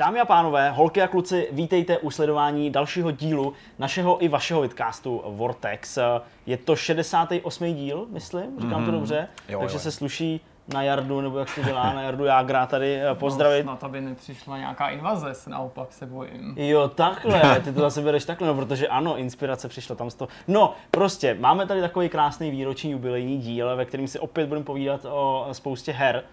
[0.00, 5.22] Dámy a pánové, holky a kluci, vítejte u sledování dalšího dílu našeho i vašeho vidcastu
[5.26, 5.98] Vortex.
[6.46, 7.74] Je to 68.
[7.74, 8.86] díl, myslím, říkám mm-hmm.
[8.86, 9.80] to dobře, jo, takže jo.
[9.80, 13.66] se sluší na Jardu, nebo jak se dělá na Jardu Jágra tady eh, pozdravit.
[13.66, 16.54] No, snad, aby nepřišla nějaká invaze, se naopak se bojím.
[16.56, 20.28] Jo, takhle, ty to zase bereš takhle, no, protože ano, inspirace přišla tam z toho.
[20.48, 25.04] No, prostě, máme tady takový krásný výroční jubilejní díl, ve kterým si opět budeme povídat
[25.04, 26.24] o spoustě her.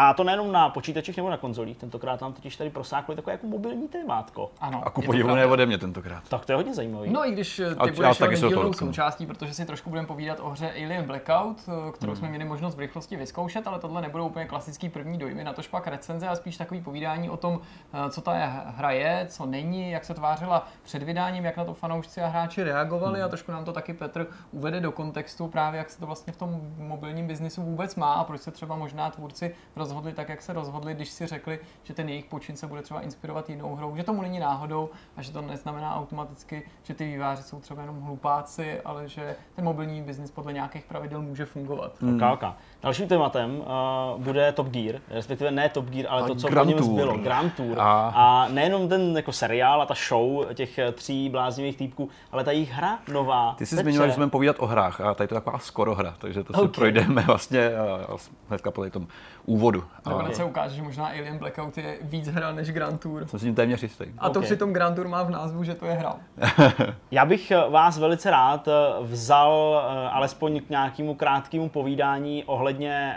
[0.00, 1.78] A to nejenom na počítačích nebo na konzolích.
[1.78, 4.50] Tentokrát nám totiž tady prosákli takové jako mobilní témátko.
[4.60, 4.82] Ano.
[4.84, 6.28] A ku podivu ne ode mě tentokrát.
[6.28, 7.10] Tak to je hodně zajímavý.
[7.10, 10.50] No i když eh, ty a, budeš dílnou součástí, protože si trošku budeme povídat o
[10.50, 12.18] hře Alien Blackout, eh, kterou hmm.
[12.18, 15.68] jsme měli možnost v rychlosti vyzkoušet, ale tohle nebudou úplně klasický první dojmy, na tož
[15.68, 17.60] pak recenze a spíš takový povídání o tom,
[17.92, 18.32] eh, co ta
[18.66, 22.62] hra je, co není, jak se tvářila před vydáním, jak na to fanoušci a hráči
[22.62, 23.24] reagovali hmm.
[23.24, 26.36] a trošku nám to taky Petr uvede do kontextu právě, jak se to vlastně v
[26.36, 29.54] tom mobilním biznisu vůbec má a proč se třeba možná tvůrci
[29.88, 33.00] rozhodli tak, jak se rozhodli, když si řekli, že ten jejich počin se bude třeba
[33.00, 37.42] inspirovat jinou hrou, že tomu není náhodou a že to neznamená automaticky, že ty výváři
[37.42, 42.00] jsou třeba jenom hlupáci, ale že ten mobilní biznis podle nějakých pravidel může fungovat.
[42.00, 42.16] Hmm.
[42.16, 42.50] Okay, okay.
[42.82, 46.70] Dalším tématem uh, bude Top Gear, respektive ne Top Gear, ale a to, co Grand
[46.70, 47.80] po něm zbylo, Grand Tour.
[47.80, 48.12] A...
[48.14, 52.72] a nejenom ten jako seriál a ta show těch tří bláznivých týpků, ale ta jejich
[52.72, 53.54] hra nová.
[53.58, 56.14] Ty jsi zmiňoval, že jsme povídat o hrách a tady to je taková skoro hra,
[56.18, 56.62] takže to okay.
[56.62, 57.70] si projdeme vlastně
[58.10, 58.16] uh,
[58.48, 59.06] hnedka po tom
[59.46, 59.84] úvodu.
[60.06, 63.26] Nakonec se ukáže, že možná Alien Blackout je víc hra než Grand Tour.
[63.26, 64.04] Jsem si tím téměř jistý.
[64.18, 64.46] A to okay.
[64.46, 66.14] přitom Grand Tour má v názvu, že to je hra.
[67.10, 68.68] Já bych vás velice rád
[69.02, 72.67] vzal uh, alespoň k nějakému krátkému povídání ohledně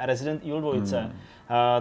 [0.08, 0.96] Resident Evil 2.
[0.98, 1.12] Hmm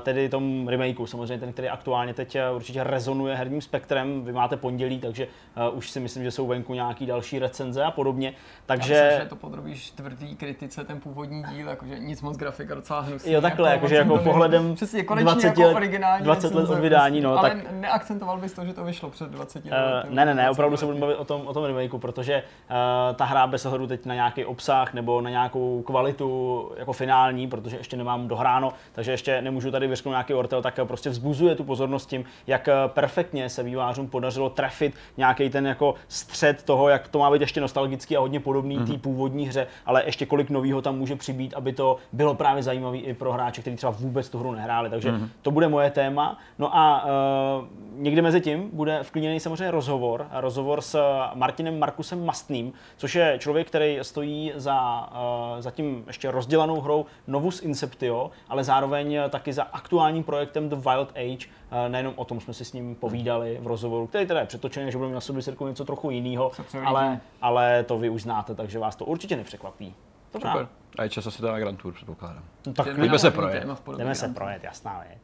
[0.00, 4.24] tedy tom remakeu, samozřejmě ten, který aktuálně teď eh, určitě rezonuje herním spektrem.
[4.24, 5.26] Vy máte pondělí, takže
[5.70, 8.34] uh, už si myslím, že jsou venku nějaký další recenze a podobně.
[8.66, 8.94] Takže...
[8.94, 13.00] Já myslím, že to podrobíš tvrdý kritice, ten původní díl, jakože nic moc grafika docela
[13.00, 13.32] hnusný.
[13.32, 17.20] Jo, takhle, jako, jakože jako pohledem Přesně, 20 jako let, originální 20 let od vydání.
[17.20, 17.72] No, ale tak...
[17.72, 19.76] neakcentoval bys to, že to vyšlo před 20 lety.
[20.06, 23.16] Uh, ne, ne, ne, opravdu se budu bavit o tom, o tom remakeu, protože uh,
[23.16, 27.76] ta hra bez ohledu teď na nějaký obsah nebo na nějakou kvalitu jako finální, protože
[27.76, 32.06] ještě nemám dohráno, takže ještě nemůžu tady vyřknout nějaký ortel, tak prostě vzbuzuje tu pozornost
[32.06, 37.30] tím, jak perfektně se vývářům podařilo trefit nějaký ten jako střed toho, jak to má
[37.30, 38.92] být ještě nostalgický a hodně podobný mm-hmm.
[38.92, 42.96] té původní hře, ale ještě kolik nového tam může přibít, aby to bylo právě zajímavé
[42.96, 44.90] i pro hráče, kteří třeba vůbec tu hru nehráli.
[44.90, 45.28] Takže mm-hmm.
[45.42, 46.38] to bude moje téma.
[46.58, 47.66] No a uh,
[48.02, 50.26] někde mezi tím bude vklíněný samozřejmě rozhovor.
[50.32, 50.98] Rozhovor s
[51.34, 57.06] Martinem Markusem Mastným, což je člověk, který stojí za, uh, za tím ještě rozdělanou hrou
[57.26, 61.46] Novus Inceptio, ale zároveň taky za aktuálním projektem The Wild Age.
[61.46, 64.92] Uh, nejenom o tom jsme si s ním povídali v rozhovoru, který teda je přetočený,
[64.92, 66.52] že budeme na sobě něco trochu jiného,
[66.84, 69.94] ale, ale to vy už znáte, takže vás to určitě nepřekvapí.
[70.32, 70.52] Dobrá.
[70.52, 70.68] Super.
[70.98, 72.42] A je čas asi na Grand Tour, předpokládám.
[72.66, 73.66] No, tak jdeme se projet.
[73.96, 75.18] Jdeme se projet, jasná věc.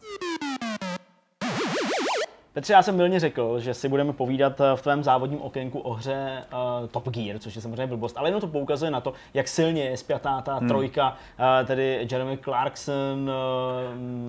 [2.57, 5.93] Petře, já jsem milně řekl, že si budeme povídat eh, v tvém závodním okénku o
[5.93, 9.49] hře uh, Top Gear, což je samozřejmě blbost, ale jenom to poukazuje na to, jak
[9.49, 10.69] silně je spjatá ta hmm.
[10.69, 13.31] trojka, uh, tedy Jeremy Clarkson,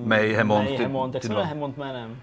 [0.04, 2.18] uh, May Hammond, May Hammond, jak se jmenuje Hammond jménem?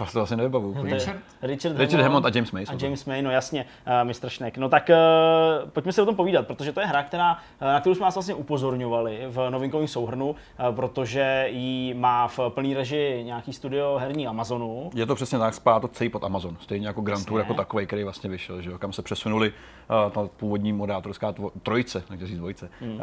[0.12, 0.74] To asi nevybavu.
[0.82, 1.20] Richard?
[1.42, 2.64] Richard, Richard Hammond a James May.
[2.68, 3.64] A James May, no jasně,
[4.02, 4.28] uh, Mr.
[4.28, 4.58] Schneck.
[4.58, 7.94] No tak uh, pojďme se o tom povídat, protože to je hra, která, na kterou
[7.94, 10.36] jsme vás vlastně upozorňovali v novinkovém souhrnu, uh,
[10.76, 14.90] protože ji má v plný režii nějaký studio herní Amazonu.
[14.94, 17.86] Je to přesně tak, spadá to celý pod Amazon, stejně jako Grand Tour jako takový,
[17.86, 22.26] který vlastně vyšel, že jo, kam se přesunuli uh, ta původní moderátorská tvo, trojice, nechci
[22.26, 22.94] říct dvojice, hmm.
[22.94, 23.00] uh,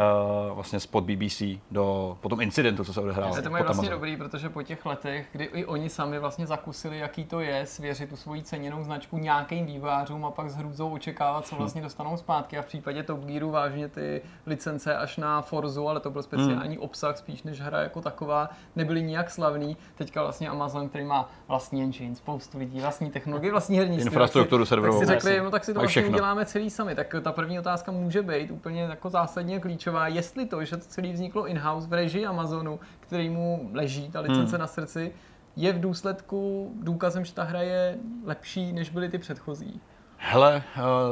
[0.51, 3.29] vlastně spod BBC do potom incidentu, co se odehrál.
[3.29, 3.89] To je vlastně Amazon.
[3.89, 7.66] dobrý, protože po těch letech, kdy i oni sami vlastně zakusili zkusili, jaký to je,
[7.66, 11.57] svěřit tu svoji ceněnou značku nějakým vývářům a pak s hrůzou očekávat, co hm.
[11.57, 12.57] vlastně dostanou zpátky.
[12.57, 16.75] A v případě Top Gearu vážně ty licence až na Forzu, ale to byl speciální
[16.75, 16.84] hmm.
[16.84, 19.78] obsah spíš než hra jako taková, nebyly nijak slavný.
[19.95, 25.00] Teďka vlastně Amazon, který má vlastní engine, spoustu lidí, vlastní technologie, vlastní herní infrastrukturu serverovou.
[25.00, 26.96] Tak si řekli, no tak si to vlastně uděláme celý sami.
[26.96, 31.13] Tak ta první otázka může být úplně jako zásadně klíčová, jestli to, že to celý
[31.13, 34.59] vzniklo in-house v režii Amazonu, který mu leží ta licence hmm.
[34.59, 35.14] na srdci,
[35.59, 39.82] je v důsledku důkazem, že ta hra je lepší, než byly ty předchozí?
[40.17, 40.64] Hele,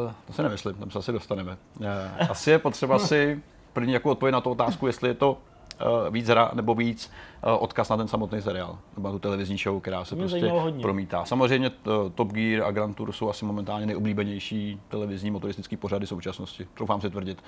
[0.05, 1.57] uh, to si nemyslím, tam se asi dostaneme.
[1.79, 1.85] Uh,
[2.29, 6.27] asi je potřeba si první jako odpověď na tu otázku, jestli je to uh, víc
[6.27, 7.11] hra nebo víc
[7.59, 10.51] odkaz na ten samotný seriál, nebo na tu televizní show, která se Mě prostě
[10.81, 11.25] promítá.
[11.25, 11.71] Samozřejmě
[12.15, 17.09] Top Gear a Grand Tour jsou asi momentálně nejoblíbenější televizní motoristické pořady současnosti, troufám si
[17.09, 17.43] tvrdit.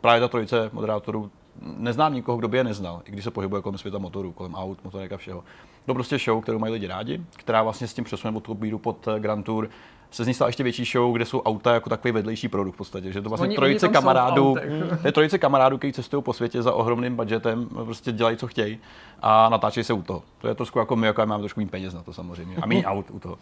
[0.00, 1.30] Právě ta trojice moderátorů
[1.60, 4.84] neznám nikoho, kdo by je neznal, i když se pohybuje kolem světa motorů, kolem aut,
[4.84, 5.44] motorek a všeho.
[5.90, 9.08] To prostě show, kterou mají lidi rádi, která vlastně s tím přesunem od kopíru pod
[9.08, 9.68] eh, Grand Tour
[10.10, 12.76] se z ní stala ještě větší show, kde jsou auta jako takový vedlejší produkt v
[12.76, 13.12] podstatě.
[13.12, 14.56] Že to vlastně oni, trojice oni kamarádů,
[15.04, 18.78] je trojice kamarádů, kteří cestují po světě za ohromným budgetem, prostě dělají, co chtějí
[19.22, 20.22] a natáčejí se u toho.
[20.38, 22.56] To je trošku jako my, jako máme trošku méně peněz na to samozřejmě.
[22.62, 23.38] A méně aut u toho.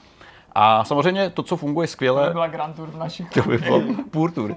[0.53, 2.23] A samozřejmě to, co funguje skvěle...
[2.23, 4.57] To by byla Grand Tour v naší To by bylo Pur Tour.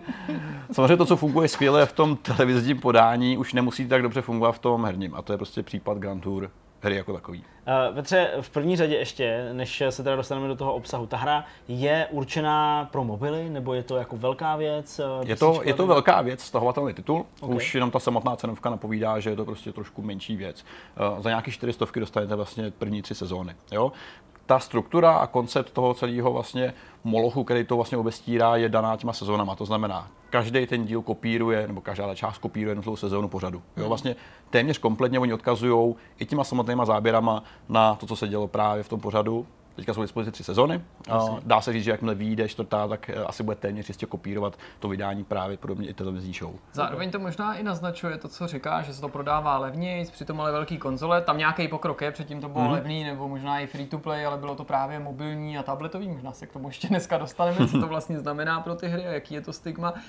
[0.71, 4.59] Samozřejmě to, co funguje skvěle v tom televizním podání, už nemusí tak dobře fungovat v
[4.59, 5.15] tom herním.
[5.15, 6.49] A to je prostě případ Grand Tour
[6.81, 7.43] hry jako takový.
[7.89, 11.45] Uh, Petře, v první řadě ještě, než se teda dostaneme do toho obsahu, ta hra
[11.67, 14.99] je určená pro mobily, nebo je to jako velká věc?
[15.19, 17.25] Uh, je to, je to velká věc, stahovatelný titul.
[17.39, 17.55] Okay.
[17.55, 20.65] Už jenom ta samotná cenovka napovídá, že je to prostě trošku menší věc.
[21.13, 23.55] Uh, za nějaké 400 dostanete vlastně první tři sezóny.
[23.71, 23.91] Jo?
[24.51, 29.13] Ta struktura a koncept toho celého vlastně molochu, který to vlastně obestírá, je daná těma
[29.13, 29.55] sezónama.
[29.55, 33.57] To znamená, každý ten díl kopíruje, nebo každá část kopíruje jednotlivou sezónu pořadu.
[33.57, 33.87] Jo, hmm.
[33.87, 34.15] vlastně
[34.49, 38.89] téměř kompletně oni odkazují i těma samotnýma záběrama na to, co se dělo právě v
[38.89, 39.45] tom pořadu.
[39.75, 40.81] Teďka jsou dispozici tři sezony.
[41.43, 44.89] Dá se říct, že jakmile vyjde čtvrtá, tak eh, asi bude téměř jistě kopírovat to
[44.89, 46.55] vydání právě podobně i televizní show.
[46.73, 50.51] Zároveň to možná i naznačuje to, co říká, že se to prodává levněji, přitom ale
[50.51, 51.21] velký konzole.
[51.21, 52.71] Tam nějaký pokrok je, předtím to bylo mm-hmm.
[52.71, 56.07] levný nebo možná i free to play, ale bylo to právě mobilní a tabletový.
[56.07, 59.11] Možná se k tomu ještě dneska dostaneme, co to vlastně znamená pro ty hry a
[59.11, 59.91] jaký je to stigma.
[59.91, 59.99] Uh,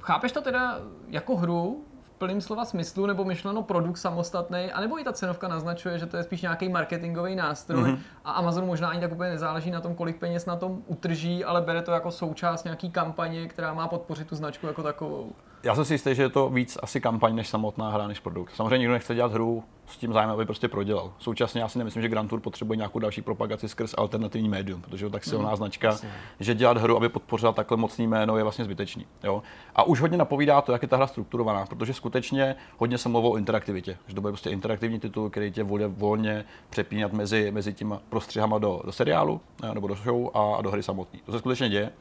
[0.00, 0.78] chápeš to teda
[1.08, 1.84] jako hru,
[2.18, 6.22] plným slova smyslu, nebo myšleno produkt samostatný, anebo i ta cenovka naznačuje, že to je
[6.22, 7.98] spíš nějaký marketingový nástroj mm-hmm.
[8.24, 11.62] a Amazon možná ani tak úplně nezáleží na tom, kolik peněz na tom utrží, ale
[11.62, 15.32] bere to jako součást nějaký kampaně, která má podpořit tu značku jako takovou.
[15.66, 18.54] Já jsem si jistý, že je to víc asi kampaň než samotná hra, než produkt.
[18.54, 21.12] Samozřejmě nikdo nechce dělat hru s tím zájmem, aby prostě prodělal.
[21.18, 25.06] Současně já si nemyslím, že Grand Tour potřebuje nějakou další propagaci skrz alternativní médium, protože
[25.06, 26.10] je tak silná mm, značka, jasně.
[26.40, 29.06] že dělat hru, aby podpořila takhle mocný jméno, je vlastně zbytečný.
[29.24, 29.42] Jo?
[29.74, 33.32] A už hodně napovídá to, jak je ta hra strukturovaná, protože skutečně hodně se mluvilo
[33.32, 37.74] o interaktivitě, že to bude prostě interaktivní titul, který tě bude volně přepínat mezi, mezi
[37.74, 39.40] těma prostřihama do, do seriálu
[39.74, 41.20] nebo do show a, a do hry samotné.
[41.26, 41.92] To se skutečně děje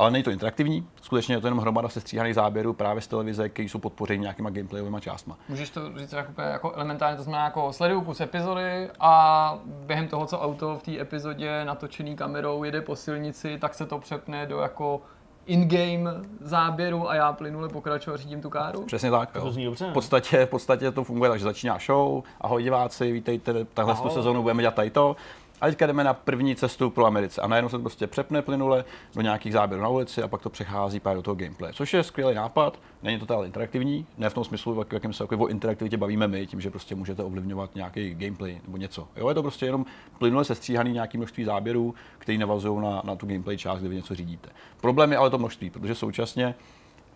[0.00, 3.68] ale není to interaktivní, skutečně je to jenom hromada sestříhaných záběrů právě z televize, které
[3.68, 5.32] jsou podpořeny nějakýma gameplayovými částmi.
[5.48, 10.26] Můžeš to říct jako, jako elementárně, to znamená jako sleduju kus epizody a během toho,
[10.26, 14.58] co auto v té epizodě natočený kamerou jede po silnici, tak se to přepne do
[14.58, 15.02] jako
[15.46, 16.10] in-game
[16.40, 18.84] záběru a já plynule pokračuji a řídím tu káru?
[18.84, 19.30] Přesně tak.
[19.34, 19.74] Jo.
[19.74, 24.08] V, podstatě, v podstatě to funguje tak, že začíná show, ahoj diváci, vítejte, tahle tu
[24.08, 25.16] sezónu budeme dělat tady to
[25.60, 27.40] a teďka jdeme na první cestu pro Americe.
[27.40, 28.84] A najednou se to prostě přepne plynule
[29.14, 31.72] do nějakých záběrů na ulici a pak to přechází právě do toho gameplay.
[31.72, 35.24] Což je skvělý nápad, není to ale interaktivní, ne v tom smyslu, v jakém se
[35.24, 39.08] jako o interaktivitě bavíme my, tím, že prostě můžete ovlivňovat nějaký gameplay nebo něco.
[39.16, 39.86] Jo, je to prostě jenom
[40.18, 44.14] plynule sestříhaný nějaký množství záběrů, které navazují na, na tu gameplay část, kde vy něco
[44.14, 44.48] řídíte.
[44.80, 46.54] Problém je ale to množství, protože současně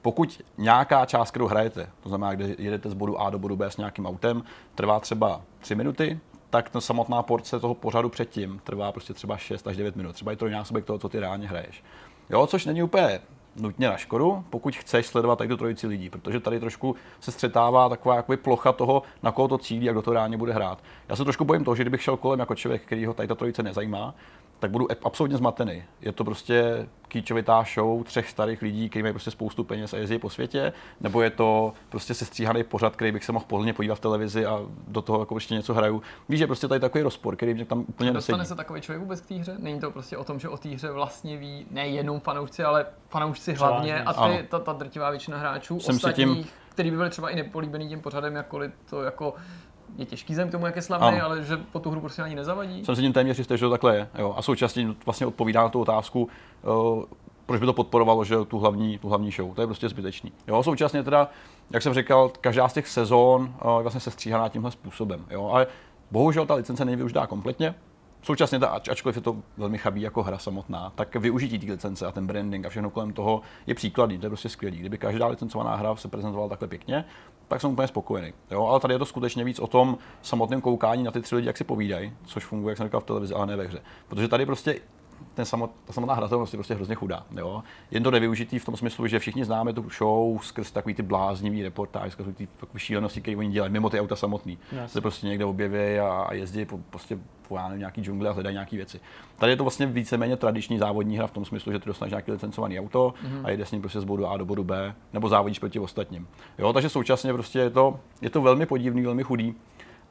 [0.02, 3.70] pokud nějaká část, kterou hrajete, to znamená, kde jedete z bodu A do bodu B
[3.70, 4.42] s nějakým autem,
[4.74, 6.20] trvá třeba 3 minuty,
[6.54, 10.12] tak ta samotná porce toho pořadu předtím trvá prostě třeba 6 až 9 minut.
[10.12, 11.84] Třeba i trojnásobek toho, co ty reálně hraješ.
[12.30, 13.20] Jo, což není úplně
[13.56, 17.88] nutně na škodu, pokud chceš sledovat tady tu trojici lidí, protože tady trošku se střetává
[17.88, 20.78] taková jakoby plocha toho, na koho to cílí a kdo to reálně bude hrát.
[21.08, 23.34] Já se trošku bojím toho, že kdybych šel kolem jako člověk, který ho tady ta
[23.34, 24.14] trojice nezajímá,
[24.58, 25.84] tak budu absolutně zmatený.
[26.00, 30.18] Je to prostě kýčovitá show třech starých lidí, kteří mají prostě spoustu peněz a jezdí
[30.18, 34.00] po světě, nebo je to prostě sestříhaný pořad, který bych se mohl pohodlně podívat v
[34.00, 36.02] televizi a do toho jako ještě něco hraju.
[36.28, 38.48] Víš, že prostě tady takový rozpor, který mě tam úplně Dostane nesedí.
[38.48, 39.54] se takový člověk vůbec k té hře?
[39.58, 43.54] Není to prostě o tom, že o té hře vlastně ví nejenom fanoušci, ale fanoušci
[43.54, 46.46] hlavně a ty, ta, ta drtivá většina hráčů, Jsem ostatních, tím...
[46.68, 49.34] který by byli třeba i nepolíbený tím pořadem, jakkoliv to jako
[49.98, 51.24] je těžký zem k tomu, jak je slavný, ano.
[51.24, 52.84] ale že po tu hru prostě ani nezavadí.
[52.84, 54.08] Jsem si tím téměř jistý, že to takhle je.
[54.18, 54.34] Jo.
[54.36, 56.28] A současně vlastně odpovídá na tu otázku,
[56.62, 57.04] uh,
[57.46, 59.54] proč by to podporovalo, že tu hlavní, tu hlavní show.
[59.54, 60.32] To je prostě zbytečný.
[60.48, 61.28] Jo, současně teda,
[61.70, 65.24] jak jsem říkal, každá z těch sezón uh, je vlastně sestříhaná tímhle způsobem.
[65.30, 65.50] Jo.
[65.52, 65.66] Ale
[66.10, 67.74] bohužel ta licence není využitá kompletně,
[68.24, 72.12] Současně, ta, ačkoliv je to velmi chabý jako hra samotná, tak využití té licence a
[72.12, 74.78] ten branding a všechno kolem toho je příkladný, to je prostě skvělý.
[74.78, 77.04] Kdyby každá licencovaná hra se prezentovala takhle pěkně,
[77.48, 78.32] tak jsem úplně spokojený.
[78.50, 78.66] Jo?
[78.66, 81.56] Ale tady je to skutečně víc o tom samotném koukání na ty tři lidi, jak
[81.56, 83.82] si povídají, což funguje, jak jsem říkal, v televizi, ale ne ve hře.
[84.08, 84.80] Protože tady prostě
[85.34, 87.26] ten samot, ta samotná hratelnost je prostě hrozně chudá.
[87.36, 87.62] Jo?
[87.90, 91.62] Jen to nevyužitý v tom smyslu, že všichni známe tu show skrz takový ty bláznivý
[91.62, 94.58] reportáž, skrz ty šílenosti, které oni dělají, mimo ty auta samotný.
[94.82, 94.92] Yes.
[94.92, 98.32] Se prostě někde objeví a, a jezdí po, prostě po já nevím, nějaký džungli a
[98.32, 99.00] hledají nějaké věci.
[99.38, 102.32] Tady je to vlastně víceméně tradiční závodní hra v tom smyslu, že ty dostaneš nějaký
[102.32, 103.40] licencovaný auto mm-hmm.
[103.44, 106.28] a jde s ním prostě z bodu A do bodu B, nebo závodíš proti ostatním.
[106.58, 109.54] Jo, takže současně prostě je to, je to velmi podivný, velmi chudý.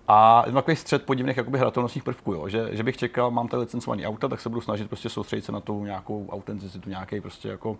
[0.07, 2.49] A je takový střed podivných jakoby hratelnostních prvků, jo?
[2.49, 5.51] Že, že, bych čekal, mám tady licencovaný auta, tak se budu snažit prostě soustředit se
[5.51, 7.77] na tu nějakou autenticitu, nějaký prostě jako uh,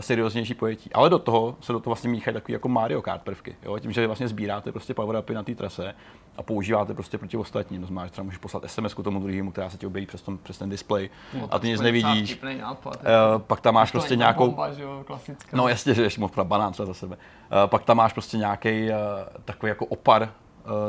[0.00, 0.92] serióznější pojetí.
[0.92, 3.56] Ale do toho se do toho vlastně míchají takový jako Mario Kart prvky.
[3.62, 3.78] Jo?
[3.78, 5.94] Tím, že vlastně sbíráte prostě power upy na té trase
[6.36, 7.80] a používáte prostě proti ostatním.
[7.80, 10.38] To znamená, že třeba můžeš poslat SMS tomu druhému, která se ti objeví přes, tom,
[10.38, 12.40] přes ten display no, a ty nic nevidíš.
[12.60, 14.46] Nápad, uh, pak tam máš prostě nějakou.
[14.46, 15.04] Bomba, že jo,
[15.52, 17.16] no jasně, že ještě mohl banán třeba za sebe.
[17.16, 18.96] Uh, pak tam máš prostě nějaký uh,
[19.44, 20.32] takový jako opar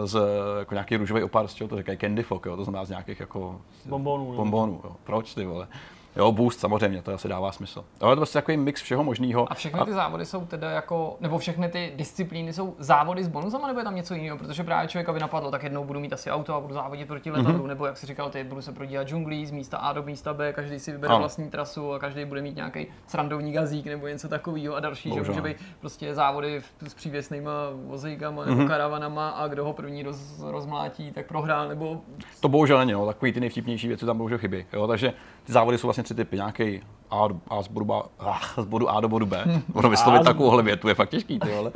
[0.06, 0.20] z
[0.60, 3.20] jako nějaký růžový opar, z čeho to říkají candy fog, jo, to znamená z nějakých
[3.20, 4.36] jako bombonů.
[4.36, 4.96] bombonů jo.
[5.04, 5.68] Proč ty vole?
[6.16, 7.86] Jo, boost samozřejmě, to asi dává smysl.
[8.02, 9.52] Ale je to prostě takový mix všeho možného.
[9.52, 9.94] A všechny ty a...
[9.94, 13.96] závody jsou teda jako, nebo všechny ty disciplíny jsou závody s bonusama, nebo je tam
[13.96, 14.38] něco jiného?
[14.38, 17.32] Protože právě člověka by napadlo, tak jednou budu mít asi auto a budu závodit proti
[17.32, 17.68] letadlu, mm-hmm.
[17.68, 20.54] nebo jak si říkal, ty budu se prodívat džunglí z místa A do místa B,
[20.54, 21.20] každý si vybere ano.
[21.20, 25.26] vlastní trasu a každý bude mít nějaký srandovní gazík nebo něco takového a další, Bohužel.
[25.26, 27.52] že může být prostě závody s přívěsnýma
[27.86, 28.50] vozejkama mm-hmm.
[28.50, 28.68] nebo mhm.
[28.68, 32.02] karavanama a kdo ho první roz, rozmlátí, tak prohrál, nebo...
[32.40, 34.66] To bohužel není, no, takový ty nejvtipnější věci tam bohužel chybí.
[34.74, 36.36] Jo, takže ty závody jsou vlastně tři typy.
[36.36, 36.82] Nějaký
[37.12, 39.46] a, a z, bodu, a, z bodu A do bodu B.
[39.74, 41.72] Ono vyslovit takovouhle větu je fakt těžký, ty vole.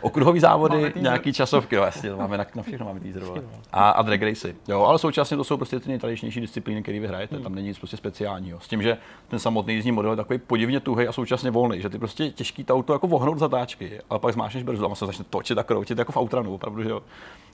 [0.00, 3.42] Okruhový závody, nějaký časovky, no jasně, to máme na, na všechno máme teaser, vole.
[3.72, 4.56] A, a drag racy.
[4.68, 7.78] Jo, ale současně to jsou prostě ty nejtradičnější disciplíny, které vy hrajete, tam není nic
[7.78, 8.60] prostě speciálního.
[8.60, 8.98] S tím, že
[9.28, 12.64] ten samotný jízdní model je takový podivně tuhý a současně volný, že ty prostě těžký
[12.64, 15.98] to auto jako vohnout zatáčky, ale pak zmášneš brzdu a se začne točit a kroutit
[15.98, 17.02] jako v outrunu, opravdu, že jo.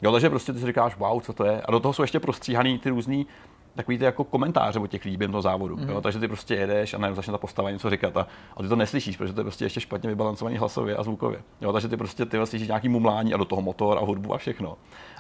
[0.03, 1.63] Jo, takže prostě ty si říkáš, wow, co to je.
[1.63, 3.27] A do toho jsou ještě prostříhaný ty různý
[3.75, 5.77] takový ty jako komentáře o těch výběrem toho závodu.
[5.77, 5.91] Mm-hmm.
[5.91, 6.01] Jo?
[6.01, 8.77] Takže ty prostě jedeš a najednou začne ta postava něco říkat a, a ty to
[8.77, 11.43] neslyšíš, protože to je prostě ještě špatně vybalancovaný hlasově a zvukově.
[11.61, 11.73] Jo?
[11.73, 14.77] Takže ty prostě ty slyšíš nějaký mumlání a do toho motor a hudbu a všechno.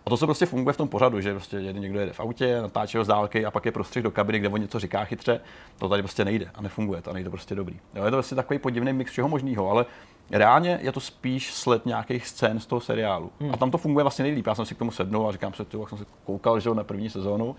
[0.06, 2.96] A to se prostě funguje v tom pořadu, že prostě někdo jede v autě, natáčí
[2.98, 5.40] ho z dálky a pak je prostřih do kabiny, kde on něco říká chytře.
[5.78, 7.80] To tady prostě nejde a nefunguje to a nejde prostě dobrý.
[7.94, 8.04] Jo?
[8.04, 9.86] Je to prostě takový podivný mix všeho možného, ale
[10.30, 13.30] reálně je to spíš sled nějakých scén z toho seriálu.
[13.40, 13.54] Hmm.
[13.54, 14.46] A tam to funguje vlastně nejlíp.
[14.46, 16.84] Já jsem si k tomu sednul a říkám si, jak jsem si koukal že na
[16.84, 17.56] první sezónu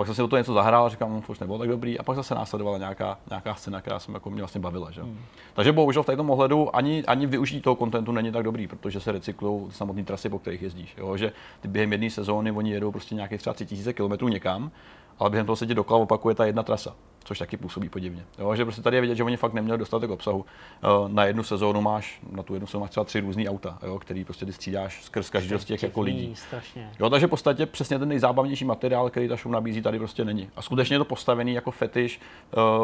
[0.00, 1.98] pak jsem si do toho něco zahrál a říkám, no, to už nebylo tak dobrý.
[1.98, 4.90] A pak zase následovala nějaká, nějaká scéna, která se jako mě vlastně bavila.
[4.90, 5.02] Že?
[5.02, 5.18] Hmm.
[5.54, 9.12] Takže bohužel v tomto ohledu ani, ani využití toho kontentu není tak dobrý, protože se
[9.12, 10.94] recyklují samotné trasy, po kterých jezdíš.
[10.98, 11.16] Jo?
[11.16, 14.70] Že ty během jedné sezóny oni jedou prostě nějakých třeba 3000 km někam,
[15.18, 18.24] ale během toho se ti dokola opakuje ta jedna trasa což taky působí podivně.
[18.38, 20.44] Jo, že prostě tady je vidět, že oni fakt neměli dostatek obsahu.
[20.82, 23.98] Eh, na jednu sezónu máš, na tu jednu sezónu máš třeba tři různý auta, jo,
[23.98, 26.36] který prostě ty střídáš skrz každý z těch jako lidí.
[26.36, 26.90] Strašně.
[27.00, 30.50] Jo, takže v podstatě přesně ten nejzábavnější materiál, který ta show nabízí, tady prostě není.
[30.56, 32.20] A skutečně je to postavený jako fetiš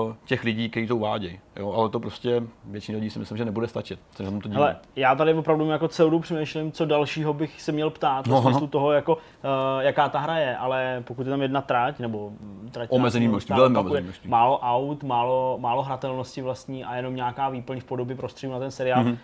[0.06, 1.40] uh, těch lidí, kteří to uvádějí.
[1.56, 4.00] Jo, ale to prostě většině lidí si myslím, že nebude stačit.
[4.16, 8.26] To Hele, já tady opravdu jako celou dobu přemýšlím, co dalšího bych se měl ptát,
[8.26, 8.66] no, v smyslu no.
[8.66, 9.20] toho, jako, uh,
[9.80, 12.32] jaká ta hra je, ale pokud je tam jedna trať, nebo
[12.70, 14.25] trať omezený množství, velmi omezený množství.
[14.26, 18.70] Málo aut, málo, málo hratelnosti vlastní a jenom nějaká výplň v podobě prostředí na ten
[18.70, 19.04] seriál.
[19.04, 19.18] Mm-hmm.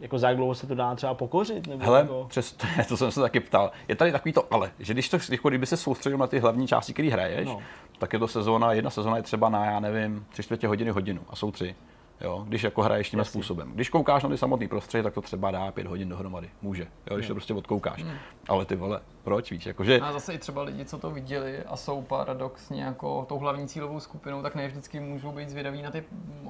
[0.00, 1.66] Jako za jak dlouho se to dá třeba pokořit?
[1.66, 2.26] Nebo Hele, jako...
[2.28, 3.70] přes to, to, jsem se taky ptal.
[3.88, 6.66] Je tady takový to ale, že když to, jako kdyby se soustředil na ty hlavní
[6.66, 7.58] části, které hraješ, no.
[7.98, 11.20] tak je to sezóna, jedna sezóna je třeba na, já nevím, tři čtvrtě hodiny, hodinu
[11.30, 11.74] a jsou tři.
[12.20, 13.72] Jo, když jako hraješ tím způsobem.
[13.74, 16.50] Když koukáš na ty samotný prostředí, tak to třeba dá pět hodin dohromady.
[16.62, 18.02] Může, jo, když to prostě odkoukáš.
[18.02, 18.14] Hmm.
[18.48, 19.66] Ale ty vole, proč víš?
[19.66, 20.00] Jakože...
[20.00, 24.00] A zase i třeba lidi, co to viděli a jsou paradoxně jako tou hlavní cílovou
[24.00, 26.04] skupinou, tak ne vždycky můžou být zvědaví na, ty,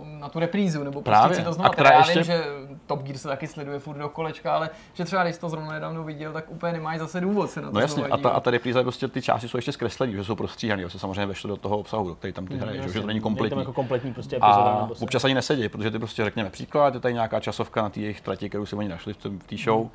[0.05, 1.37] na tu reprízu, nebo prostě Právě.
[1.37, 1.71] si to znovu.
[1.85, 2.15] Já ještě...
[2.15, 2.45] vím, že
[2.87, 6.05] Top Gear se taky sleduje furt do kolečka, ale že třeba když to zrovna nedávno
[6.05, 8.51] viděl, tak úplně nemáš zase důvod se na to No jasně, a ta, a ta
[8.51, 11.57] repríza prostě ty části jsou ještě zkreslené, že jsou prostříhané, že se samozřejmě vešlo do
[11.57, 13.55] toho obsahu, který tam ty mm, hraješ, že to není kompletní.
[13.55, 17.01] To jako kompletní prostě epizoda, a občas ani nesedí, protože ty prostě řekněme příklad, je
[17.01, 19.89] tady nějaká časovka na té jejich trati, kterou si oni našli v té show.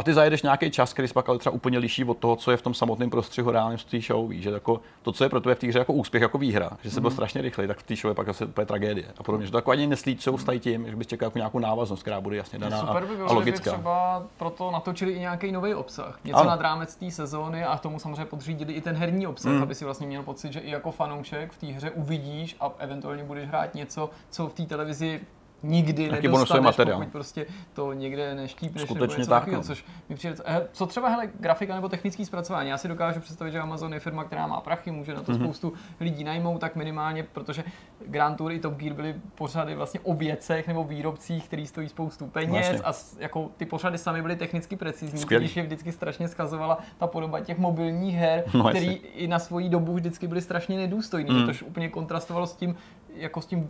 [0.00, 2.50] A ty zajedeš nějaký čas, který se pak ale třeba úplně liší od toho, co
[2.50, 4.28] je v tom samotném prostřihu reálně v té show.
[4.28, 6.70] Víš, že jako, to, co je pro tebe v té hře jako úspěch, jako výhra,
[6.82, 7.14] že se byl mm.
[7.14, 9.06] strašně rychlej, tak v té show je pak asi úplně tragédie.
[9.18, 12.02] A podobně, že to jako ani neslíčou s tím, že bys čekal jako nějakou návaznost,
[12.02, 13.70] která bude jasně daná Super by bylo, a logická.
[13.70, 16.18] By třeba proto natočili i nějaký nový obsah.
[16.24, 16.50] Něco ano.
[16.50, 19.62] nad rámec té sezóny a tomu samozřejmě podřídili i ten herní obsah, mm.
[19.62, 23.24] aby si vlastně měl pocit, že i jako fanoušek v té hře uvidíš a eventuálně
[23.24, 25.20] budeš hrát něco, co v té televizi
[25.62, 26.98] nikdy Taky nedostaneš, materiál.
[26.98, 29.66] pokud prostě to někde neštípneš Skutečně nebo něco tak, takového, no.
[29.66, 30.36] což mi přijde,
[30.72, 34.24] co třeba hele, grafika nebo technický zpracování, já si dokážu představit, že Amazon je firma,
[34.24, 35.42] která má prachy, může na to mm-hmm.
[35.42, 37.64] spoustu lidí najmout, tak minimálně, protože
[38.06, 42.26] Grand Tour i Top Gear byly pořady vlastně o věcech nebo výrobcích, který stojí spoustu
[42.26, 43.20] peněz vlastně.
[43.20, 47.40] a jako ty pořady sami byly technicky precizní, když je vždycky strašně skazovala ta podoba
[47.40, 51.52] těch mobilních her, no, který i na svoji dobu vždycky byly strašně nedůstojný, mm.
[51.52, 52.76] že to úplně kontrastovalo s tím,
[53.14, 53.68] jako s tím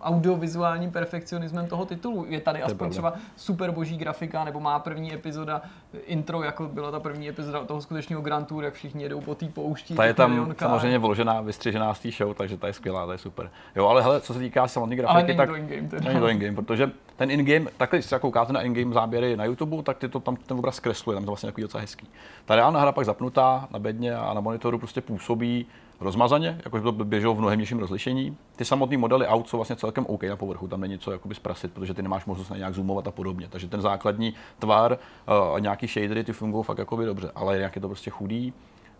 [0.00, 2.26] audiovizuálním perfekcionismem toho titulu.
[2.28, 5.62] Je tady aspoň třeba super boží grafika, nebo má první epizoda
[6.06, 9.46] intro, jako byla ta první epizoda toho skutečného Grand Tour, jak všichni jedou po té
[9.46, 9.94] poušti.
[9.94, 10.68] Ta je tam milionka.
[10.68, 13.50] samozřejmě vložená, vystřižená z té show, takže ta je skvělá, ta je super.
[13.76, 15.48] Jo, ale hele, co se týká samotné grafiky, ale tak...
[15.48, 16.08] to in-game teda.
[16.08, 19.82] Není to in-game, protože ten in-game, takhle, když se koukáte na in-game záběry na YouTube,
[19.82, 22.08] tak ty to tam ten obraz zkresluje, tam to vlastně takový docela hezký.
[22.44, 25.66] Ta reálná hra pak zapnutá na bedně a na monitoru prostě působí
[26.00, 28.36] rozmazaně, jakože to běželo v mnohem nižším rozlišení.
[28.56, 31.72] Ty samotné modely aut jsou vlastně celkem OK na povrchu, tam není co jakoby zprasit,
[31.72, 33.48] protože ty nemáš možnost na nějak zoomovat a podobně.
[33.50, 34.98] Takže ten základní tvar
[35.28, 38.52] uh, a nějaký shadery ty fungují fakt jakoby dobře, ale jak je to prostě chudý,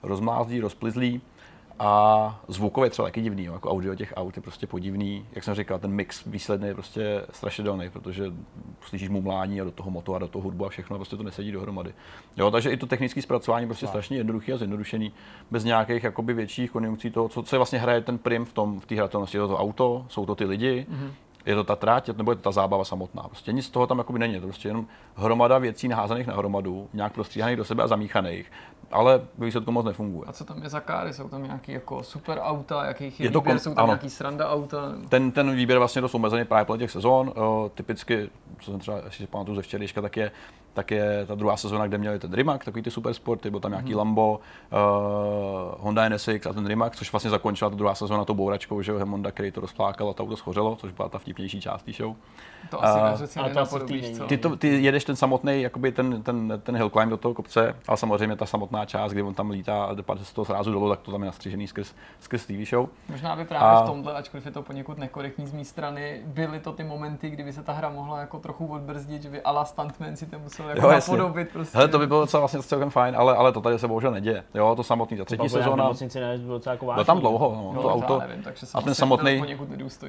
[0.02, 1.20] rozmázlý, rozplizlý
[1.78, 5.26] a zvukově třeba taky divný, jo, jako audio těch aut je prostě podivný.
[5.32, 8.32] Jak jsem říkal, ten mix výsledný je prostě strašidelný, protože
[8.80, 11.22] slyšíš mumlání a do toho moto a do toho hudbu a všechno a prostě to
[11.22, 11.94] nesedí dohromady.
[12.36, 15.12] Jo, takže i to technické zpracování prostě strašně jednoduchý a zjednodušený,
[15.50, 18.86] bez nějakých jakoby větších konjunkcí toho, co, co vlastně hraje ten prim v tom v
[18.86, 19.36] té hratelnosti.
[19.36, 21.10] Je to, to auto, jsou to ty lidi, mm-hmm
[21.46, 23.22] je to ta tráť, nebo je to ta zábava samotná.
[23.22, 26.34] Prostě nic z toho tam jakoby není, je to prostě jenom hromada věcí naházaných na
[26.34, 28.52] hromadu, nějak prostříhaných do sebe a zamíchaných
[28.92, 30.28] ale výsledku moc nefunguje.
[30.28, 31.12] A co tam je za káry?
[31.12, 33.58] Jsou tam nějaký jako super auta, jakých je, je to výběr?
[33.58, 33.86] Jsou tam ano.
[33.86, 34.92] nějaký sranda auta?
[35.08, 37.32] Ten, ten výběr vlastně dost omezený právě podle těch sezon.
[37.36, 40.30] Uh, typicky, co jsem třeba, si pamatuju ze včerejška, tak je,
[40.74, 43.70] tak je ta druhá sezóna, kde měli ten Rimac, takový ty super sporty, byl tam
[43.70, 43.98] nějaký mm-hmm.
[43.98, 44.40] Lambo,
[44.72, 44.78] uh,
[45.78, 49.30] Honda NSX a ten Rimac, což vlastně zakončila ta druhá sezóna tou bouračkou, že Honda,
[49.30, 52.16] který to rozplákal a to auto schořelo, což byla ta vtipnější část té show.
[52.70, 53.78] To asi uh, ale to asi
[54.28, 57.74] ty, to, ty jedeš ten samotný, jakoby ten, ten, ten hill climb do toho kopce,
[57.88, 60.88] ale samozřejmě ta samotná část, kdy on tam lítá a dopadne z toho srázu dolů,
[60.88, 62.88] tak to tam je nastřižený skrz, skrz TV show.
[63.08, 63.82] Možná by právě a...
[63.82, 67.52] v tomhle, ačkoliv je to poněkud nekorektní z mé strany, byly to ty momenty, kdyby
[67.52, 70.86] se ta hra mohla jako trochu odbrzdit, že by ala stuntman si to musel jako
[70.86, 71.48] jo, napodobit.
[71.52, 71.78] Prostě.
[71.78, 74.44] Hele, to by bylo docela vlastně celkem fajn, ale, ale to tady se bohužel neděje.
[74.54, 75.92] Jo, to samotný, ta třetí sezóna.
[76.94, 78.18] Bylo tam dlouho, no, no to auto.
[78.18, 78.44] Nevím,
[78.74, 79.42] a ten samotný,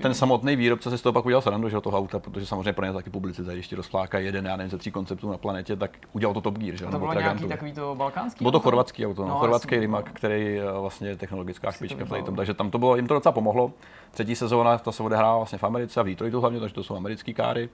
[0.01, 2.85] ten samotný výrobce se z toho pak udělal srandu, že toho auta, protože samozřejmě pro
[2.85, 5.97] ně taky publicita, když ti rozfláká jeden, já nevím, ze tří konceptů na planetě, tak
[6.13, 6.85] udělal to Top Gear, že?
[6.85, 8.43] To bylo nějaký takový to balkánský?
[8.43, 12.23] Bylo to chorvatský auto, no, no chorvatský Rimac, který eh, vlastně je technologická špička v
[12.23, 13.71] tom, takže tam to bylo, jim to docela pomohlo.
[14.11, 16.95] Třetí sezóna, ta se odehrává vlastně v Americe a v Detroitu hlavně, takže to jsou
[16.95, 17.69] americké káry.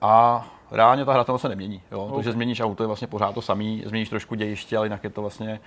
[0.00, 1.82] A reálně ta hra se nemění.
[1.92, 2.00] Jo?
[2.00, 2.16] Okay.
[2.16, 5.10] To, že změníš auto, je vlastně pořád to samý, změníš trošku dějiště, ale jinak je
[5.10, 5.60] to vlastně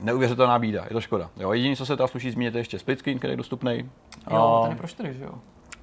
[0.00, 1.30] neuvěřitelná bída, je to škoda.
[1.36, 1.52] Jo?
[1.52, 3.90] Jediné, co se tam sluší zmínit, je ještě split screen, který je dostupný.
[4.30, 5.34] Jo, ten je pro čtyři, že jo?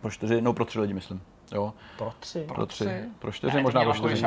[0.01, 1.21] Pro čtyři, no pro tři lidi, myslím.
[1.51, 1.73] Jo.
[1.97, 2.39] Pro tři?
[2.39, 2.89] Pro tři.
[3.19, 4.25] Pro čtyři, ne, možná pro čtyři.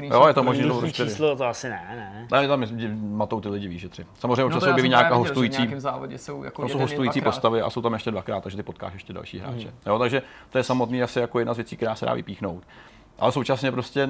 [0.00, 1.10] Jo, je to možný pro čtyři.
[1.10, 1.84] číslo to asi ne,
[2.30, 2.40] ne.
[2.40, 2.64] Ne, tam
[3.16, 4.06] matou ty lidi, víš, že tři.
[4.18, 5.66] Samozřejmě no se objeví nějaká hostující.
[5.66, 8.92] V závodě jsou jako jsou hostující postavy a jsou tam ještě dvakrát, takže ty potkáš
[8.92, 9.66] ještě další hráče.
[9.66, 9.74] Mm.
[9.86, 12.62] Jo, takže to je samotný asi jako jedna z věcí, která se dá vypíchnout.
[13.18, 14.08] Ale současně prostě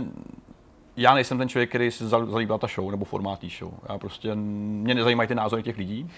[1.00, 3.72] já nejsem ten člověk, který si zalíbá ta show nebo formát show.
[3.88, 6.10] Já prostě, mě nezajímají ty názory těch lidí.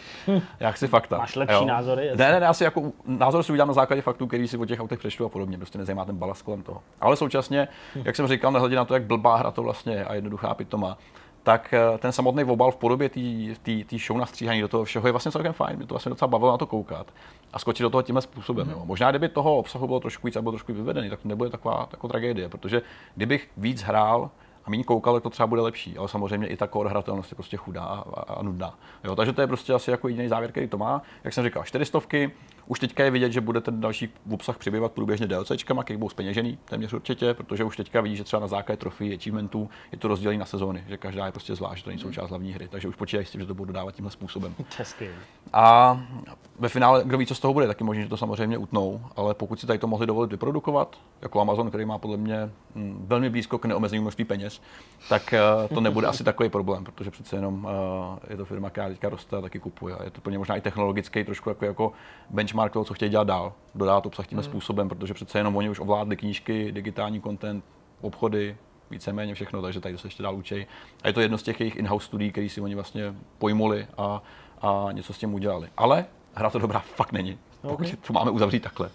[0.61, 1.19] Já chci fakta.
[1.19, 1.65] Máš lepší jo.
[1.65, 2.11] názory?
[2.14, 4.81] Ne, ne, ne, asi jako názor si udělám na základě faktů, který si o těch
[4.81, 5.57] autech přečtu a podobně.
[5.57, 6.83] Prostě nezajímá ten balast kolem toho.
[7.01, 7.68] Ale současně,
[8.05, 10.99] jak jsem říkal, nehledě na to, jak blbá hra to vlastně je a jednoduchá pitoma,
[11.42, 13.09] tak eh, ten samotný obal v podobě
[13.87, 15.77] té show na stříhaní do toho všeho je vlastně celkem fajn.
[15.77, 17.07] Mě to vlastně docela bavilo na to koukat
[17.53, 18.66] a skočit do toho tímhle způsobem.
[18.66, 18.73] Mm.
[18.73, 18.83] Jo.
[18.85, 21.88] Možná, kdyby toho obsahu bylo trošku víc a bylo trošku vyvedený, tak to nebude taková
[21.92, 22.83] jako tragédie, protože
[23.16, 24.31] kdybych víc hrál
[24.64, 25.98] a méně koukal, tak to třeba bude lepší.
[25.98, 28.75] Ale samozřejmě i ta core hratelnost je prostě chudá a, a, nudná.
[29.05, 31.03] Jo, takže to je prostě asi jako jediný závěr, který to má.
[31.25, 32.01] Jak jsem říkal, 400
[32.66, 36.59] už teďka je vidět, že bude ten další obsah přibývat průběžně DLCčkama, který budou speněžený
[36.64, 40.38] téměř určitě, protože už teďka vidí, že třeba na základě trofí, achievementů je to rozdělení
[40.38, 43.27] na sezóny, že každá je prostě zvlášť, to není součást hlavní hry, takže už počítají
[43.27, 44.55] s tím, že to budou dodávat tímhle způsobem.
[44.79, 45.11] Hezky.
[45.53, 46.01] A
[46.59, 49.35] ve finále, kdo ví, co z toho bude, taky možná, že to samozřejmě utnou, ale
[49.35, 53.31] pokud si tady to mohli dovolit vyprodukovat, jako Amazon, který má podle mě hm, velmi
[53.31, 54.61] blízko k neomezenému množství peněz,
[55.09, 57.70] tak uh, to nebude asi takový problém, protože přece jenom uh,
[58.31, 59.96] je to firma, která teďka roste a taky kupuje.
[60.05, 61.92] Je to plně možná i technologický trošku jako, jako
[62.31, 64.44] benchmark toho, co chtějí dělat dál, dodat obsah tím hmm.
[64.44, 67.64] způsobem, protože přece jenom oni už ovládli knížky, digitální content,
[68.01, 68.57] obchody,
[68.90, 70.66] víceméně všechno, takže tady to se ještě dál učí.
[71.03, 74.22] A je to jedno z těch jejich in-house studií, který si oni vlastně pojmuli a,
[74.61, 75.68] a něco s tím udělali.
[75.77, 77.96] Ale hra to dobrá fakt není, pokud okay.
[78.07, 78.90] to máme uzavřít takhle.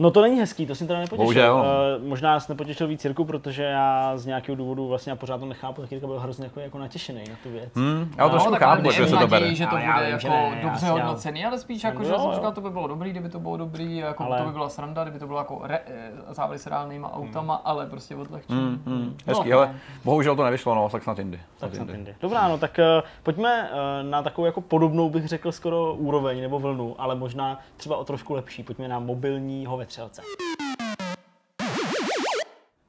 [0.00, 1.24] No to není hezký, to jsem teda nepotěšil.
[1.24, 1.64] Bohužel.
[2.00, 5.46] Uh, možná jsi nepotěšil víc cirku, protože já z nějakého důvodu vlastně já pořád to
[5.46, 7.74] nechápu, tak byl hrozně jako, jako natěšený na tu věc.
[7.74, 9.54] Hmm, já to trošku chápu, že se to bere.
[9.54, 12.52] že to bude já, jako ne, dobře já, hodnocený, ale spíš jako, že jsem říkal,
[12.52, 14.38] to by bylo dobrý, kdyby to bylo dobrý, jako ale...
[14.38, 17.16] to by byla sranda, kdyby to bylo jako re, eh, závody s reálnýma hmm.
[17.16, 17.62] autama, hmm.
[17.64, 18.60] ale prostě odlehčení.
[18.60, 19.16] Hmm, hmm.
[19.26, 21.40] No, hezký, no, ale bohužel to nevyšlo, no, tak snad jindy.
[21.58, 22.14] Tak snad jindy.
[22.20, 26.58] Dobrá, no tak uh, pojďme uh, na takovou jako podobnou bych řekl skoro úroveň nebo
[26.58, 28.62] vlnu, ale možná třeba o trošku lepší.
[28.62, 30.22] Pojďme na mobilního vetřelce.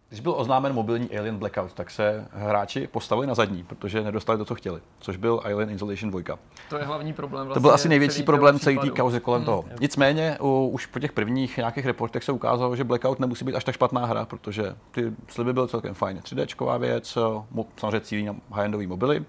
[0.09, 4.45] Když byl oznámen mobilní Alien Blackout, tak se hráči postavili na zadní, protože nedostali to,
[4.45, 6.37] co chtěli, což byl Alien Isolation 2.
[6.69, 7.47] To je hlavní problém.
[7.47, 9.45] Vlastně to byl asi největší problém celý té kauzy kolem hmm.
[9.45, 9.65] toho.
[9.79, 13.63] Nicméně u, už po těch prvních nějakých reportech se ukázalo, že Blackout nemusí být až
[13.63, 16.17] tak špatná hra, protože ty sliby byly celkem fajn.
[16.17, 17.17] 3D věc,
[17.77, 19.25] samozřejmě cílí na high-endový mobily,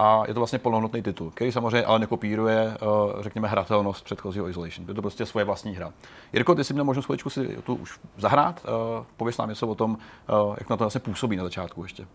[0.00, 4.88] a je to vlastně plnohodnotný titul, který samozřejmě ale nekopíruje, uh, řekněme, hratelnost předchozího Isolation.
[4.88, 5.92] Je to prostě svoje vlastní hra.
[6.32, 8.64] Jirko, ty jsi měl možnost chviličku si tu už zahrát.
[8.64, 12.06] Uh, pověs nám něco o tom, uh, jak na to vlastně působí na začátku ještě.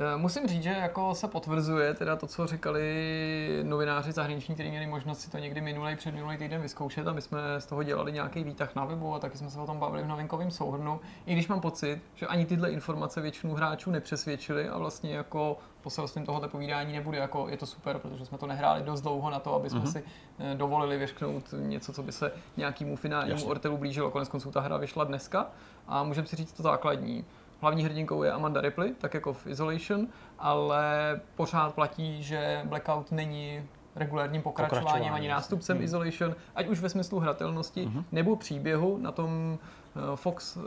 [0.00, 4.86] Eh, musím říct, že jako se potvrzuje teda to, co říkali novináři zahraniční, kteří měli
[4.86, 8.12] možnost si to někdy minulý před minulý týden vyzkoušet a my jsme z toho dělali
[8.12, 11.00] nějaký výtah na webu a taky jsme se o tom bavili v novinkovém souhrnu.
[11.26, 16.26] I když mám pocit, že ani tyhle informace většinu hráčů nepřesvědčili a vlastně jako poselstvím
[16.26, 19.54] tohoto povídání nebude jako je to super, protože jsme to nehráli dost dlouho na to,
[19.54, 19.92] aby jsme uh-huh.
[19.92, 20.04] si
[20.38, 23.48] eh, dovolili vyšknout něco, co by se nějakému finálnímu Jasně.
[23.48, 24.10] Ortelu blížilo.
[24.10, 25.46] Konec konců ta hra vyšla dneska
[25.88, 27.24] a můžeme si říct to základní.
[27.60, 30.06] Hlavní hrdinkou je Amanda Ripley, tak jako v Isolation,
[30.38, 33.62] ale pořád platí, že Blackout není
[33.96, 35.16] regulárním pokračováním Pokračování.
[35.16, 35.84] ani nástupcem hmm.
[35.84, 38.04] Isolation, ať už ve smyslu hratelnosti hmm.
[38.12, 38.98] nebo příběhu.
[38.98, 39.58] Na tom
[39.96, 40.62] eh, Fox uh,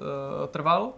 [0.48, 0.94] trval,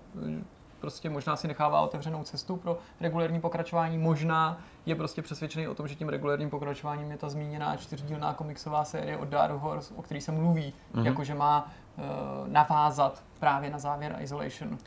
[0.84, 5.88] prostě možná si nechává otevřenou cestu pro regulární pokračování, možná je prostě přesvědčený o tom,
[5.88, 10.22] že tím regulárním pokračováním je ta zmíněná čtyřdílná komiksová série od Dark Horse, o který
[10.22, 11.06] se mluví, mm-hmm.
[11.06, 12.04] jakože má uh,
[12.48, 14.70] navázat právě na závěr Isolation.
[14.72, 14.78] Uh,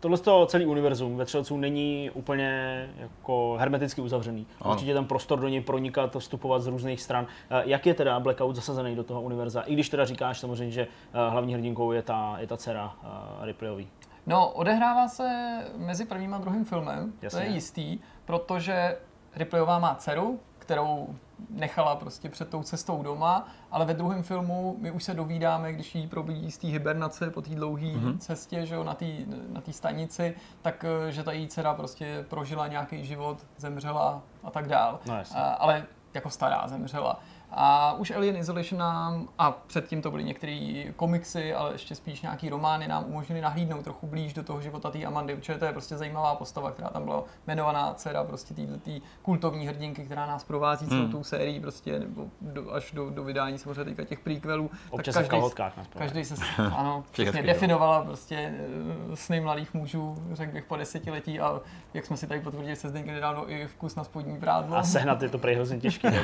[0.00, 2.50] tohle to celý univerzum ve Třelců není úplně
[2.98, 4.46] jako hermeticky uzavřený.
[4.60, 4.72] Ano.
[4.72, 7.24] Určitě tam prostor do něj pronikat, vstupovat z různých stran.
[7.24, 7.30] Uh,
[7.64, 9.60] jak je teda Blackout zasazený do toho univerza?
[9.60, 13.44] I když teda říkáš samozřejmě, že uh, hlavní hrdinkou je ta, je ta dcera uh,
[13.44, 13.88] Ripleyový.
[14.26, 17.40] No, odehrává se mezi prvním a druhým filmem, Jasně.
[17.40, 18.96] to je jistý, protože
[19.36, 21.08] Ripleyová má dceru, kterou
[21.50, 25.94] nechala prostě před tou cestou doma, ale ve druhém filmu my už se dovídáme, když
[25.94, 28.18] jí probídí z té hibernace po té dlouhé mm-hmm.
[28.18, 29.06] cestě, že jo, na té
[29.48, 34.68] na stanici, tak eh, že ta její dcera prostě prožila nějaký život, zemřela a tak
[34.68, 35.00] dál.
[35.06, 37.20] No, a, ale jako stará zemřela.
[37.50, 42.48] A už Alien Isolation nám, a předtím to byly některé komiksy, ale ještě spíš nějaký
[42.48, 45.96] romány, nám umožnili nahlídnout trochu blíž do toho života té Amandy, protože to je prostě
[45.96, 51.02] zajímavá postava, která tam byla jmenovaná dcera prostě tý kultovní hrdinky, která nás provází celou
[51.02, 51.12] hmm.
[51.12, 54.70] tou sérií, prostě, nebo do, až do, do vydání samozřejmě teďka těch prequelů.
[54.90, 55.50] Občas tak každý,
[55.98, 56.34] každý se
[56.76, 61.60] ano, přesně definovala prostě eh, sny mladých mužů, řekl bych po desetiletí a
[61.94, 64.76] jak jsme si tady potvrdili se Zdenky nedávno i vkus na spodní prádlo.
[64.76, 66.10] A sehnat je to prej hrozně těžké.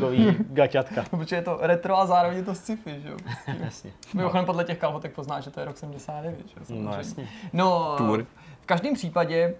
[0.00, 1.04] Trouhelníkový gaťatka.
[1.10, 3.16] Protože je to retro a zároveň je to sci-fi, že jo?
[3.64, 3.92] Jasně.
[4.14, 6.82] Mimochodem podle těch kalhotek poznáš, že to je rok 79, že jo?
[6.82, 7.28] No jasně.
[7.52, 8.26] No, Tour.
[8.60, 9.54] v každém případě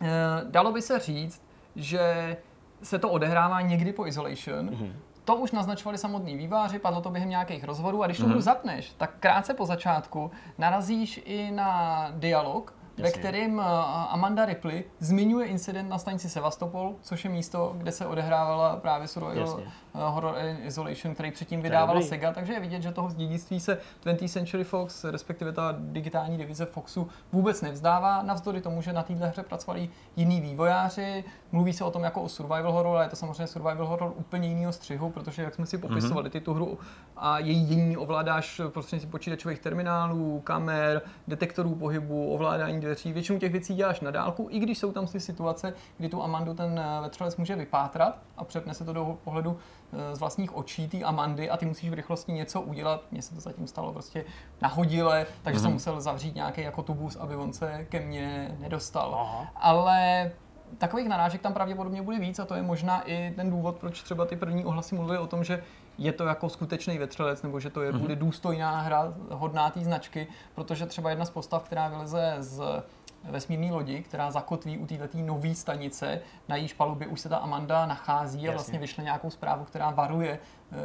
[0.00, 0.06] eh,
[0.44, 1.42] dalo by se říct,
[1.76, 2.36] že
[2.82, 4.92] se to odehrává někdy po Isolation, mm-hmm.
[5.28, 8.40] To už naznačovali samotní výváři, padlo to během nějakých rozhovorů a když to mm-hmm.
[8.40, 13.62] zapneš, tak krátce po začátku narazíš i na dialog, ve kterém eh,
[14.08, 19.60] Amanda Ripley zmiňuje incident na stanici Sevastopol, což je místo, kde se odehrávala právě survival
[19.98, 20.34] Eh, Horror
[20.64, 25.04] Isolation, který předtím vydávala Sega, takže je vidět, že toho dědictví se 20th Century Fox,
[25.04, 30.40] respektive ta digitální divize Foxu vůbec nevzdává, navzdory tomu, že na této hře pracovali jiní
[30.40, 31.24] vývojáři.
[31.52, 34.48] Mluví se o tom jako o survival horror, ale je to samozřejmě survival horror úplně
[34.48, 36.30] jiného střihu, protože jak jsme si popisovali, mhm.
[36.30, 36.78] ty tu hru
[37.16, 43.12] a její dění ovládáš prostřednictvím počítačových terminálů, kamer, detektorů pohybu, ovládání dveří.
[43.12, 46.54] Většinu těch věcí děláš na dálku, i když jsou tam ty situace, kdy tu Amandu
[46.54, 49.56] ten eh, vetřelec může vypátrat a přepne se to do pohledu
[49.92, 53.02] Eh, z vlastních očí ty Amandy a ty musíš v rychlosti něco udělat.
[53.10, 54.24] Mně se to zatím stalo prostě
[54.62, 55.62] nahodile, takže mm-hmm.
[55.62, 55.74] jsem mhm.
[55.74, 59.14] musel zavřít nějaký jako tubus, aby on se ke mně nedostal.
[59.14, 59.52] Aha.
[59.56, 60.30] Ale
[60.78, 64.26] takových narážek tam pravděpodobně bude víc a to je možná i ten důvod, proč třeba
[64.26, 65.62] ty první ohlasy mluvily o tom, že
[65.98, 67.98] je to jako skutečný vetřelec, nebo že to je, mm-hmm.
[67.98, 72.82] bude důstojná hra, hodná té značky, protože třeba jedna z postav, která vyleze z
[73.24, 77.86] vesmírné lodi, která zakotví u této nové stanice, na jejíž palubě už se ta Amanda
[77.86, 78.48] nachází Jasně.
[78.48, 80.38] a vlastně vyšle nějakou zprávu, která varuje
[80.72, 80.76] eh,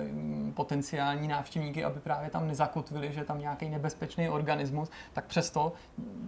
[0.53, 5.73] potenciální návštěvníky, aby právě tam nezakotvili, že tam nějaký nebezpečný organismus, tak přesto,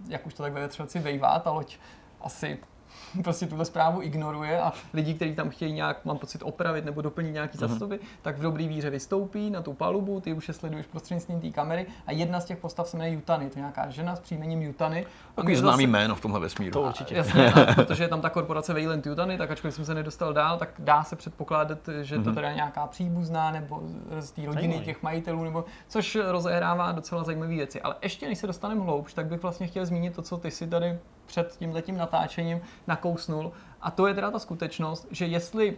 [0.08, 1.78] jak už to tak ve vetřelci vejvá, ta loď
[2.20, 2.58] asi
[3.22, 7.30] prostě tuhle zprávu ignoruje a lidi, kteří tam chtějí nějak, mám pocit, opravit nebo doplnit
[7.30, 7.68] nějaký uh-huh.
[7.68, 11.50] zastavy, tak v dobrý víře vystoupí na tu palubu, ty už je sleduješ prostřednictvím té
[11.50, 14.62] kamery a jedna z těch postav se jmenuje Jutany, to je nějaká žena s příjmením
[14.62, 15.06] Jutany.
[15.34, 15.90] Takový známý se...
[15.90, 16.72] jméno v tomhle vesmíru.
[16.72, 17.14] To určitě.
[17.14, 20.32] A, jasně, a, protože je tam ta korporace Wayland Jutany, tak ačkoliv jsem se nedostal
[20.32, 22.22] dál, tak dá se předpokládat, že uh-huh.
[22.22, 22.34] to mhm.
[22.34, 23.82] teda nějaká příbuzná nebo
[24.18, 24.84] z té rodiny Zajímavý.
[24.84, 27.80] těch majitelů, nebo což rozehrává docela zajímavé věci.
[27.80, 30.66] Ale ještě než se dostaneme hloubš, tak bych vlastně chtěl zmínit to, co ty si
[30.66, 33.52] tady před tímhletím natáčením nakousnul.
[33.80, 35.76] A to je teda ta skutečnost, že jestli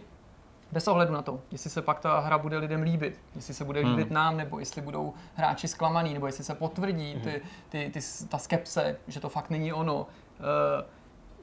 [0.71, 3.79] Bez ohledu na to, jestli se pak ta hra bude lidem líbit, jestli se bude
[3.79, 4.13] líbit hmm.
[4.13, 7.41] nám, nebo jestli budou hráči zklamaný, nebo jestli se potvrdí ty, hmm.
[7.69, 9.97] ty, ty, ta skepse, že to fakt není ono.
[9.97, 10.05] Uh,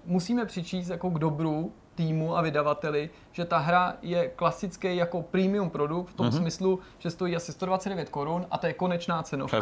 [0.05, 5.71] musíme přičíst jako k dobru týmu a vydavateli, že ta hra je klasický jako premium
[5.71, 6.39] produkt v tom mm-hmm.
[6.39, 9.57] smyslu, že stojí asi 129 korun a to je konečná cenovka.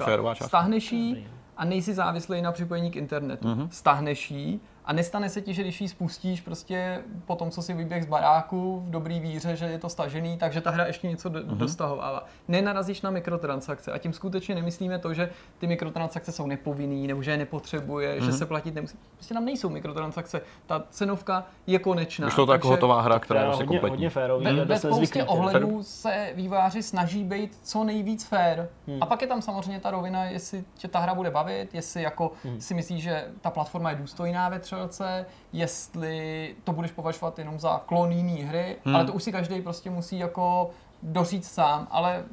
[0.47, 3.49] Stáhneš ji a nejsi závislý na připojení k internetu.
[3.49, 3.69] Mm-hmm.
[3.71, 7.75] Stáhneš ji a nestane se ti, že když ji spustíš prostě po tom, co si
[7.75, 11.31] vyběh z baráku v dobrý víře, že je to stažený, takže ta hra ještě něco
[11.31, 11.57] mm-hmm.
[11.57, 12.27] dostahovává.
[12.49, 17.31] Nenarazíš na mikrotransakce a tím skutečně nemyslíme to, že ty mikrotransakce jsou nepovinný nebo že
[17.31, 18.25] je nepotřebuje, mm-hmm.
[18.25, 18.39] že mhm.
[18.39, 18.99] se platit nemusí.
[19.15, 20.41] Prostě tam nejsou mikrotransakce.
[20.67, 22.27] Ta cenovka je konečná.
[22.27, 24.45] Vyšlo to jako hotová hra, která je vlastně hodně, hodně férový.
[24.45, 28.69] Ve, ve spoustě ohledů se výváři snaží být co nejvíc fér.
[28.87, 28.99] Hmm.
[29.03, 32.33] A pak je tam samozřejmě ta rovina, jestli tě ta hra bude bavit, jestli jako
[32.45, 32.61] hmm.
[32.61, 37.83] si myslíš, že ta platforma je důstojná ve střelce, jestli to budeš považovat jenom za
[37.87, 38.97] klon jiný hry, hmm.
[38.97, 40.71] ale to už si každý prostě musí jako
[41.03, 42.25] doříct sám, ale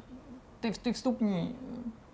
[0.60, 1.54] ty, ty vstupní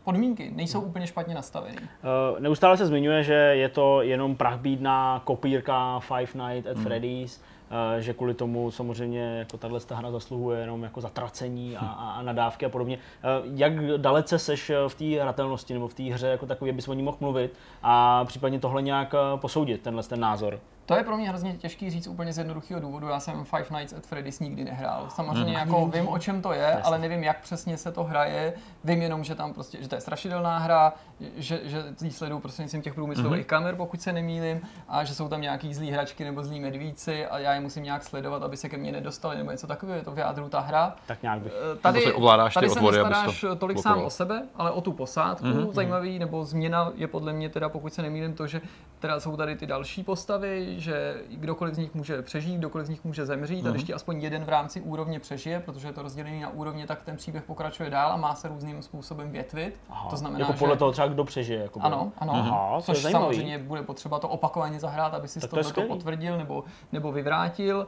[0.09, 1.77] podmínky nejsou úplně špatně nastaveny.
[1.77, 6.85] Uh, neustále se zmiňuje, že je to jenom prachbídná kopírka Five Nights at hmm.
[6.85, 7.41] Freddy's,
[7.71, 12.23] uh, že kvůli tomu samozřejmě jako tahle hra zasluhuje jenom jako zatracení a, a, a
[12.23, 12.97] nadávky a podobně.
[12.97, 16.95] Uh, jak dalece seš v té hratelnosti nebo v té hře jako takový, abys o
[16.95, 20.61] ní mohl mluvit a případně tohle nějak posoudit, tenhle ten názor?
[20.89, 23.09] To je pro mě hrozně těžký říct úplně z jednoduchého důvodu.
[23.09, 25.07] Já jsem Five Nights at Freddy's nikdy nehrál.
[25.11, 25.59] Samozřejmě mm.
[25.59, 26.83] jako vím, o čem to je, Presně.
[26.83, 28.53] ale nevím, jak přesně se to hraje.
[28.85, 30.93] Vím jenom, že tam prostě, že to je strašidelná hra,
[31.37, 33.45] že, že jí sleduju prostřednictvím těch průmyslových mm.
[33.45, 37.39] kamer, pokud se nemýlím, a že jsou tam nějaký zlý hračky nebo zlí medvíci a
[37.39, 39.99] já je musím nějak sledovat, aby se ke mně nedostali nebo něco takového.
[39.99, 40.97] Je to v jádru ta hra.
[41.07, 41.53] Tak nějak bych.
[41.53, 42.15] Eh, tady, tady,
[42.55, 45.47] tady se nestaráš tolik sám o sebe, ale o tu posádku.
[45.47, 45.73] Mm.
[45.73, 48.61] Zajímavý, nebo změna je podle mě teda, pokud se nemýlím, to, že
[48.99, 53.05] teda jsou tady ty další postavy, že kdokoliv z nich může přežít, kdokoliv z nich
[53.05, 53.69] může zemřít, mm-hmm.
[53.69, 57.03] a když aspoň jeden v rámci úrovně přežije, protože je to rozdělený na úrovně, tak
[57.03, 59.81] ten příběh pokračuje dál a má se různým způsobem větvit.
[59.91, 60.79] Aha, to znamená, jako podle že...
[60.79, 61.63] toho třeba kdo přežije.
[61.63, 62.33] Jako ano, ano.
[62.35, 67.13] Aha, což samozřejmě bude potřeba to opakovaně zahrát, aby si to, to potvrdil nebo, nebo
[67.13, 67.87] vyvrátil.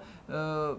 [0.71, 0.79] Uh,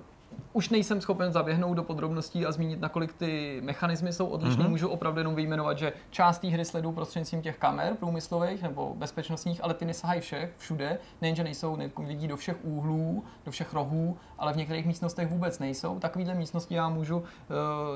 [0.53, 4.63] už nejsem schopen zaběhnout do podrobností a zmínit, nakolik ty mechanismy jsou odlišné.
[4.63, 4.69] Mm-hmm.
[4.69, 9.63] Můžu opravdu jenom vyjmenovat, že část té hry sledují prostřednictvím těch kamer průmyslových nebo bezpečnostních,
[9.63, 10.97] ale ty nesahají všech, všude.
[11.21, 15.59] Nejenže nejsou, ne, vidí do všech úhlů, do všech rohů, ale v některých místnostech vůbec
[15.59, 15.99] nejsou.
[15.99, 17.23] Takovýhle místnosti já můžu uh,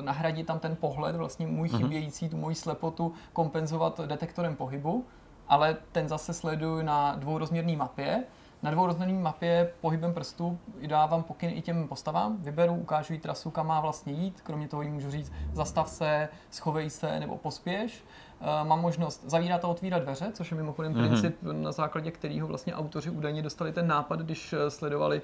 [0.02, 1.78] nahradit tam ten pohled, vlastně můj mm-hmm.
[1.78, 5.06] chybějící, tu moji slepotu kompenzovat detektorem pohybu,
[5.48, 8.24] ale ten zase sleduju na dvourozměrné mapě
[8.66, 13.68] na dvourozměrné mapě pohybem prstů dávám pokyn i těm postavám, vyberu, ukážu jí trasu, kam
[13.68, 18.04] má vlastně jít, kromě toho jí můžu říct zastav se, schovej se nebo pospěš.
[18.42, 21.08] Eh, mám možnost zavírat a otvírat dveře, což je mimochodem mm-hmm.
[21.08, 25.22] princip, na základě kterého vlastně autoři údajně dostali ten nápad, když eh, sledovali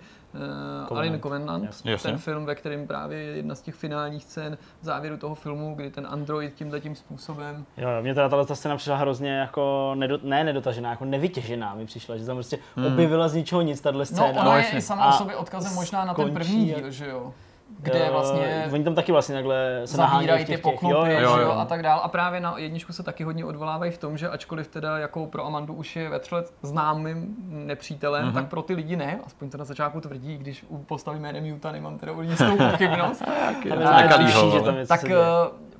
[0.89, 1.97] uh, Alien Covenant, Jasně.
[1.97, 5.75] ten film, ve kterém právě je jedna z těch finálních scén v závěru toho filmu,
[5.75, 7.65] kdy ten android tímhle tím způsobem.
[7.77, 12.17] Jo, mě teda tato scéna přišla hrozně jako, nedo, ne nedotažená, jako nevytěžená mi přišla,
[12.17, 12.85] že tam prostě hmm.
[12.85, 14.27] objevila z ničeho nic tahle scéna.
[14.27, 17.07] No, ona no, je i sama o sobě odkazem možná na ten první díl, že
[17.07, 17.33] jo?
[17.79, 18.69] Kde uh, vlastně...
[18.73, 21.51] Oni tam taky vlastně takhle se zavírají ty poklopy jo, jo, jo.
[21.51, 22.01] a tak dál.
[22.03, 25.45] A právě na jedničku se taky hodně odvolávají v tom, že ačkoliv teda jako pro
[25.45, 28.33] Amandu už je vetřelec známým nepřítelem, uh-huh.
[28.33, 31.71] tak pro ty lidi ne, aspoň to na začátku tvrdí, když u postavy jménem Muta
[31.71, 33.23] nemám teda u jistou pochybnost.
[34.87, 35.03] tak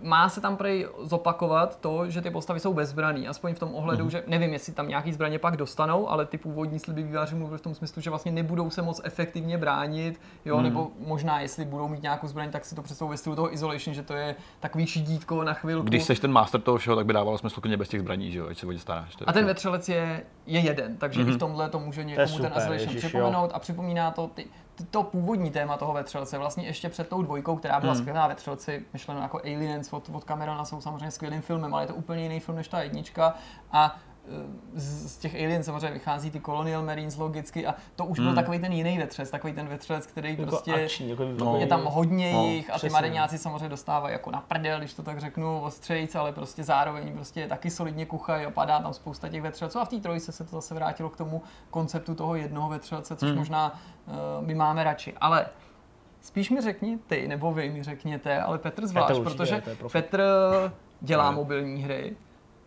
[0.04, 4.06] má se tam prej zopakovat to, že ty postavy jsou bezbraný, aspoň v tom ohledu,
[4.06, 4.10] mm-hmm.
[4.10, 7.62] že nevím, jestli tam nějaký zbraně pak dostanou, ale ty původní sliby výváři mluvili v
[7.62, 10.64] tom smyslu, že vlastně nebudou se moc efektivně bránit, jo, mm.
[10.64, 13.94] nebo možná jestli budou mít nějakou zbraň, tak si to představují ve stylu toho isolation,
[13.94, 15.88] že to je takový šidítko na chvilku.
[15.88, 18.40] Když jsi ten master toho všeho, tak by dávalo smysl klidně bez těch zbraní, že
[18.40, 19.18] jo, ať se o ně staráš.
[19.28, 21.24] A ten vetřelec je, je jeden, takže mm-hmm.
[21.24, 21.40] i v mhm.
[21.40, 23.52] tomhle to může někomu to super, ten isolation ježiš, připomenout jo.
[23.54, 24.46] a připomíná to ty,
[24.91, 28.01] to původní téma toho vetřelce, vlastně ještě před tou dvojkou, která byla hmm.
[28.01, 31.95] skvělá vetřelci, myšleno jako Aliens od, od Camerona, jsou samozřejmě skvělým filmem, ale je to
[31.95, 33.34] úplně jiný film než ta jednička.
[33.71, 33.99] A
[34.75, 38.36] z těch aliens samozřejmě vychází ty Colonial Marines logicky a to už byl hmm.
[38.36, 41.86] takový ten jiný vetřelec, takový ten vetřelec, který jako prostě akční, jako no, je tam
[41.86, 45.62] hodně no, jich a ty mariňáci samozřejmě dostávají jako na prdel, když to tak řeknu,
[45.62, 49.86] ostřejc, ale prostě zároveň prostě taky solidně kuchají a padá tam spousta těch vetřelců a
[49.86, 53.38] v té trojice se to zase vrátilo k tomu konceptu toho jednoho vetřelce, což hmm.
[53.38, 54.13] možná uh,
[54.47, 55.13] my máme radši.
[55.21, 55.45] Ale
[56.21, 60.23] spíš mi řekni ty, nebo vy mi řekněte, ale Petr zvlášť, Petr protože Petr
[61.01, 62.15] dělá mobilní hry,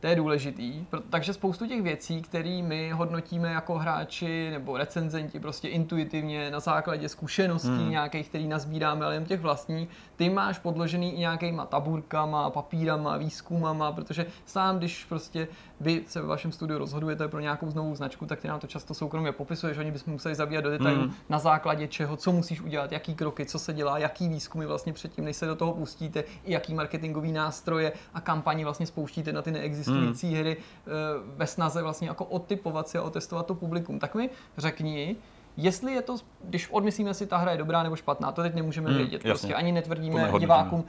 [0.04, 0.84] To je důležitý.
[1.10, 7.08] Takže spoustu těch věcí, které my hodnotíme jako hráči nebo recenzenti prostě intuitivně na základě
[7.08, 7.90] zkušeností hmm.
[7.90, 13.92] nějakých, který nazbíráme, ale jen těch vlastní, ty máš podložený i nějakýma tabulkama, papírama, výzkumama,
[13.92, 15.48] protože sám, když prostě
[15.80, 18.94] vy se ve vašem studiu rozhodujete pro nějakou znovu značku, tak ty nám to často
[18.94, 21.12] soukromě popisuješ, oni bychom museli zabíjat do detailů, mm.
[21.28, 25.24] na základě čeho, co musíš udělat, jaký kroky, co se dělá, jaký výzkumy vlastně předtím,
[25.24, 29.50] než se do toho pustíte, i jaký marketingový nástroje a kampaně vlastně spouštíte na ty
[29.50, 30.35] neexistující mm.
[30.35, 30.90] hry eh,
[31.37, 33.98] ve snaze vlastně jako otypovat si a otestovat to publikum.
[33.98, 35.16] Tak mi řekni,
[35.57, 38.88] Jestli je to, když odmyslíme si, ta hra je dobrá nebo špatná, to teď nemůžeme
[38.88, 39.14] hmm, vědět.
[39.14, 39.28] Jasně.
[39.30, 40.85] Prostě ani netvrdíme divákům,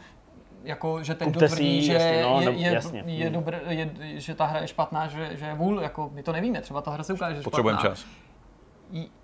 [0.63, 3.03] jako, že ten Kupte tvrdí, že jasně, no, je, je, jasně.
[3.05, 3.89] je, dobr, je,
[4.21, 6.91] že ta hra je špatná, že, že je vůl, jako my to nevíme, třeba ta
[6.91, 8.05] hra se ukáže Potřebujeme čas.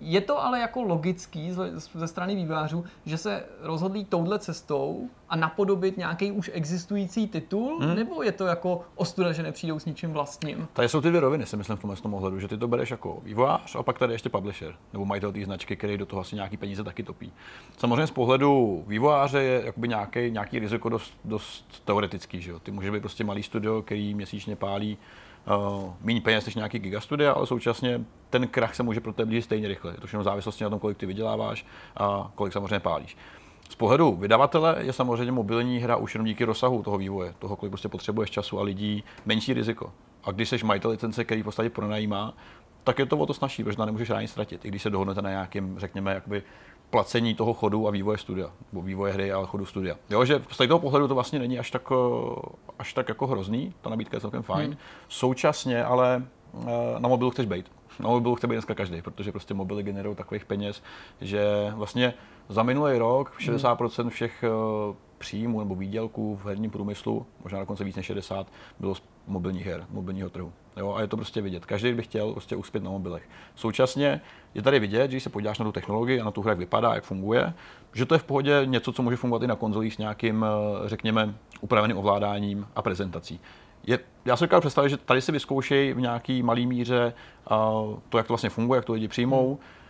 [0.00, 1.52] Je to ale jako logický
[1.94, 7.94] ze strany vývářů, že se rozhodlí touhle cestou a napodobit nějaký už existující titul, hmm.
[7.94, 10.68] nebo je to jako ostuda, že nepřijdou s ničím vlastním?
[10.72, 12.90] Tady jsou ty dvě roviny, si myslím v tomhle tom ohledu, že ty to bereš
[12.90, 16.34] jako vývojář a pak tady ještě publisher, nebo majitel té značky, který do toho asi
[16.34, 17.32] nějaký peníze taky topí.
[17.78, 22.58] Samozřejmě z pohledu vývojáře je jakoby nějaký, nějaký riziko dost, dost teoretický, že jo?
[22.58, 24.98] Ty může být prostě malý studio, který měsíčně pálí
[25.46, 29.42] uh, méně peněz než nějaký gigastudia, ale současně ten krach se může pro tebe blížit
[29.42, 29.92] stejně rychle.
[29.92, 33.16] Je to všechno závislosti na tom, kolik ty vyděláváš a kolik samozřejmě pálíš.
[33.70, 37.70] Z pohledu vydavatele je samozřejmě mobilní hra už jenom díky rozsahu toho vývoje, toho, kolik
[37.70, 39.92] prostě potřebuješ času a lidí, menší riziko.
[40.24, 42.34] A když jsi majitel licence, který v podstatě pronajímá,
[42.84, 45.30] tak je to o to snažší, protože nemůžeš rádi ztratit, i když se dohodnete na
[45.30, 46.42] nějakém, řekněme, jakoby
[46.92, 49.96] placení toho chodu a vývoje studia, nebo vývoje hry a chodu studia.
[50.10, 51.88] Jo, že z toho pohledu to vlastně není až tak,
[52.78, 54.66] až tak jako hrozný, ta nabídka je celkem fajn.
[54.66, 54.78] Hmm.
[55.08, 56.22] Současně ale
[56.62, 56.66] eh,
[56.98, 57.72] na mobilu chceš být.
[58.00, 60.82] Na mobilu chce být dneska každý, protože prostě mobily generují takových peněz,
[61.20, 62.14] že vlastně
[62.48, 64.48] za minulý rok 60% všech eh,
[65.18, 68.46] příjmů nebo výdělků v herním průmyslu, možná dokonce víc než 60,
[68.80, 70.52] bylo z mobilních her, mobilního trhu.
[70.76, 71.66] Jo, a je to prostě vidět.
[71.66, 73.28] Každý by chtěl prostě uspět na mobilech.
[73.54, 74.20] Současně
[74.54, 76.58] je tady vidět, že když se podíváš na tu technologii a na tu hru, jak
[76.58, 77.52] vypadá, jak funguje,
[77.94, 80.88] že to je v pohodě něco, co může fungovat i na konzolích s nějakým, eh,
[80.88, 83.40] řekněme, upraveným ovládáním a prezentací.
[83.86, 87.12] Je, já si dokážu představit, že tady si vyzkoušej v nějaký malý míře
[87.50, 89.48] uh, to, jak to vlastně funguje, jak to lidi přijmou.
[89.48, 89.81] Hmm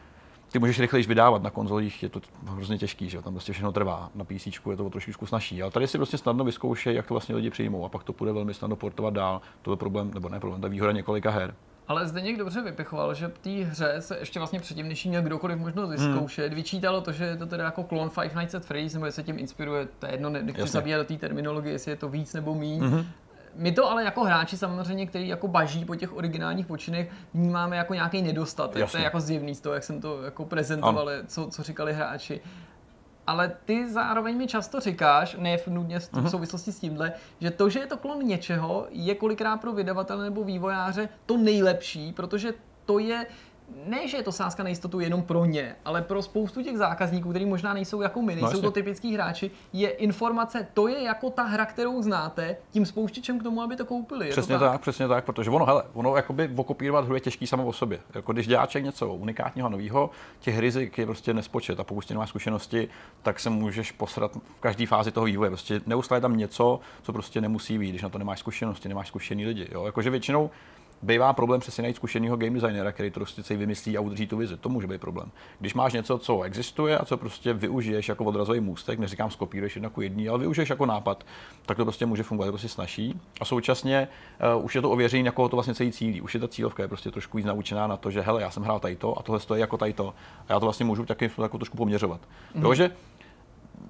[0.52, 4.10] ty můžeš rychleji vydávat na konzolích, je to hrozně těžký, že tam prostě všechno trvá.
[4.14, 7.34] Na PC je to trošičku snažší, ale tady si prostě snadno vyzkoušej, jak to vlastně
[7.34, 9.40] lidi přijmou a pak to bude velmi snadno portovat dál.
[9.62, 11.54] To je problém, nebo ne problém, ta výhoda několika her.
[11.88, 15.22] Ale zde někdo dobře vypichoval, že v té hře se ještě vlastně předtím, než měl
[15.22, 16.56] kdokoliv možnost vyzkoušet, hmm.
[16.56, 19.38] vyčítalo to, že je to teda jako klon Five Nights at Freddy's, nebo se tím
[19.38, 22.80] inspiruje, to je jedno, nechci zabíjet do té terminologie, jestli je to víc nebo míň,
[22.80, 23.06] hmm
[23.54, 27.94] my to ale jako hráči samozřejmě, který jako baží po těch originálních počinech, vnímáme jako
[27.94, 28.80] nějaký nedostatek.
[28.80, 28.92] Jasně.
[28.92, 32.40] To je jako zjevný z toho, jak jsem to jako prezentoval, co, co říkali hráči.
[33.26, 36.28] Ale ty zároveň mi často říkáš, ne v nutně v mhm.
[36.28, 40.44] souvislosti s tímhle, že to, že je to klon něčeho, je kolikrát pro vydavatele nebo
[40.44, 43.26] vývojáře to nejlepší, protože to je
[43.86, 47.30] ne, že je to sázka na jistotu jenom pro ně, ale pro spoustu těch zákazníků,
[47.30, 51.30] kteří možná nejsou jako my, nejsou no, to typický hráči, je informace, to je jako
[51.30, 54.28] ta hra, kterou znáte, tím spouštěčem k tomu, aby to koupili.
[54.28, 54.72] přesně to tak?
[54.72, 54.80] tak?
[54.80, 58.00] přesně tak, protože ono, hele, ono jakoby okopírovat hru je těžký samo o sobě.
[58.14, 62.88] Jako když děláš něco unikátního nového, těch rizik je prostě nespočet a pokud nemáš zkušenosti,
[63.22, 65.50] tak se můžeš posrat v každé fázi toho vývoje.
[65.50, 69.46] Prostě neustále tam něco, co prostě nemusí být, když na to nemáš zkušenosti, nemáš zkušený
[69.46, 69.68] lidi.
[69.72, 69.86] Jo?
[69.86, 70.50] Jakože většinou
[71.02, 74.36] bývá problém přesně najít zkušeného game designera, který to prostě si vymyslí a udrží tu
[74.36, 74.56] vizi.
[74.56, 75.30] To může být problém.
[75.60, 79.86] Když máš něco, co existuje a co prostě využiješ jako odrazový můstek, neříkám skopíruješ jedno
[79.86, 81.24] jako jedný, ale využiješ jako nápad,
[81.66, 83.20] tak to prostě může fungovat, to prostě snaží.
[83.40, 84.08] A současně
[84.56, 86.20] uh, už je to ověření, jako to vlastně celý cílí.
[86.20, 88.62] Už je ta cílovka je prostě trošku víc naučená na to, že hele, já jsem
[88.62, 90.14] hrál tajto a tohle stojí jako tajto.
[90.48, 92.20] A já to vlastně můžu taky jako trošku poměřovat.
[92.54, 92.62] Mm.
[92.62, 92.90] Jo, že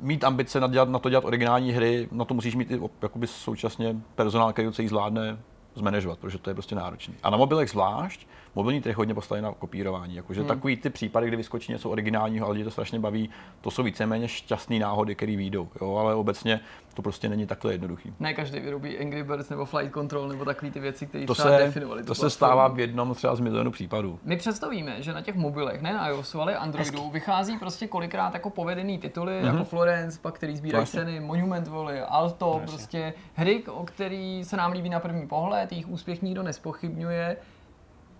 [0.01, 3.27] mít ambice na, dělat, na to dělat originální hry, na to musíš mít i jakoby
[3.27, 5.39] současně personál, který to celý zvládne
[5.75, 7.15] zmanéžovat, protože to je prostě náročné.
[7.23, 10.17] A na mobilech zvlášť, mobilní trh hodně postaví na kopírování.
[10.17, 10.49] Jakože hmm.
[10.49, 14.29] takový ty případy, kdy vyskočí něco originálního, ale lidi to strašně baví, to jsou víceméně
[14.29, 15.69] šťastné náhody, které výjdou.
[15.81, 15.97] Jo?
[15.97, 16.61] Ale obecně
[16.95, 18.15] to prostě není takhle jednoduchý.
[18.21, 21.49] Ne každý vyrobí Angry Birds nebo Flight Control nebo takové ty věci, které to se,
[21.49, 22.05] definovali.
[22.05, 24.19] To se stává v jednom třeba z milionu případů.
[24.25, 27.13] My představíme, že na těch mobilech, ne na iOSu, ale Androidu, Hezky.
[27.13, 29.47] vychází prostě kolikrát jako povedený tituly, mm-hmm.
[29.47, 32.67] jako Florence, pak který sbírají ceny, Monument Valley, Alto, Vlastně.
[32.67, 37.37] prostě hry, o který se nám líbí na první pohled, jejich úspěch nikdo nespochybňuje.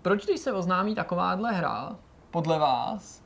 [0.03, 1.95] Proč, když se oznámí takováhle hra,
[2.31, 3.23] podle vás,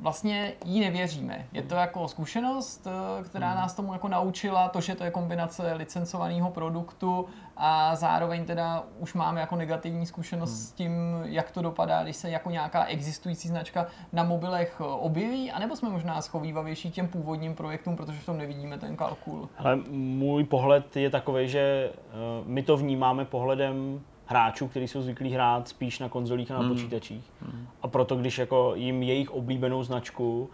[0.00, 1.46] vlastně jí nevěříme.
[1.52, 5.72] Je to jako zkušenost, eh, která nás tomu jako naučila, to, že to je kombinace
[5.72, 7.26] licencovaného produktu
[7.56, 10.58] a zároveň teda už máme jako negativní zkušenost hmm.
[10.58, 15.76] s tím, jak to dopadá, když se jako nějaká existující značka na mobilech objeví, anebo
[15.76, 19.48] jsme možná schovývavější těm původním projektům, protože v tom nevidíme ten kalkul.
[19.58, 25.30] Ale můj pohled je takový, že eh, my to vnímáme pohledem hráčů, kteří jsou zvyklí
[25.30, 26.68] hrát spíš na konzolích a na mm.
[26.68, 27.32] počítačích.
[27.42, 27.66] Mm.
[27.82, 30.50] A proto, když jako jim jejich oblíbenou značku,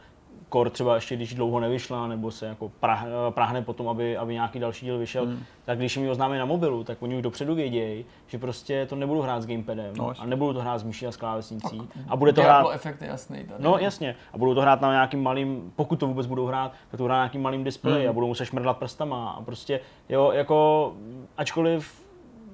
[0.48, 4.58] kor třeba ještě když dlouho nevyšla, nebo se jako prah, prahne potom, aby, aby nějaký
[4.58, 5.42] další díl vyšel, mm.
[5.64, 8.96] tak když jim ji oznámí na mobilu, tak oni už dopředu vědějí, že prostě to
[8.96, 11.82] nebudu hrát s gamepadem no, a nebudu to hrát s myší a s klávesnicí.
[12.08, 12.66] A bude to hrát...
[12.72, 13.64] efekt je jasný tady.
[13.64, 14.16] No jasně.
[14.32, 17.14] A budou to hrát na nějakým malým, pokud to vůbec budou hrát, tak to hrát
[17.16, 18.10] na nějakým malým displeji mm.
[18.10, 19.30] a budou muset šmrdlat prstama.
[19.30, 20.92] A prostě, jo, jako,
[21.36, 22.03] ačkoliv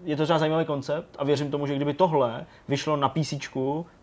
[0.05, 3.35] je to třeba zajímavý koncept a věřím tomu, že kdyby tohle vyšlo na PC,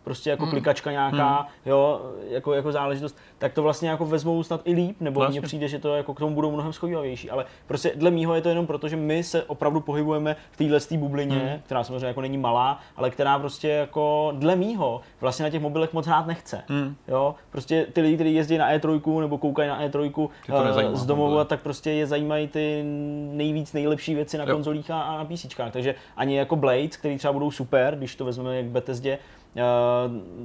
[0.08, 0.52] prostě jako hmm.
[0.52, 1.48] klikačka nějaká, hmm.
[1.66, 5.40] jo, jako, jako záležitost, tak to vlastně jako vezmou snad i líp, nebo vlastně.
[5.40, 8.42] mně přijde, že to jako k tomu budou mnohem schovývavější, ale prostě dle mýho je
[8.42, 11.62] to jenom proto, že my se opravdu pohybujeme v téhle bublině, hmm.
[11.66, 15.94] která samozřejmě jako není malá, ale která prostě jako dle mýho vlastně na těch mobilech
[15.94, 16.96] moc hrát nechce, hmm.
[17.08, 21.44] jo, prostě ty lidi, kteří jezdí na E3 nebo koukají na E3 uh, z domova,
[21.44, 22.84] tak prostě je zajímají ty
[23.32, 24.54] nejvíc nejlepší věci na jo.
[24.54, 28.26] konzolích a, a na PC, takže ani jako Blades, který třeba budou super, když to
[28.26, 29.37] vezmeme jak Bethesdě, Eh,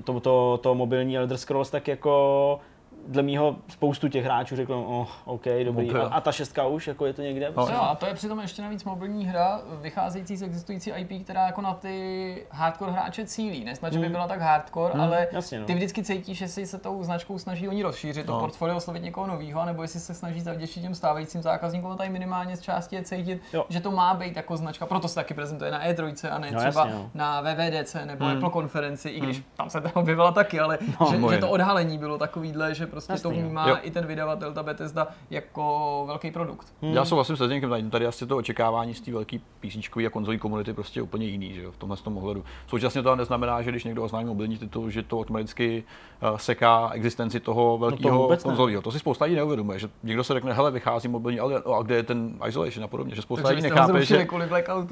[0.04, 2.60] to, to, to mobilní Elder Scrolls, tak jako
[3.09, 5.90] dle mýho spoustu těch hráčů řekl, oh, OK, dobrý.
[5.90, 7.53] A, a, ta šestka už, jako je to někde?
[7.57, 11.61] No, a to je přitom ještě navíc mobilní hra, vycházející z existující IP, která jako
[11.61, 13.64] na ty hardcore hráče cílí.
[13.64, 14.12] Nesnad, že by hmm.
[14.12, 15.66] byla tak hardcore, hmm, ale jasně, no.
[15.66, 18.34] ty vždycky cítíš, jestli se tou značkou snaží oni rozšířit no.
[18.34, 22.57] to portfolio, oslovit někoho nového, nebo jestli se snaží zavděčit těm stávajícím zákazníkům, tady minimálně
[22.57, 23.64] z části je cítit, jo.
[23.68, 24.86] že to má být jako značka.
[24.86, 27.11] Proto se taky prezentuje na E3 a ne no, třeba jasně, no.
[27.14, 28.36] na VVDC nebo hmm.
[28.36, 29.46] Apple konferenci, i když hmm.
[29.57, 33.12] tam se to objevila taky, ale no, že, že, to odhalení bylo takovýhle, že prostě
[33.12, 33.76] Jasný, to vnímá jo.
[33.82, 36.74] i ten vydavatel, ta Bethesda, jako velký produkt.
[36.82, 36.93] Hmm.
[36.93, 40.72] Já souhlasím se Zdeňkem, tady asi to očekávání z té velké písničkové a konzolní komunity
[40.72, 42.45] prostě úplně jiný, že jo, v tomhle tom ohledu.
[42.66, 45.84] Současně to neznamená, že když někdo oznámí mobilní titul, že to automaticky
[46.22, 48.82] uh, seká existenci toho velkého no konzolího.
[48.82, 51.95] To si spousta lidí neuvědomuje, že někdo se řekne, hele, vychází mobilní, ale a kde
[51.97, 54.26] je ten isolation a podobně, že spousta lidí nechápe, že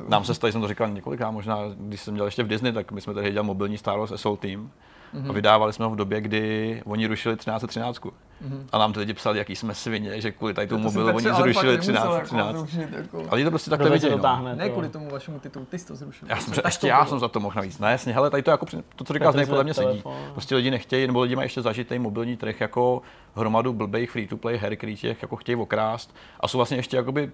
[0.09, 2.93] nám se stalo, jsem to říkal několikrát, možná když jsem měl ještě v Disney, tak
[2.93, 4.71] my jsme tady dělali mobilní Star Wars Assault Team
[5.15, 5.31] mm-hmm.
[5.31, 8.01] a vydávali jsme ho v době, kdy oni rušili 1313.
[8.01, 8.65] Mm-hmm.
[8.73, 11.79] A nám ty lidi psali, jaký jsme svině, že kvůli tady tomu mobilu oni zrušili
[11.79, 12.75] 13, 13.
[12.75, 13.31] Jako jako...
[13.31, 14.17] Ale je to prostě takhle vidět.
[14.17, 14.55] No.
[14.55, 16.29] Ne kvůli tomu vašemu titulu, ty jsi to zrušil.
[16.29, 17.79] Já jsem, ještě já jsem za to mohl navíc.
[17.79, 20.03] Ne, jasně, hele, tady to jako to, co říkáš, podle mě sedí.
[20.33, 23.03] Prostě lidi nechtějí, nebo lidi mají ještě zažitý mobilní trh jako
[23.35, 27.31] hromadu blbých free-to-play her, který těch jako chtějí okrást a jsou vlastně ještě jakoby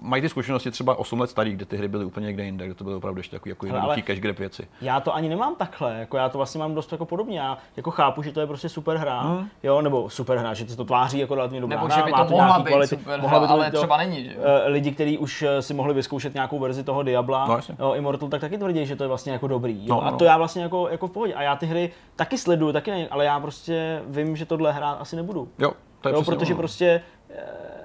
[0.00, 2.74] mají ty zkušenosti třeba 8 let starý, kde ty hry byly úplně někde jinde, kde
[2.74, 4.68] to bylo opravdu ještě takový jako jednoduchý cash grab věci.
[4.80, 7.38] Já to ani nemám takhle, jako já to vlastně mám dost jako podobně.
[7.38, 9.48] Já jako chápu, že to je prostě super hra, hmm.
[9.62, 12.16] jo, nebo super hra, že to tváří jako relativně dobrá nebo hra, že by to
[12.16, 14.36] má to mohla být kvality, super mohla by to ale to, třeba není, že?
[14.36, 18.28] Eh, lidi, kteří už eh, si mohli vyzkoušet nějakou verzi toho Diabla, no, jo, Immortal,
[18.28, 19.86] tak taky tvrdí, že to je vlastně jako dobrý.
[19.86, 19.94] Jo?
[19.94, 20.06] No, no.
[20.06, 21.34] A to já vlastně jako, jako v pohodě.
[21.34, 24.92] A já ty hry taky sleduju, taky ne, ale já prostě vím, že tohle hrát
[25.00, 25.48] asi nebudu.
[25.58, 26.58] Jo, to je jo, protože ono.
[26.58, 27.75] prostě eh,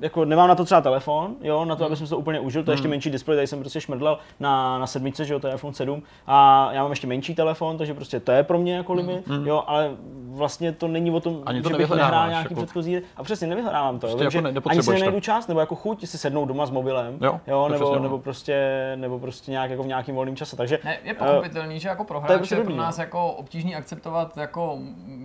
[0.00, 1.92] jako nemám na to třeba telefon, jo, na to, hmm.
[1.92, 2.90] abych to úplně užil, to je ještě hmm.
[2.90, 6.02] menší displej, tady jsem prostě šmrdlel na, na sedmice, že jo, to je iPhone 7
[6.26, 9.46] a já mám ještě menší telefon, takže prostě to je pro mě jako limit, hmm.
[9.46, 9.90] jo, ale
[10.28, 12.62] vlastně to není o tom, ani to že bych nehrál nějaký jako...
[12.62, 16.06] předchozí a přesně nevyhrávám to, prostě jo, jako ani si nenajdu čas, nebo jako chuť
[16.06, 19.86] si sednout doma s mobilem, jo, jo nebo, nebo, prostě, nebo prostě nějak jako v
[19.86, 20.78] nějakým volném čase, takže...
[20.84, 24.36] Ne, je pochopitelný, uh, že jako pro hráče je, prostě pro nás jako obtížný akceptovat,
[24.36, 24.78] jako,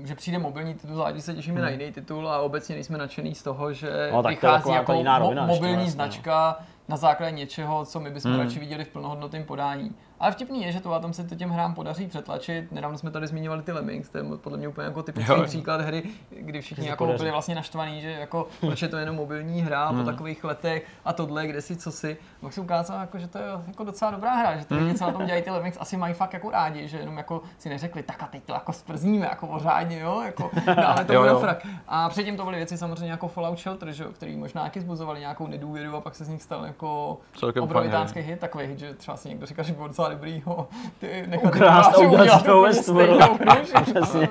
[0.03, 3.43] že přijde mobilní titul, zvlášť se těšíme na jiný titul a obecně nejsme nadšený z
[3.43, 4.24] toho, že no,
[4.70, 6.57] vychází jako mobilní značka
[6.88, 8.39] na základě něčeho, co my bychom hmm.
[8.39, 9.95] radši viděli v plnohodnotném podání.
[10.24, 12.71] Ale vtipný je, že to tom se to těm hrám podaří přetlačit.
[12.71, 15.43] Nedávno jsme tady zmiňovali ty Lemmings, to je podle mě úplně jako typický jo.
[15.43, 19.61] příklad hry, kdy všichni jako byli vlastně naštvaní, že jako proč je to jenom mobilní
[19.61, 19.99] hra hmm.
[19.99, 22.17] po takových letech a tohle, kde si, co si.
[22.41, 25.05] Pak se ukázalo, jako, že to je jako docela dobrá hra, že to lidi, co
[25.05, 28.03] na tom dělají ty Lemmings, asi mají fakt jako rádi, že jenom jako si neřekli,
[28.03, 31.67] tak a teď to jako sprzníme, jako pořádně, jo, jako dáme to jo, frak.
[31.88, 35.47] A předtím to byly věci samozřejmě jako Fallout Shelter, že, který možná taky zbuzovali nějakou
[35.47, 37.17] nedůvěru a pak se z nich stal jako
[37.61, 40.68] obrovitánský hit, takový hit, že třeba si někdo říká, že byl docela dobrý, ho
[40.99, 43.32] ty nechat ukrást a udělat to Westworld.
[43.84, 44.30] Přesně.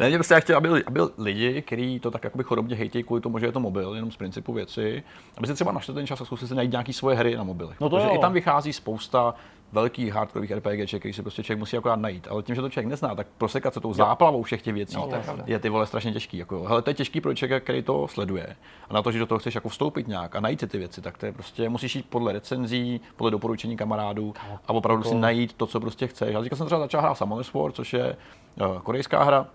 [0.00, 3.20] Ne, mě prostě já chtěl, aby, aby lidi, kteří to tak jakoby chorobně hejtějí kvůli
[3.20, 5.02] tomu, že je to mobil, jenom z principu věci,
[5.36, 7.80] aby si třeba našli ten čas a zkusili si najít nějaké svoje hry na mobilech.
[7.80, 8.14] No to Protože jo.
[8.14, 9.34] i tam vychází spousta
[9.76, 12.28] velkých hardcoreových RPGček, který si prostě člověk musí akorát najít.
[12.30, 15.08] Ale tím, že to člověk nezná, tak prosekat se tou záplavou všech těch věcí no,
[15.46, 16.38] je, ty vole strašně těžký.
[16.38, 18.56] Jako, hele, to je těžký pro člověka, který to sleduje.
[18.88, 21.00] A na to, že do toho chceš jako vstoupit nějak a najít si ty věci,
[21.00, 24.34] tak to je prostě musíš jít podle recenzí, podle doporučení kamarádů
[24.66, 25.08] a opravdu jako...
[25.08, 26.34] si najít to, co prostě chceš.
[26.34, 28.16] Já jsem třeba začal hrát Summoner Sword, což je
[28.60, 29.46] uh, korejská hra,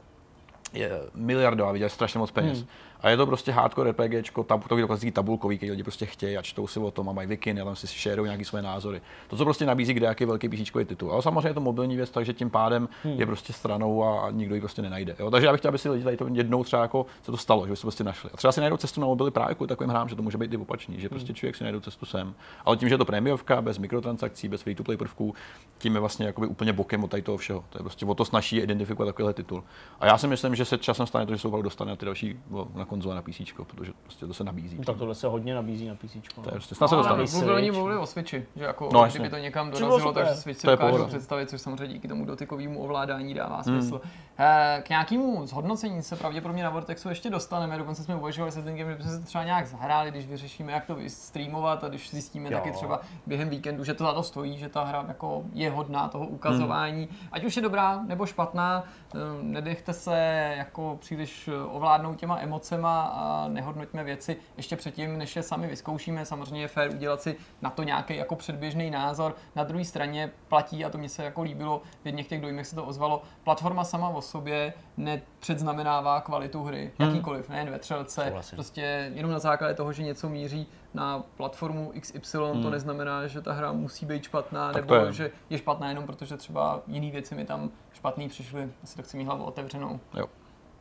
[0.74, 2.58] je miliardová, vydělají strašně moc peněz.
[2.58, 2.68] Hmm.
[3.02, 6.42] A je to prostě hardcore RPGčko, tab, to klasický tabulkový, který lidi prostě chtějí a
[6.42, 9.02] čtou si o tom a mají wikiny a tam si shareou nějaké své názory.
[9.28, 11.12] To, co prostě nabízí kde jaký velký písíčkový titul.
[11.12, 13.20] Ale samozřejmě je to mobilní věc, takže tím pádem hmm.
[13.20, 15.16] je prostě stranou a, nikdo ji prostě nenajde.
[15.20, 15.32] Jo?
[15.32, 17.66] Takže já bych chtěl, aby si lidi tady to jednou třeba jako se to stalo,
[17.66, 18.30] že by se prostě našli.
[18.34, 20.54] A třeba si najdou cestu na mobily právě kvůli takovým hrám, že to může být
[20.54, 21.36] i opačný, že prostě hmm.
[21.36, 22.34] člověk si najdou cestu sem.
[22.66, 25.36] Ale tím, že je to prémiovka, bez mikrotransakcí, bez free to play prvků,
[25.78, 27.64] tím je vlastně jakoby úplně bokem od tady toho všeho.
[27.70, 29.64] To je prostě o to snaží identifikovat takovýhle titul.
[30.00, 32.06] A já si myslím, že se časem stane to, že se opravdu dostane na ty
[32.06, 32.40] další
[32.76, 34.78] na konzole na PC protože prostě to se nabízí.
[34.78, 36.14] Tak tohle se hodně nabízí na PC.
[36.36, 37.24] To je prostě, snad se dostane.
[37.32, 40.68] Mluvili oni mluvili o Switchi, že jako no, kdyby to někam dorazilo, takže Switch si
[40.68, 43.64] dokážu představit, což samozřejmě díky tomu dotykovému ovládání dává hmm.
[43.64, 44.02] smysl.
[44.04, 44.84] Hmm.
[44.84, 48.86] K nějakému zhodnocení se pravděpodobně na Vortexu ještě dostaneme, dokonce jsme uvažovali se tím, že
[48.86, 52.58] bychom se třeba nějak zahráli, když vyřešíme, jak to streamovat a když zjistíme jo.
[52.58, 56.08] taky třeba během víkendu, že to za to stojí, že ta hra jako je hodná
[56.08, 57.30] toho ukazování, hmm.
[57.32, 60.18] ať už je dobrá nebo špatná, eh, nedechte se
[60.58, 62.40] jako příliš ovládnout těma
[62.82, 66.26] emocema a nehodnoťme věci ještě předtím, než je sami vyzkoušíme.
[66.26, 69.36] Samozřejmě je fér udělat si na to nějaký jako předběžný názor.
[69.56, 72.76] Na druhé straně platí, a to mi se jako líbilo, v jedných těch dojmech se
[72.76, 77.10] to ozvalo, platforma sama o sobě nepředznamenává kvalitu hry, hmm.
[77.10, 78.30] jakýkoliv, nejen ve třelce.
[78.30, 78.56] Vlastně.
[78.56, 82.64] Prostě jenom na základě toho, že něco míří na platformu XY, hmm.
[82.64, 85.14] to neznamená, že ta hra musí být špatná, tak nebo je.
[85.14, 88.70] že je špatná jenom protože třeba jiný věci mi tam špatný přišly.
[88.84, 90.00] Asi tak chci mít hlavu otevřenou.
[90.14, 90.28] Jo.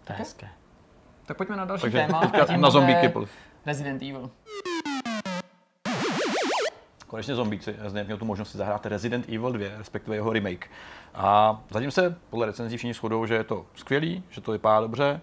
[0.05, 0.49] To je hezké.
[1.31, 2.57] Tak pojďme na další Takže téma.
[2.57, 3.13] na zombíky.
[3.67, 4.31] Resident Evil.
[7.07, 7.77] Konečně zombíci.
[7.83, 10.71] Já měl tu možnost si zahrát Resident Evil 2, respektive jeho remake.
[11.15, 15.21] A zatím se podle recenzí všichni shodou, že je to skvělý, že to vypadá dobře,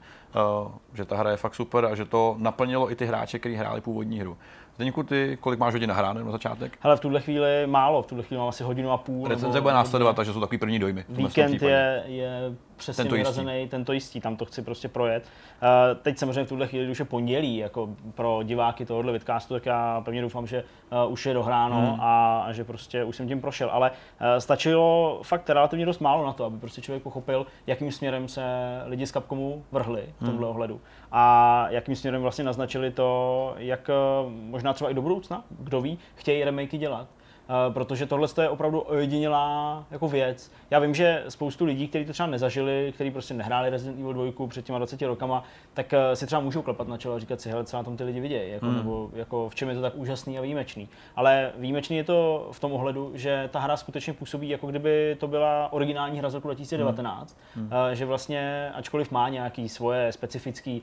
[0.66, 3.56] uh, že ta hra je fakt super a že to naplnilo i ty hráče, kteří
[3.56, 4.38] hráli původní hru.
[4.78, 6.78] Zdeňku, ty kolik máš hodin nahráno na začátek?
[6.82, 9.28] Hele, v tuhle chvíli málo, v tuhle chvíli mám asi hodinu a půl.
[9.28, 11.06] Recenze bude následovat, takže jsou takový první dojmy.
[11.10, 12.42] Víkend je, je
[12.76, 13.70] přesně tento vyrazený, jistý.
[13.70, 15.24] tento jistý, tam to chci prostě projet.
[15.24, 19.66] Uh, teď samozřejmě v tuhle chvíli, když je pondělí, jako pro diváky tohohle vidcastu, tak
[19.66, 20.64] já pevně doufám, že
[21.06, 22.02] uh, už je dohráno hmm.
[22.02, 23.70] a, a, že prostě už jsem tím prošel.
[23.72, 28.28] Ale uh, stačilo fakt relativně dost málo na to, aby prostě člověk pochopil, jakým směrem
[28.28, 28.44] se
[28.86, 30.50] lidi z Capcomu vrhli v tomhle hmm.
[30.50, 30.82] ohledu.
[31.12, 33.90] A jakým směrem vlastně naznačili to, jak
[34.30, 37.08] možná třeba i do budoucna, kdo ví, chtějí remakey dělat.
[37.50, 40.52] Eh, protože tohle je opravdu ojedinělá jako věc.
[40.72, 44.48] Já vím, že spoustu lidí, kteří to třeba nezažili, kteří prostě nehráli Resident Evil 2
[44.48, 45.44] před těma 20 rokama,
[45.74, 47.98] tak eh, si třeba můžou klepat na čelo a říkat si, hele, co na tom
[47.98, 48.76] ty lidi vidějí, jako, hmm.
[48.76, 50.90] nebo jako, v čem je to tak úžasný a výjimečný.
[51.16, 55.28] Ale výjimečný je to v tom ohledu, že ta hra skutečně působí, jako kdyby to
[55.28, 57.70] byla originální hra z roku 2019, hmm.
[57.70, 57.96] hmm.
[57.96, 60.80] že vlastně, ačkoliv má nějaké svoje specifické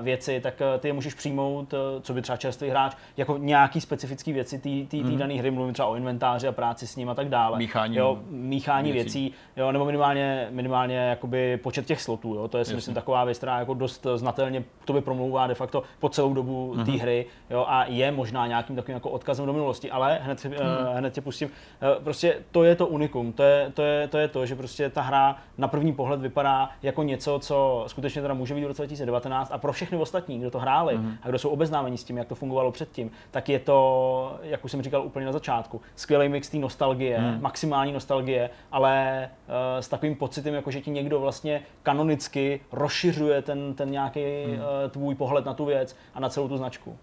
[0.00, 4.86] věci, tak ty je můžeš přijmout, co by třeba čerstvý hráč, jako nějaký specifické věci
[4.88, 5.18] té hmm.
[5.18, 7.58] dané hry, mluvím třeba o inventáři a práci s ním a tak dále.
[7.58, 9.20] Míchání, jo, míchání věcí.
[9.20, 12.34] věcí, jo, nebo minimálně, minimálně jakoby počet těch slotů.
[12.34, 12.48] Jo.
[12.48, 15.82] To je si myslím taková věc, která jako dost znatelně to by promlouvá de facto
[15.98, 17.00] po celou dobu té mm-hmm.
[17.00, 20.52] hry jo, a je možná nějakým takovým jako odkazem do minulosti, ale hned, mm.
[20.52, 20.58] uh,
[20.96, 21.48] hned tě pustím.
[21.48, 24.90] Uh, prostě to je to unikum, to je, to, je, to je to, že prostě
[24.90, 28.82] ta hra na první pohled vypadá jako něco, co skutečně teda může být v roce
[28.82, 31.14] 2019 a pro všechny ostatní, kdo to hráli mm.
[31.22, 34.70] a kdo jsou obeznámeni s tím, jak to fungovalo předtím, tak je to, jak už
[34.70, 37.42] jsem říkal úplně na začátku, skvělý mix té nostalgie, hmm.
[37.42, 43.74] maximální nostalgie, ale uh, s takovým pocitem, jako že ti někdo vlastně kanonicky rozšiřuje ten,
[43.74, 44.54] ten nějaký hmm.
[44.54, 46.98] uh, tvůj pohled na tu věc a na celou tu značku.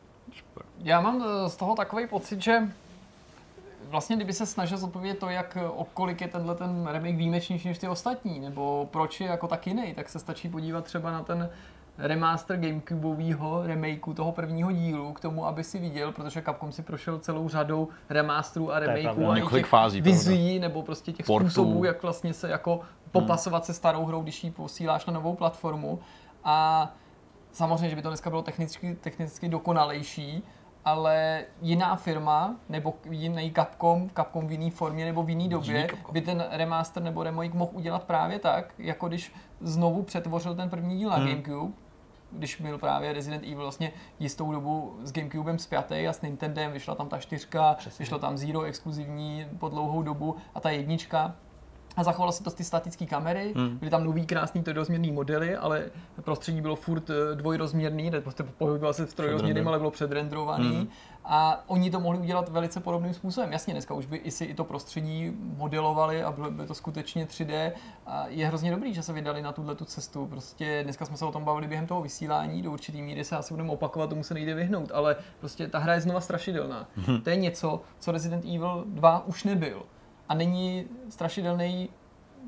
[0.79, 2.59] Já mám eh, z toho takový pocit, že
[3.89, 7.87] vlastně kdyby se snažil zodpovědět to, jak okolik je tenhle ten remake výjimečnější než ty
[7.87, 11.49] ostatní, nebo proč je jako tak jiný, tak se stačí podívat třeba na ten
[11.97, 17.19] remaster Gamecubeového remakeu toho prvního dílu k tomu, aby si viděl, protože Capcom si prošel
[17.19, 21.49] celou řadou remasterů a remakeů a několik fází, vizí nebo prostě těch Portu.
[21.49, 22.79] způsobů, jak vlastně se jako
[23.11, 23.65] popasovat hmm.
[23.65, 25.99] se starou hrou, když ji posíláš na novou platformu.
[26.43, 26.91] A
[27.51, 30.43] samozřejmě, že by to dneska bylo technicky, technicky dokonalejší,
[30.85, 36.21] ale jiná firma nebo jiný Capcom, Capcom v jiné formě nebo v jiné době by
[36.21, 41.09] ten remaster nebo remake mohl udělat právě tak, jako když znovu přetvořil ten první díl
[41.09, 41.27] na hmm.
[41.27, 41.73] GameCube,
[42.37, 46.95] když byl právě Resident Evil vlastně jistou dobu s Gamecubem spjatý a s Nintendem, vyšla
[46.95, 48.03] tam ta čtyřka, Přesně.
[48.03, 51.35] vyšlo tam Zero exkluzivní po dlouhou dobu a ta jednička
[51.95, 53.77] a zachovala se to ty statické kamery, hmm.
[53.77, 55.85] byly tam nový krásný trojrozměrný modely, ale
[56.21, 60.75] prostředí bylo furt eh, dvojrozměrný, prostě pohyboval se v trojrozměrným, ale bylo předrendrovaný.
[60.75, 60.87] Hmm.
[61.27, 63.51] A oni to mohli udělat velice podobným způsobem.
[63.51, 67.25] Jasně, dneska už by i si i to prostředí modelovali a bylo by to skutečně
[67.25, 67.71] 3D.
[68.05, 70.25] A je hrozně dobrý, že se vydali na tuhle tu cestu.
[70.25, 73.53] Prostě dneska jsme se o tom bavili během toho vysílání, do určitý míry se asi
[73.53, 76.87] budeme opakovat, tomu se nejde vyhnout, ale prostě ta hra je znova strašidelná.
[76.95, 77.21] Hmm.
[77.21, 79.83] To je něco, co Resident Evil 2 už nebyl
[80.29, 81.89] a není strašidelný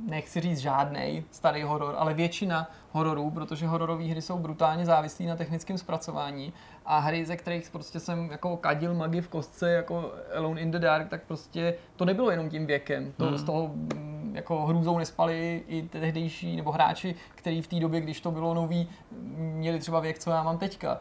[0.05, 5.35] nechci říct žádný starý horor, ale většina hororů, protože hororové hry jsou brutálně závislí na
[5.35, 6.53] technickém zpracování
[6.85, 10.79] a hry, ze kterých prostě jsem jako kadil magi v kostce, jako Alone in the
[10.79, 13.13] Dark, tak prostě to nebylo jenom tím věkem.
[13.17, 13.37] To hmm.
[13.37, 18.21] z toho mm, jako hrůzou nespali i tehdejší, nebo hráči, kteří v té době, když
[18.21, 18.89] to bylo nový,
[19.37, 20.99] měli třeba věk, co já mám teďka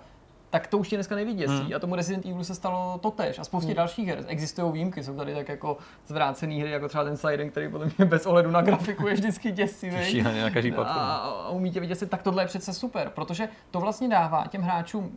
[0.56, 1.52] tak to už tě dneska nevyděsí.
[1.52, 1.76] Hmm.
[1.76, 3.38] A tomu Resident Evil se stalo totež.
[3.38, 3.76] A spoustě hmm.
[3.76, 4.24] dalších her.
[4.26, 5.76] Existují výjimky, jsou tady tak jako
[6.06, 9.52] zvrácené hry, jako třeba ten Siren, který podle mě bez ohledu na grafiku je vždycky
[9.52, 10.22] děsivý.
[10.22, 14.08] na každý a, a umí tě vyděsit, tak tohle je přece super, protože to vlastně
[14.08, 15.12] dává těm hráčům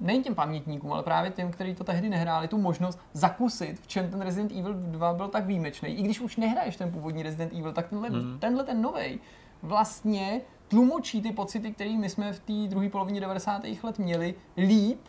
[0.00, 4.10] nejen těm pamětníkům, ale právě těm, kteří to tehdy nehráli, tu možnost zakusit, v čem
[4.10, 5.88] ten Resident Evil 2 byl tak výjimečný.
[5.88, 8.38] I když už nehraješ ten původní Resident Evil, tak tenhle, hmm.
[8.38, 9.20] tenhle ten nový
[9.62, 13.62] vlastně tlumočí ty pocity, které my jsme v té druhé polovině 90.
[13.82, 15.00] let měli, líp,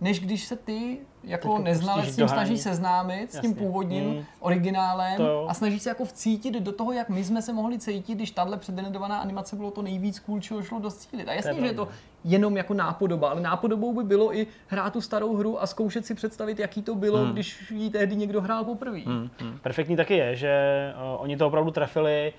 [0.00, 3.38] než když se ty jako neznalec s tím snaží seznámit, Jasně.
[3.38, 4.24] s tím původním mm.
[4.40, 8.30] originálem a snaží se jako vcítit do toho, jak my jsme se mohli cítit, když
[8.30, 11.28] tahle předenedovaná animace bylo to nejvíc cool, čeho šlo docílit.
[11.28, 11.88] A jasně, že je to
[12.24, 16.14] jenom jako nápodoba, ale nápodobou by bylo i hrát tu starou hru a zkoušet si
[16.14, 17.32] představit, jaký to bylo, mm.
[17.32, 19.00] když ji tehdy někdo hrál poprvé.
[19.06, 19.30] Mm.
[19.42, 19.58] Mm.
[19.62, 20.54] Perfektní taky je, že
[20.96, 22.32] uh, oni to opravdu trefili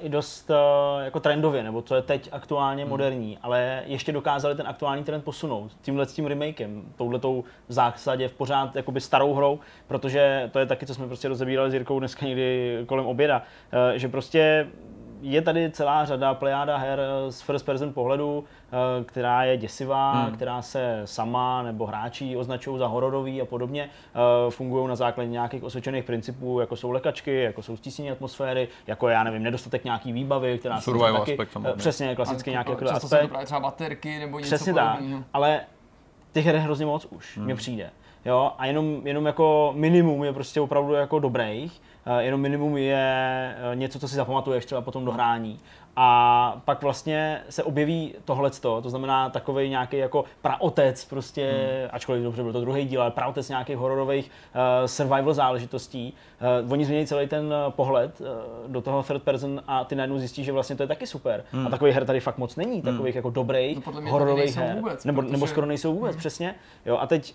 [0.00, 0.56] i dost uh,
[1.04, 2.90] jako trendově, nebo co je teď aktuálně hmm.
[2.90, 8.28] moderní, ale ještě dokázali ten aktuální trend posunout tímhle s tím remakem, touhletou v zásadě
[8.28, 9.58] v pořád jakoby starou hrou,
[9.88, 13.42] protože to je taky, co jsme prostě rozebírali s Jirkou dneska někdy kolem oběda,
[13.72, 14.66] uh, že prostě
[15.22, 20.34] je tady celá řada plejáda her z first person pohledu, eh, která je děsivá, hmm.
[20.34, 23.90] která se sama nebo hráči označují za hororový a podobně.
[24.14, 29.08] Eh, fungují na základě nějakých osvědčených principů, jako jsou lekačky, jako jsou stísnění atmosféry, jako
[29.08, 31.76] já nevím, nedostatek nějaký výbavy, která se taky, aspekt, samozřejmě.
[31.76, 33.20] přesně, klasicky nějaký jako aspekt.
[33.20, 35.00] Často třeba baterky nebo něco Přesně tak,
[35.32, 35.60] ale
[36.32, 37.44] těch her je hrozně moc už, hmm.
[37.44, 37.90] mně přijde.
[38.24, 43.54] Jo, a jenom, jenom jako minimum je prostě opravdu jako dobrých Eh, jenom minimum je
[43.72, 45.60] eh, něco, co si zapamatuješ třeba po tom dohrání.
[45.96, 51.88] A pak vlastně se objeví tohleto, to znamená takový nějaký jako praotec, prostě, hmm.
[51.92, 56.14] ačkoliv dobře byl to druhý díl, ale praotec nějakých hororových uh, survival záležitostí.
[56.64, 58.26] Uh, oni změní celý ten pohled uh,
[58.72, 61.44] do toho third person a ty najednou zjistí, že vlastně to je taky super.
[61.52, 61.66] Hmm.
[61.66, 62.82] A takových her tady fakt moc není, hmm.
[62.82, 64.76] takových jako dobrých no, hororových her.
[64.76, 65.32] Vůbec, nebo, protože...
[65.32, 66.18] nebo skoro nejsou vůbec, hmm.
[66.18, 66.54] přesně.
[66.86, 67.34] Jo, a teď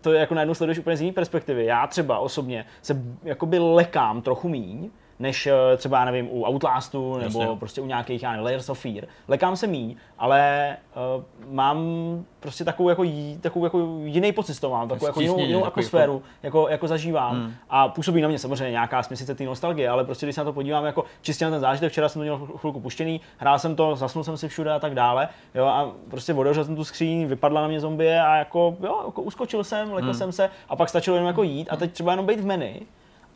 [0.00, 1.64] to je jako najednou sleduješ úplně z jiné perspektivy.
[1.64, 7.18] Já třeba osobně se jakoby lekám trochu míň, než eh, třeba, já nevím, u Outlastu
[7.18, 7.56] nebo Jasně.
[7.56, 9.04] prostě u nějakých, já nevím, Layers of Fear.
[9.28, 10.76] Lekám se míň, ale
[11.16, 11.78] uh, mám
[12.40, 15.64] prostě takovou jako, jí, takovou jako jiný pocit z toho mám, takovou jako jinou, jinou
[15.64, 17.54] atmosféru, jako, jako zažívám hmm.
[17.70, 20.52] a působí na mě samozřejmě nějaká směsice té nostalgie, ale prostě když se na to
[20.52, 23.96] podívám jako čistě na ten zážitek, včera jsem to měl chvilku puštěný, hrál jsem to,
[23.96, 27.60] zasnul jsem si všude a tak dále, jo, a prostě otevřel jsem tu skříň, vypadla
[27.60, 30.14] na mě zombie a jako, jo, jako uskočil jsem, lekl hmm.
[30.14, 32.74] jsem se a pak stačilo jenom jako jít a teď třeba jenom být v menu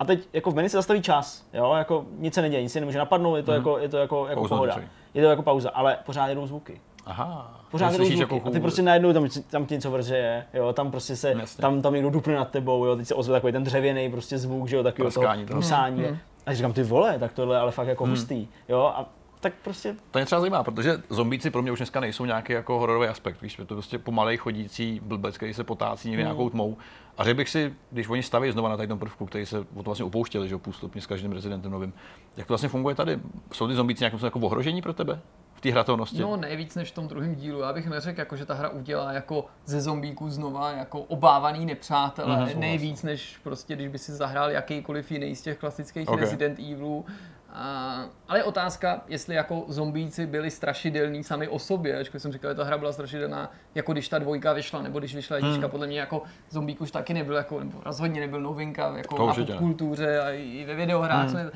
[0.02, 2.80] a teď jako v menu se zastaví čas, jo, jako nic se neděje, nic se
[2.80, 3.58] nemůže napadnout, je to, hmm.
[3.60, 4.76] jako, je to jako, jako pohoda.
[5.14, 6.80] Je to jako pauza, ale pořád jedou zvuky.
[7.06, 7.60] Aha.
[7.70, 8.20] Pořád jedou zvuky.
[8.20, 11.62] Jako a ty prostě najednou tam, tam ti něco vrže, jo, tam prostě se, Jasně.
[11.62, 14.68] tam, tam někdo dupne nad tebou, jo, teď se ozve takový ten dřevěný prostě zvuk,
[14.68, 16.02] že jo, takový to hrusání.
[16.02, 16.18] Hmm.
[16.46, 18.12] A říkám, ty vole, tak tohle je ale fakt jako hmm.
[18.12, 19.08] hustý, jo, a
[19.42, 19.96] tak prostě...
[20.10, 23.42] To mě třeba zajímá, protože zombíci pro mě už dneska nejsou nějaký jako hororový aspekt.
[23.42, 26.26] Víš, je to prostě pomalej chodící blbec, který se potácí někde mm.
[26.26, 26.76] nějakou tmou.
[27.18, 29.64] A řekl bych si, když oni staví znova na tady tom prvku, který se o
[29.74, 31.92] to vlastně upouštěli, že půstupně s každým rezidentem novým,
[32.36, 33.18] jak to vlastně funguje tady?
[33.52, 35.20] Jsou ty zombíci nějakým jako ohrožení pro tebe?
[35.54, 36.22] v té hratelnosti?
[36.22, 37.60] No, nejvíc než v tom druhém dílu.
[37.60, 42.54] Já bych neřekl, jako, že ta hra udělá jako ze zombíků znova jako obávaný nepřátelé.
[42.54, 46.20] Mm, nejvíc než prostě, když by si zahrál jakýkoliv jiný z těch klasických okay.
[46.20, 47.04] Resident Evilů.
[47.54, 52.50] A, ale je otázka, jestli jako zombíci byli strašidelní sami o sobě, ačkoliv jsem říkal,
[52.50, 55.70] že ta hra byla strašidelná, jako když ta dvojka vyšla, nebo když vyšla jednička, hmm.
[55.70, 60.20] podle mě jako zombík už taky nebyl, jako, nebo rozhodně nebyl novinka jako na kultuře
[60.20, 61.28] a i ve videohrách.
[61.28, 61.50] Hmm.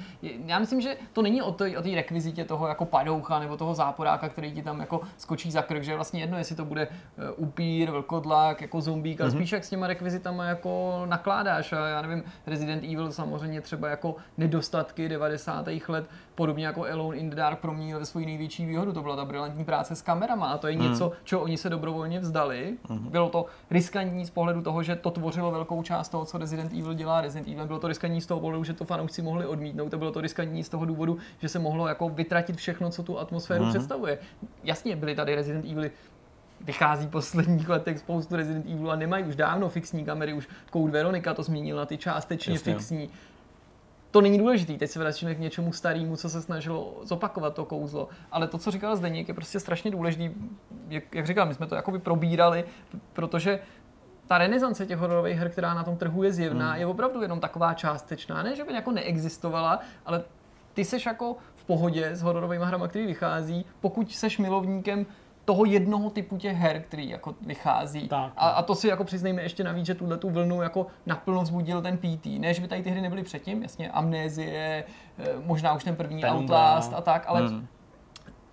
[0.46, 4.28] Já myslím, že to není o té o rekvizitě toho jako padoucha nebo toho záporáka,
[4.28, 7.90] který ti tam jako skočí za krk, že vlastně jedno, jestli to bude eh, upír,
[7.90, 9.38] vlkodlak, jako zombík, ale hmm.
[9.38, 11.72] spíš jak s těma rekvizitama jako nakládáš.
[11.72, 17.30] A já nevím, Resident Evil samozřejmě třeba jako nedostatky 90 let, podobně jako Alone in
[17.30, 18.92] the Dark proměnil ve svoji největší výhodu.
[18.92, 20.90] To byla ta brilantní práce s kamerama a to je hmm.
[20.90, 22.76] něco, čeho oni se dobrovolně vzdali.
[22.88, 23.08] Hmm.
[23.08, 26.94] Bylo to riskantní z pohledu toho, že to tvořilo velkou část toho, co Resident Evil
[26.94, 27.20] dělá.
[27.20, 29.90] Resident Evil bylo to riskantní z toho pohledu, že to fanoušci mohli odmítnout.
[29.90, 33.18] To bylo to riskantní z toho důvodu, že se mohlo jako vytratit všechno, co tu
[33.18, 33.72] atmosféru hmm.
[33.72, 34.18] představuje.
[34.64, 35.90] Jasně, byly tady Resident Evil
[36.60, 41.34] vychází posledních letech spoustu Resident Evil a nemají už dávno fixní kamery, už Code Veronica
[41.34, 42.74] to zmínil na ty částečně Jasně.
[42.74, 43.10] fixní
[44.16, 44.72] to není důležité.
[44.72, 48.08] Teď se vracíme k něčemu starému, co se snažilo zopakovat to kouzlo.
[48.32, 50.34] Ale to, co říkal Zdeněk, je prostě strašně důležité.
[50.88, 52.64] Jak, jak říkal, my jsme to jakoby probírali,
[53.12, 53.60] protože
[54.26, 56.80] ta renesance těch hororových her, která na tom trhu je zjevná, hmm.
[56.80, 58.42] je opravdu jenom taková částečná.
[58.42, 60.24] Ne, že by jako neexistovala, ale
[60.74, 65.06] ty seš jako v pohodě s hororovými hrama, který vychází, pokud seš milovníkem
[65.46, 68.08] toho jednoho typu těch her, který jako vychází.
[68.08, 68.32] Tak.
[68.36, 71.82] A, a, to si jako přiznejme ještě navíc, že tuhle tu vlnu jako naplno vzbudil
[71.82, 72.26] ten PT.
[72.26, 74.84] Ne, že by tady ty hry nebyly předtím, jasně, Amnézie,
[75.18, 76.58] eh, možná už ten první Penumbra.
[76.58, 77.66] Outlast a tak, ale hmm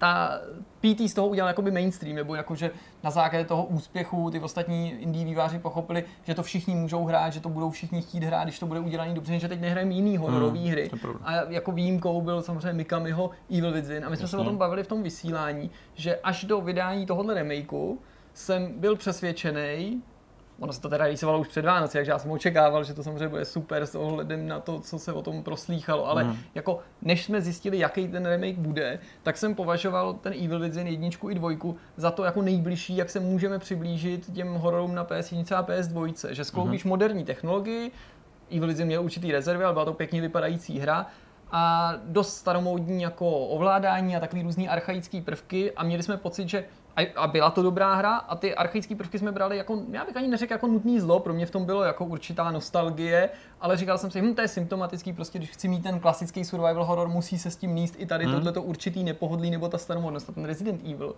[0.03, 0.41] ta
[0.81, 2.71] PT z toho udělal jakoby mainstream, nebo jakože
[3.03, 7.39] na základě toho úspěchu ty ostatní indie výváři pochopili, že to všichni můžou hrát, že
[7.39, 10.59] to budou všichni chtít hrát, když to bude udělané dobře, že teď nehrajeme jiný hororové
[10.59, 10.91] hmm, hry.
[11.23, 14.05] A jako výjimkou byl samozřejmě Mikamiho Evil Within.
[14.05, 14.27] A my jsme Jasně.
[14.27, 17.99] se o tom bavili v tom vysílání, že až do vydání tohohle remakeu
[18.33, 20.01] jsem byl přesvědčený,
[20.63, 23.27] Ono se to teda rýsovalo už před Vánoci, takže já jsem očekával, že to samozřejmě
[23.27, 26.37] bude super s ohledem na to, co se o tom proslýchalo, ale mm.
[26.55, 31.29] jako než jsme zjistili, jaký ten remake bude, tak jsem považoval ten Evil Within jedničku
[31.29, 35.63] i dvojku za to jako nejbližší, jak se můžeme přiblížit těm hororům na PS1 a
[35.63, 36.89] PS2, že skloubíš mm.
[36.89, 37.91] moderní technologii,
[38.51, 41.07] Evil Within měl určitý rezervy, ale byla to pěkně vypadající hra,
[41.55, 46.65] a dost staromódní jako ovládání a takový různý archaický prvky a měli jsme pocit, že
[47.15, 50.27] a byla to dobrá hra a ty archaické prvky jsme brali jako, já bych ani
[50.27, 53.29] neřekl jako nutný zlo, pro mě v tom bylo jako určitá nostalgie,
[53.61, 56.85] ale říkal jsem si, hm, to je symptomatický, prostě když chci mít ten klasický survival
[56.85, 58.33] horror, musí se s tím míst i tady hmm.
[58.33, 61.15] tohleto určitý nepohodlí nebo ta staromodnost, ten Resident Evil.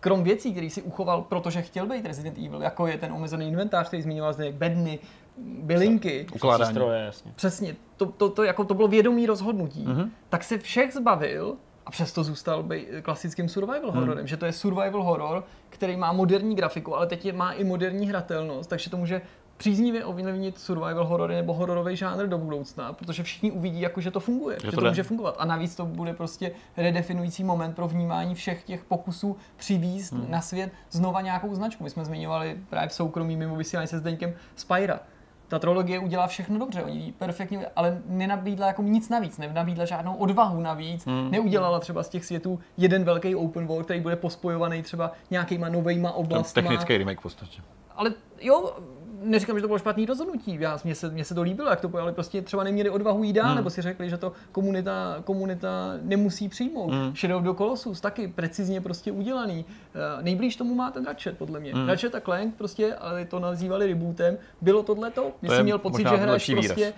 [0.00, 3.86] Krom věcí, který si uchoval, protože chtěl být Resident Evil, jako je ten omezený inventář,
[3.86, 4.98] který zmiňoval zde, bedny,
[5.38, 6.26] bylinky.
[6.34, 6.70] Ukládání.
[6.70, 7.32] Stroje, jasně.
[7.36, 9.84] Přesně, to, to, to, jako to bylo vědomý rozhodnutí.
[9.86, 10.08] Mm-hmm.
[10.28, 11.56] Tak se všech zbavil
[11.86, 14.00] a přesto zůstal by klasickým survival hmm.
[14.00, 17.64] hororem, že to je survival horror, který má moderní grafiku, ale teď je, má i
[17.64, 19.20] moderní hratelnost, takže to může
[19.56, 24.20] příznivě ovlivnit survival horory nebo hororový žánr do budoucna, protože všichni uvidí, jako, že to
[24.20, 25.36] funguje, že, že to, to může fungovat.
[25.38, 30.30] A navíc to bude prostě redefinující moment pro vnímání všech těch pokusů přivízt hmm.
[30.30, 31.84] na svět znova nějakou značku.
[31.84, 35.00] My jsme zmiňovali právě v soukromí mimo vysílání se Zdeňkem Spyra
[35.48, 40.60] ta trilogie udělá všechno dobře, oni perfektně, ale nenabídla jako nic navíc, nenabídla žádnou odvahu
[40.60, 41.30] navíc, hmm.
[41.30, 46.12] neudělala třeba z těch světů jeden velký open world, který bude pospojovaný třeba nějakýma novejma
[46.12, 46.62] oblastmi.
[46.62, 47.62] Technický remake v podstatě.
[47.96, 48.76] Ale jo,
[49.24, 50.56] neříkám, že to bylo špatný rozhodnutí.
[50.60, 53.24] Já, mně, se, mně se to líbilo, jak to bylo, ale prostě třeba neměli odvahu
[53.24, 53.56] jít dál, hmm.
[53.56, 56.92] nebo si řekli, že to komunita, komunita nemusí přijmout.
[56.92, 57.16] Hmm.
[57.16, 59.64] Shadow the Colossus taky precizně prostě udělaný.
[59.64, 61.72] Uh, nejblíž tomu má ten Ratchet, podle mě.
[61.74, 61.88] Hmm.
[61.88, 65.32] Ratchet a Clank prostě, ale to nazývali rebootem, bylo tohle to.
[65.42, 66.92] Jsi měl pocit, že hraješ prostě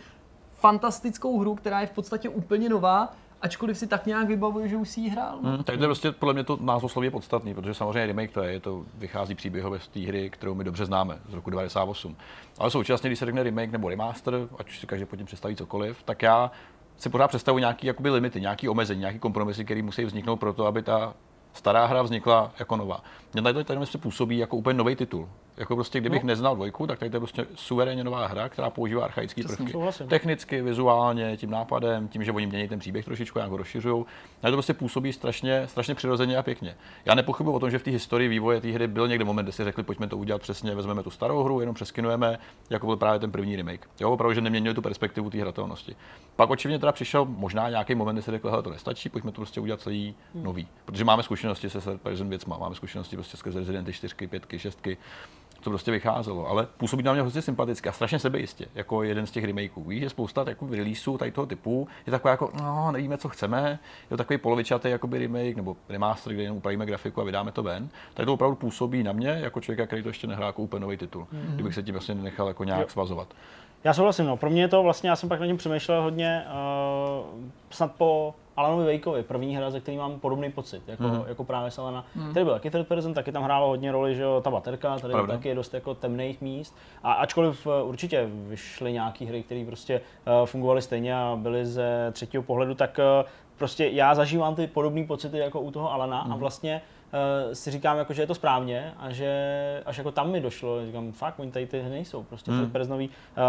[0.54, 3.14] fantastickou hru, která je v podstatě úplně nová,
[3.46, 5.38] ačkoliv si tak nějak vybavuje, že už si ji hrál.
[5.42, 8.42] Hmm, tak to je prostě podle mě to názvosloví je podstatný, protože samozřejmě remake to
[8.42, 12.16] je, je to vychází příběhově z té hry, kterou my dobře známe, z roku 98.
[12.58, 16.02] Ale současně, když se řekne remake nebo remaster, ať si každý pod tím představí cokoliv,
[16.02, 16.50] tak já
[16.96, 20.66] si pořád představuji nějaký jakoby limity, nějaký omezení, nějaký kompromisy, které musí vzniknout pro to,
[20.66, 21.14] aby ta
[21.52, 23.02] stará hra vznikla jako nová.
[23.36, 25.28] Mně tady to tady se působí jako úplně nový titul.
[25.56, 26.26] Jako prostě, kdybych no.
[26.26, 29.72] neznal dvojku, tak tady to je prostě suverénně nová hra, která používá archaické prvky.
[29.72, 30.08] Souhlasím.
[30.08, 34.04] Technicky, vizuálně, tím nápadem, tím, že oni mění ten příběh trošičku, nějak ho rozšiřují.
[34.42, 36.76] to prostě působí strašně, strašně přirozeně a pěkně.
[37.04, 39.52] Já nepochybuji o tom, že v té historii vývoje té hry byl někde moment, kdy
[39.52, 42.38] si řekli, pojďme to udělat přesně, vezmeme tu starou hru, jenom přeskinujeme,
[42.70, 43.88] jako byl právě ten první remake.
[44.00, 45.96] Jo, opravdu, že neměnili tu perspektivu té hratelnosti.
[46.36, 49.36] Pak očividně teda přišel možná nějaký moment, kdy si řekl, hele, to nestačí, pojďme to
[49.36, 50.44] prostě udělat celý hmm.
[50.44, 50.68] nový.
[50.84, 54.88] Protože máme zkušenosti se Third věcma, máme zkušenosti prostě skrze Resident 4, 5, 6,
[55.60, 59.30] to prostě vycházelo, ale působí na mě hrozně sympaticky a strašně sebejistě, jako jeden z
[59.30, 59.84] těch remakeů.
[59.84, 63.78] Víš, že spousta takových releaseů tady toho typu je taková jako, no, nevíme, co chceme,
[64.02, 67.62] je to takový polovičatý jakoby remake nebo remaster, kde jenom upravíme grafiku a vydáme to
[67.62, 67.88] ven.
[68.14, 70.96] Tady to opravdu působí na mě jako člověka, který to ještě nehrál jako úplně nový
[70.96, 71.54] titul, mm-hmm.
[71.54, 72.88] kdybych se tím vlastně nechal jako nějak jo.
[72.88, 73.28] svazovat.
[73.84, 74.36] Já souhlasím, no.
[74.36, 78.34] Pro mě je to vlastně, já jsem pak na něm přemýšlel hodně, uh, snad po
[78.56, 81.24] Alanovi Vejkovi, první hra, ze který mám podobný pocit, jako, mm.
[81.28, 82.04] jako právě Salana.
[82.14, 82.34] Mm.
[82.34, 85.12] Tady byl taky third person, taky tam hrálo hodně roli, že jo, ta baterka, tady
[85.12, 85.34] Pravda.
[85.34, 86.76] taky dost jako temných míst.
[87.02, 90.00] A ačkoliv uh, určitě vyšly nějaké hry, které prostě
[90.40, 93.28] uh, fungovaly stejně a byly ze třetího pohledu, tak uh,
[93.58, 96.32] prostě já zažívám ty podobné pocity jako u toho Alana mm.
[96.32, 96.95] a vlastně uh,
[97.52, 101.12] si říkám, jako, že je to správně a že až jako tam mi došlo, říkám,
[101.12, 102.70] fakt, oni tady ty hry nejsou, prostě hmm.
[102.70, 102.98] first uh,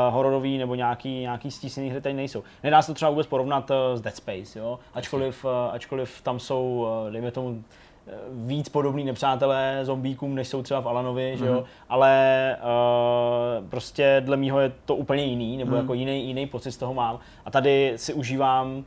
[0.09, 2.43] hororový nebo nějaký, nějaký stísněný hry tady nejsou.
[2.63, 4.79] Nedá se to třeba vůbec porovnat uh, s Dead Space, jo?
[4.93, 7.63] Ačkoliv, uh, ačkoliv tam jsou, uh, dejme tomu,
[8.31, 11.37] víc podobný nepřátelé zombíkům, než jsou třeba v Alanovi, mm.
[11.37, 11.53] že jo?
[11.53, 11.63] Mhm.
[11.89, 15.77] ale uh, prostě dle mýho je to úplně jiný, nebo mm.
[15.77, 17.19] jako jiný, jiný pocit z toho mám.
[17.45, 18.83] A tady si užívám uh,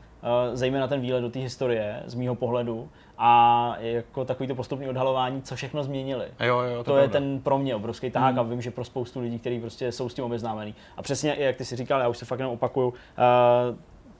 [0.52, 2.88] zejména ten výlet do té historie, z mýho pohledu,
[3.22, 6.26] a jako takový to postupné odhalování, co všechno změnili.
[6.40, 8.40] Jo, jo, to, to je ten pro mě obrovský tahák mm.
[8.40, 10.74] a vím, že pro spoustu lidí, kteří prostě jsou s tím obeznámení.
[10.96, 12.94] A přesně, jak ty si říkal, já už se fakt jenom opakuju, uh,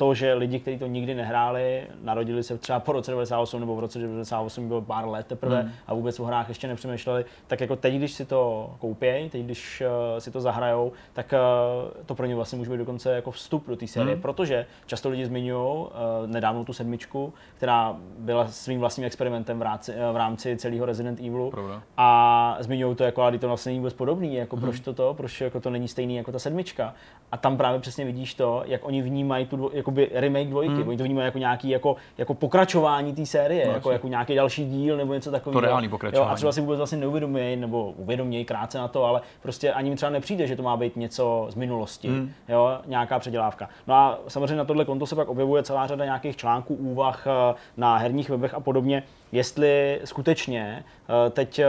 [0.01, 3.80] to, že lidi, kteří to nikdy nehráli, narodili se třeba po roce 98 nebo v
[3.80, 5.72] roce 98 bylo pár let teprve hmm.
[5.86, 9.82] a vůbec o hrách ještě nepřemýšleli, tak jako teď, když si to koupějí, teď, když
[9.82, 13.68] uh, si to zahrajou, tak uh, to pro ně vlastně může být dokonce jako vstup
[13.68, 14.22] do té série, hmm.
[14.22, 15.86] protože často lidi zmiňují uh,
[16.26, 21.51] nedávno tu sedmičku, která byla svým vlastním experimentem v rámci, v rámci celého Resident Evilu
[21.51, 21.82] Pravda.
[21.96, 24.64] a zmiňují to jako, ale to vlastně není vůbec podobný, jako hmm.
[24.64, 26.94] proč to to, proč jako to není stejný jako ta sedmička.
[27.32, 30.88] A tam právě přesně vidíš to, jak oni vnímají tu dvo, jakoby remake dvojky, hmm.
[30.88, 34.64] oni to vnímají jako nějaký jako, jako pokračování té série, no, jako, jako nějaký další
[34.64, 35.61] díl nebo něco takového.
[35.61, 36.28] To reálný pokračování.
[36.28, 39.91] Jo, a třeba si vůbec vlastně neuvědomují, nebo uvědomějí krátce na to, ale prostě ani
[39.91, 42.32] mi třeba nepřijde, že to má být něco z minulosti, hmm.
[42.49, 43.68] jo, nějaká předělávka.
[43.86, 47.55] No a samozřejmě na tohle konto se pak objevuje celá řada nějakých článků, úvah eh,
[47.76, 50.84] na herních webech a podobně, jestli skutečně
[51.31, 51.67] teď eh,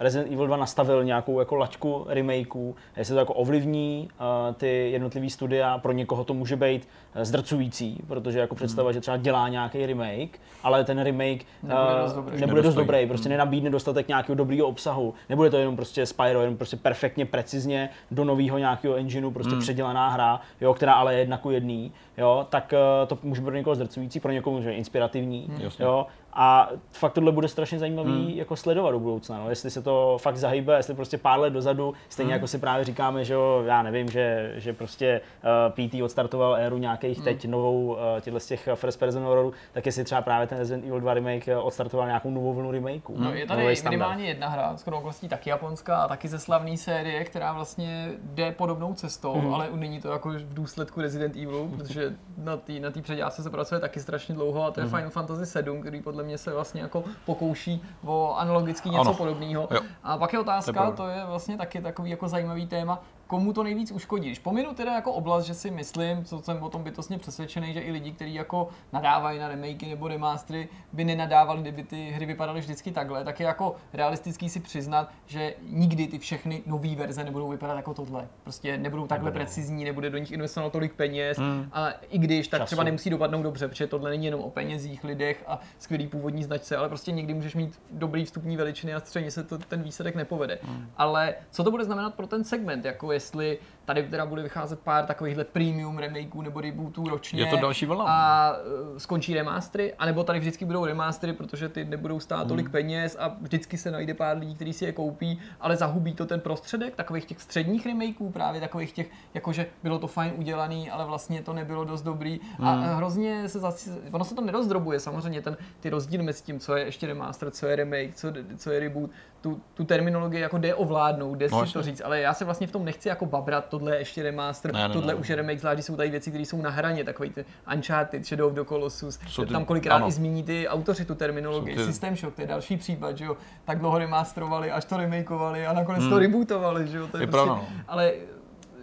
[0.00, 5.30] Resident Evil 2 nastavil nějakou jako laťku remakeů, jestli to jako ovlivní eh, ty jednotlivé
[5.30, 6.88] studia, pro někoho to může být
[7.22, 8.94] zdrcující, protože jako představa, hmm.
[8.94, 13.28] že třeba dělá nějaký remake, ale ten remake nebude dost dobrý, nebude dost dobrý prostě
[13.28, 13.32] hmm.
[13.38, 18.24] nenabídne dostatek nějakého dobrého obsahu, nebude to jenom prostě Spyro, jenom prostě perfektně, precizně do
[18.24, 19.60] nového nějakého engineu prostě hmm.
[19.60, 22.74] předělaná hra, jo, která ale je jedna ku jedný, jo, tak
[23.06, 25.70] to může být pro někoho zdrcující, pro někoho může být inspirativní, hmm.
[25.78, 26.06] jo,
[26.38, 28.28] a fakt tohle bude strašně zajímavý hmm.
[28.28, 29.50] jako sledovat do budoucna, no.
[29.50, 32.36] jestli se to fakt zahýbe, jestli prostě pár let dozadu, stejně hmm.
[32.36, 36.56] jako si právě říkáme, že jo, já nevím, že, že prostě uh, eh, PT odstartoval
[36.56, 37.24] éru nějakých hmm.
[37.24, 40.84] teď novou uh, těchto z těch first person horrorů, tak jestli třeba právě ten Resident
[40.84, 43.16] Evil 2 remake eh, odstartoval nějakou novou vlnu remakeů.
[43.18, 47.24] No, je tady minimálně jedna hra, s okolností taky japonská a taky ze slavné série,
[47.24, 49.54] která vlastně jde podobnou cestou, hmm.
[49.54, 53.80] ale není to jako v důsledku Resident Evil, protože na té na předělávce se pracuje
[53.80, 54.96] taky strašně dlouho a to je hmm.
[54.96, 59.68] Final Fantasy 7, který podle mě se vlastně jako pokouší o analogicky něco podobného.
[60.04, 63.92] A pak je otázka, to je vlastně taky takový jako zajímavý téma, komu to nejvíc
[63.92, 64.26] uškodí.
[64.26, 67.80] Když pominu teda jako oblast, že si myslím, co jsem o tom bytostně přesvědčený, že
[67.80, 72.60] i lidi, kteří jako nadávají na remakey nebo remastery, by nenadávali, kdyby ty hry vypadaly
[72.60, 77.48] vždycky takhle, tak je jako realistický si přiznat, že nikdy ty všechny nové verze nebudou
[77.48, 78.28] vypadat jako tohle.
[78.42, 79.44] Prostě nebudou takhle nebudou.
[79.44, 81.68] precizní, nebude do nich investováno tolik peněz, hmm.
[81.72, 82.66] a i když tak Času.
[82.66, 86.76] třeba nemusí dopadnout dobře, protože tohle není jenom o penězích, lidech a skvělý původní značce,
[86.76, 90.58] ale prostě někdy můžeš mít dobrý vstupní veličiny a středně se to, ten výsledek nepovede.
[90.62, 90.90] Hmm.
[90.96, 95.06] Ale co to bude znamenat pro ten segment, jako jestli Tady teda bude vycházet pár
[95.06, 97.42] takovýchhle premium remakeů nebo rebootů ročně.
[97.42, 98.04] Je to další vlna.
[98.08, 102.48] A uh, skončí remastery, anebo tady vždycky budou remastery, protože ty nebudou stát hmm.
[102.48, 106.26] tolik peněz a vždycky se najde pár lidí, kteří si je koupí, ale zahubí to
[106.26, 111.04] ten prostředek takových těch středních remakeů, právě takových těch, jakože bylo to fajn udělaný, ale
[111.04, 112.40] vlastně to nebylo dost dobrý.
[112.58, 112.68] Hmm.
[112.68, 116.76] A hrozně se zase, ono se to nerozdrobuje, samozřejmě ten, ty rozdíly mezi tím, co
[116.76, 119.10] je ještě remaster, co je remake, co, co je reboot,
[119.40, 122.66] tu, tu terminologii jako jde ovládnout, jde no, si to říct, ale já se vlastně
[122.66, 125.36] v tom nechci jako babrat, tohle je ještě remaster, ne, ne, tohle ne, už je
[125.36, 128.64] remake, zvlášť jsou tady věci, které jsou na hraně, takový ty Uncharted, Shadow of the
[128.64, 130.08] Colossus, ty, tam kolikrát ano.
[130.08, 131.84] i zmíní ty autoři tu terminologii, ty...
[131.84, 135.72] System Shock, to je další případ, že jo, tak dlouho remasterovali, až to remakeovali a
[135.72, 136.10] nakonec hmm.
[136.10, 137.68] to rebootovali, že jo, to je, je prostě, no.
[137.88, 138.12] ale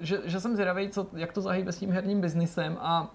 [0.02, 3.12] že, že jsem zvědavý, co, jak to zahýbe s tím herním biznisem a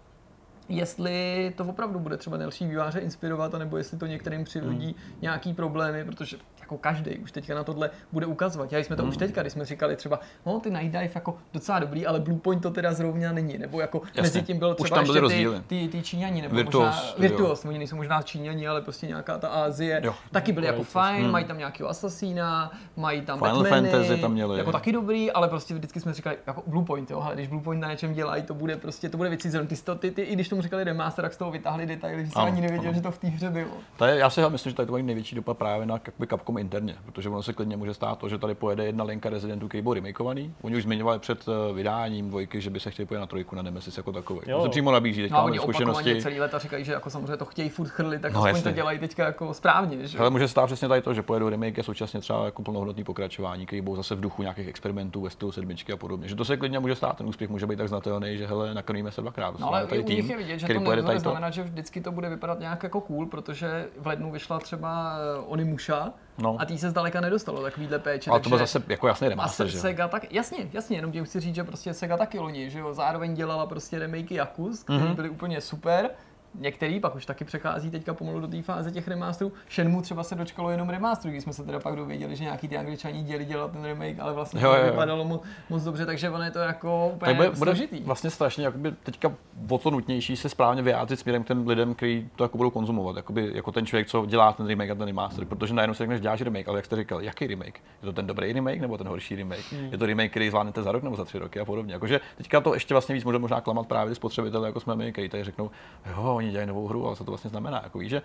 [0.69, 5.21] jestli to opravdu bude třeba další výváře inspirovat, anebo jestli to některým přivodí hmm.
[5.23, 6.37] nějaký problémy, protože
[6.69, 8.73] jako každý už teďka na tohle bude ukazovat.
[8.73, 9.11] Já jsme to hmm.
[9.11, 12.63] už teďka, když jsme říkali třeba, no ty Night Dive jako docela dobrý, ale Bluepoint
[12.63, 14.23] to teda zrovna není, nebo jako Jasně.
[14.23, 17.97] mezi tím byl třeba ještě ty, ty, ty, Číňani, nebo Virtuos, možná Virtuos, oni nejsou
[17.97, 20.15] možná Číňani, ale prostě nějaká ta Asie, jo.
[20.31, 21.33] taky byli jako fajn, hmm.
[21.33, 24.59] mají tam nějakého Assassina, mají tam Final Batmany, Fantasy tam měli.
[24.59, 27.91] Jako taky dobrý, ale prostě vždycky jsme říkali, jako Bluepoint, jo, ale když Bluepoint na
[27.91, 30.85] něčem dělají, to bude prostě, to bude věci ty, ty, ty, i když tomu říkali
[30.85, 33.51] remaster, tak z toho vytáhli detaily, že se ani nevěděl, že to v té hře
[33.51, 33.71] bylo.
[34.07, 37.43] Já si myslím, že tady to mají největší dopad právě na Capcom interně, protože ono
[37.43, 40.55] se klidně může stát to, že tady pojede jedna linka Residentu, který byl remakeovaný.
[40.63, 43.63] Oni už zmiňovali před eh, vydáním dvojky, že by se chtěli pojet na trojku na
[43.63, 44.41] Nemesis jako takový.
[44.41, 46.23] To se přímo nabízí teďka no, oni zkušenosti.
[46.23, 48.63] celý leta říkají, že jako samozřejmě to chtějí furt chrlit, tak no, aspoň jasně.
[48.63, 50.07] to dělají teďka jako správně.
[50.07, 50.19] Že?
[50.19, 53.67] Ale může stát přesně tady to, že pojedou remake a současně třeba jako plnohodnotný pokračování,
[53.67, 56.29] který budou zase v duchu nějakých experimentů ve stylu sedmičky a podobně.
[56.29, 59.11] Že to se klidně může stát, ten úspěch může být tak znatelný, že hele, nakrmíme
[59.11, 59.59] se dvakrát.
[59.59, 62.61] No, ale tady tým, je vidět, že to nebude znamenat, že vždycky to bude vypadat
[62.61, 66.57] nějak jako cool, protože v lednu vyšla třeba eh, Onimusha, No.
[66.59, 68.31] A tý se zdaleka nedostalo takovýhle péče.
[68.31, 69.79] Ale to byl zase jako jasný remaster, že?
[69.79, 72.95] Sega tak, jasně, jasně, jenom tím chci říct, že prostě Sega taky loni, že jo,
[72.95, 75.15] zároveň dělala prostě remakey Yakus, které mm-hmm.
[75.15, 76.11] byly úplně super,
[76.55, 79.53] některý, pak už taky přechází teďka pomalu do té fáze těch remasterů.
[79.71, 82.77] Shenmue třeba se dočkalo jenom remasteru, když jsme se teda pak dověděli, že nějaký ty
[82.77, 85.41] angličani děli dělat ten remake, ale vlastně jo, to jo, vypadalo jo.
[85.71, 88.01] moc dobře, takže ono je to jako úplně tak bude, bude složitý.
[88.01, 89.33] vlastně strašně jakoby teďka
[89.69, 93.17] o to nutnější se správně vyjádřit směrem k těm lidem, kteří to jako budou konzumovat,
[93.17, 96.21] jakoby, jako ten člověk, co dělá ten remake a ten remaster, protože najednou si řekneš,
[96.21, 97.81] děláš remake, ale jak jste říkal, jaký remake?
[98.03, 99.73] Je to ten dobrý remake nebo ten horší remake?
[99.73, 99.93] Hmm.
[99.93, 101.93] Je to remake, který zvládnete za rok nebo za tři roky a podobně.
[101.93, 105.29] Jakože teďka to ještě vlastně víc může možná klamat právě spotřebitele, jako jsme my, kteří
[105.29, 105.71] tady řeknou,
[106.17, 107.81] jo, oni dělají novou hru, ale co to vlastně znamená.
[107.85, 108.23] Jako víš, že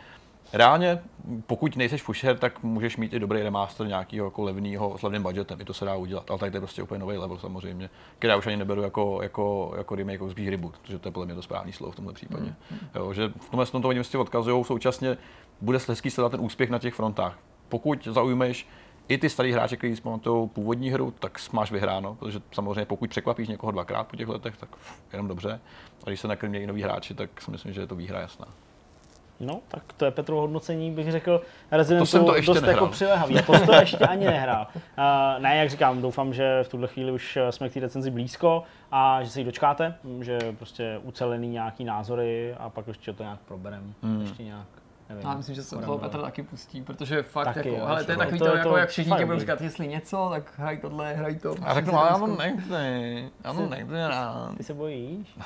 [0.53, 0.99] reálně,
[1.47, 5.61] pokud nejseš fusher, tak můžeš mít i dobrý remaster nějakého jako levného, s levným budgetem,
[5.61, 7.89] i to se dá udělat, ale tak to je prostě úplně nový level samozřejmě,
[8.19, 11.11] který já už ani neberu jako, jako, jako remake, jako spíš reboot, protože to je
[11.11, 12.55] podle mě to správný slovo v tomhle případě.
[12.71, 12.77] Mm.
[12.95, 15.17] Jo, že v tomhle tom to oni vlastně odkazují, současně
[15.61, 17.39] bude hezký sledovat ten úspěch na těch frontách.
[17.69, 18.67] Pokud zaujmeš
[19.07, 23.47] i ty starý hráči, kteří pamatují původní hru, tak máš vyhráno, protože samozřejmě pokud překvapíš
[23.47, 24.69] někoho dvakrát po těch letech, tak
[25.11, 25.59] jenom dobře.
[26.03, 28.47] A když se nakrmějí noví hráči, tak si myslím, že je to výhra jasná.
[29.39, 31.41] No, tak to je Petro hodnocení, bych řekl,
[31.71, 32.83] Resident to, to ještě dost nehrál.
[32.83, 33.35] jako přilehavý.
[33.35, 34.67] To, to ještě ani nehrál.
[34.97, 38.63] Uh, ne, jak říkám, doufám, že v tuhle chvíli už jsme k té recenzi blízko
[38.91, 43.39] a že se jí dočkáte, že prostě ucelený nějaký názory a pak ještě to nějak
[43.39, 43.93] proberem.
[44.03, 44.21] Hmm.
[44.21, 44.67] Ještě nějak
[45.09, 48.03] Nevím, já myslím, že se toho Petr taky pustí, protože fakt taky, jako, jo, hele,
[48.03, 50.53] to je takový to, to, jako, to jak všichni tě budou říkat, jestli něco, tak
[50.57, 51.55] hraj tohle, hraj to.
[51.61, 54.57] A řeknu, ale já to nechci, já to nechci rád.
[54.57, 55.37] Ty se bojíš?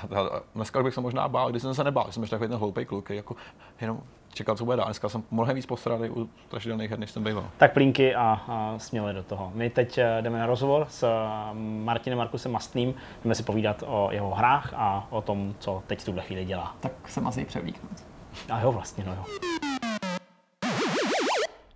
[0.56, 3.10] Dneska bych se možná bál, když jsem se nebál, jsem ještě takový ten hloupý kluk,
[3.10, 3.36] jako
[3.82, 4.02] jenom
[4.38, 4.86] čekal, co bude dál.
[4.86, 7.50] Dneska jsem mnohem víc postradý u strašidelných her, než jsem býval.
[7.58, 9.52] Tak plínky a, a směle do toho.
[9.56, 11.54] My teď eh, jdeme na rozhovor s eh,
[11.84, 12.94] Martinem Markusem Mastným.
[13.24, 16.76] Jdeme si povídat o jeho hrách a o tom, co teď v tuhle chvíli dělá.
[16.80, 18.17] Tak se asi převlíknout.
[18.50, 19.24] A jo, vlastně, no jo.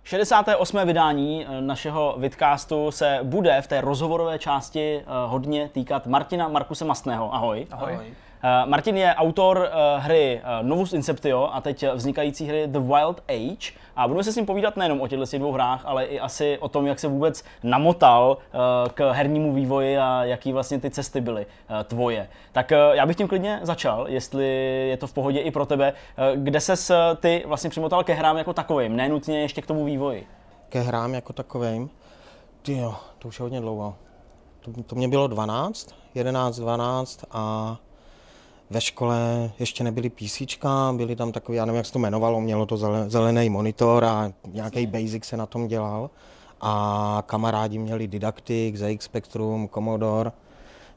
[0.04, 0.86] 68.
[0.86, 6.84] vydání eh, našeho vidcastu se bude v té rozhovorové části eh, hodně týkat Martina Markuse
[6.84, 7.34] Mastného.
[7.34, 7.66] Ahoj.
[7.70, 7.92] Ahoj.
[7.94, 8.14] Ahoj.
[8.44, 14.08] Eh, Martin je autor hry Novus Inceptio a teď vznikající hry The Wild Age a
[14.08, 16.86] budeme se s ním povídat nejenom o těchto dvou hrách, ale i asi o tom,
[16.86, 18.38] jak se vůbec namotal
[18.94, 21.46] k hernímu vývoji a jaký vlastně ty cesty byly
[21.84, 22.28] tvoje.
[22.52, 24.46] Tak já bych tím klidně začal, jestli
[24.88, 25.92] je to v pohodě i pro tebe.
[26.34, 26.90] Kde ses
[27.20, 30.26] ty vlastně přimotal ke hrám jako takovým, nenutně ještě k tomu vývoji?
[30.68, 31.90] Ke hrám jako takovým?
[32.68, 33.94] Jo, to už je hodně dlouho.
[34.60, 37.76] To, to mě bylo 12, 11, 12 a
[38.72, 40.42] ve škole ještě nebyly PC,
[40.92, 42.76] byly tam takový, já nevím, jak se to jmenovalo, mělo to
[43.08, 46.10] zelený monitor a nějaký basic se na tom dělal.
[46.60, 50.32] A kamarádi měli Didactic, ZX Spectrum, Commodore.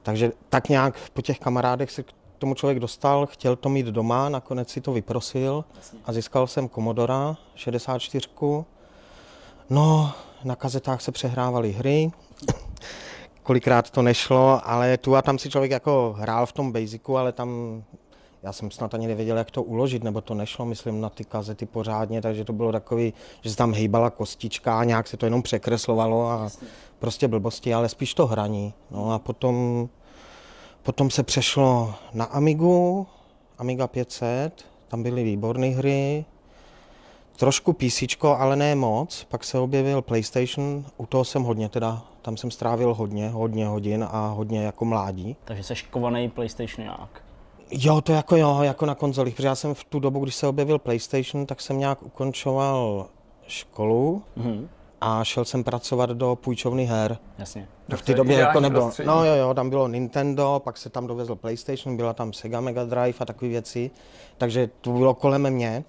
[0.04, 4.30] Takže tak nějak po těch kamarádech se k tomu člověk dostal, chtěl to mít doma,
[4.30, 5.66] nakonec si to vyprosil
[6.06, 8.30] a získal jsem Commodora 64.
[9.70, 10.12] No,
[10.44, 12.12] na kazetách se přehrávaly hry,
[13.46, 17.32] kolikrát to nešlo, ale tu a tam si člověk jako hrál v tom basicu, ale
[17.32, 17.84] tam
[18.44, 21.66] já jsem snad ani nevěděl, jak to uložit, nebo to nešlo, myslím, na ty kazety
[21.66, 25.42] pořádně, takže to bylo takový, že se tam hejbala kostička a nějak se to jenom
[25.42, 26.50] překreslovalo a
[27.00, 28.74] prostě blbosti, ale spíš to hraní.
[28.92, 29.90] No a potom,
[30.84, 33.08] potom se přešlo na Amigu,
[33.58, 36.26] Amiga 500, tam byly výborné hry,
[37.36, 39.24] trošku PC, ale ne moc.
[39.24, 44.08] Pak se objevil PlayStation, u toho jsem hodně teda, tam jsem strávil hodně, hodně hodin
[44.12, 45.36] a hodně jako mládí.
[45.44, 47.24] Takže jsi kovaný PlayStationák.
[47.72, 50.48] Jo, to jako jo, jako na konzolích, protože já jsem v tu dobu, když se
[50.48, 53.08] objevil PlayStation, tak jsem nějak ukončoval
[53.48, 54.68] školu mm-hmm.
[55.02, 57.18] a šel jsem pracovat do půjčovny her.
[57.38, 57.68] Jasně.
[57.96, 58.92] v té době jako nebylo.
[59.06, 62.84] No jo, jo, tam bylo Nintendo, pak se tam dovezl PlayStation, byla tam Sega Mega
[62.84, 63.92] Drive a takové věci,
[64.38, 65.84] takže to bylo kolem mě.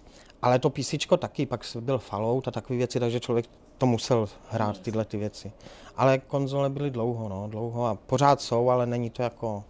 [0.47, 3.47] Ale to PC taky, pak byl Fallout a takové věci, takže člověk
[3.79, 5.53] to musel hrát tyhle ty věci.
[5.97, 9.65] Ale konzole byly dlouho, no, dlouho a pořád jsou, ale není to jako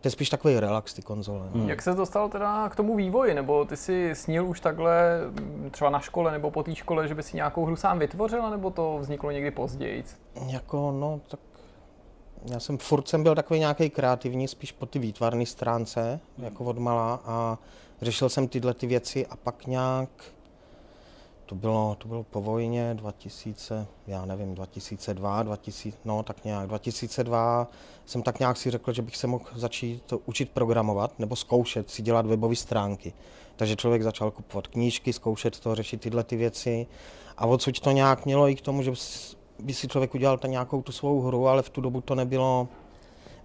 [0.00, 1.46] to je spíš takový relax, ty konzole.
[1.54, 1.68] No.
[1.68, 3.34] Jak se dostal teda k tomu vývoji?
[3.34, 5.20] Nebo ty si snil už takhle
[5.70, 8.70] třeba na škole nebo po té škole, že by si nějakou hru sám vytvořil, nebo
[8.70, 10.04] to vzniklo někdy později?
[10.46, 11.40] Jako, no, tak
[12.46, 16.44] já jsem furt jsem byl takový nějaký kreativní, spíš po ty výtvarné stránce, hmm.
[16.44, 17.58] jako od malá a
[18.02, 20.08] řešil jsem tyhle ty věci a pak nějak,
[21.46, 27.68] to bylo, to bylo po vojně 2000, já nevím, 2002, 2000, no tak nějak 2002
[28.06, 32.02] jsem tak nějak si řekl, že bych se mohl začít učit programovat nebo zkoušet si
[32.02, 33.12] dělat webové stránky.
[33.56, 36.86] Takže člověk začal kupovat knížky, zkoušet to, řešit tyhle ty věci
[37.36, 38.92] a odsud to nějak mělo i k tomu, že
[39.58, 42.68] by si člověk udělal ta nějakou tu svou hru, ale v tu dobu to nebylo,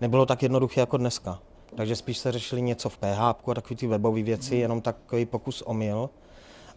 [0.01, 1.39] nebylo tak jednoduché jako dneska.
[1.75, 4.61] Takže spíš se řešili něco v PH a takové ty webové věci, mm.
[4.61, 6.09] jenom takový pokus omyl.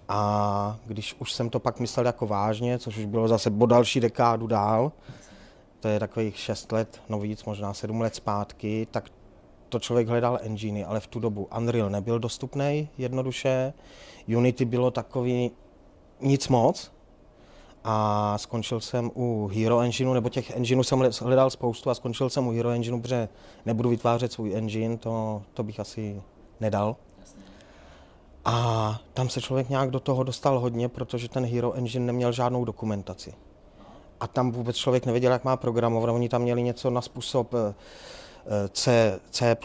[0.09, 4.01] A když už jsem to pak myslel jako vážně, což už bylo zase po další
[4.01, 4.93] dekádu dál,
[5.81, 9.11] to je takových 6 let, no víc, možná 7 let zpátky, tak
[9.69, 13.73] to člověk hledal enginy, ale v tu dobu Unreal nebyl dostupný jednoduše,
[14.37, 15.51] Unity bylo takový
[16.21, 16.93] nic moc,
[17.85, 22.47] a skončil jsem u Hero Engineu, nebo těch engineů jsem hledal spoustu a skončil jsem
[22.47, 23.29] u Hero Engineu, protože
[23.67, 26.23] nebudu vytvářet svůj engine, to, to bych asi
[26.61, 26.97] nedal.
[28.45, 32.65] A tam se člověk nějak do toho dostal hodně, protože ten Hero Engine neměl žádnou
[32.65, 33.35] dokumentaci.
[34.21, 36.11] A tam vůbec člověk nevěděl, jak má programovat.
[36.11, 37.75] Oni tam měli něco na způsob eh,
[38.69, 39.57] C, C++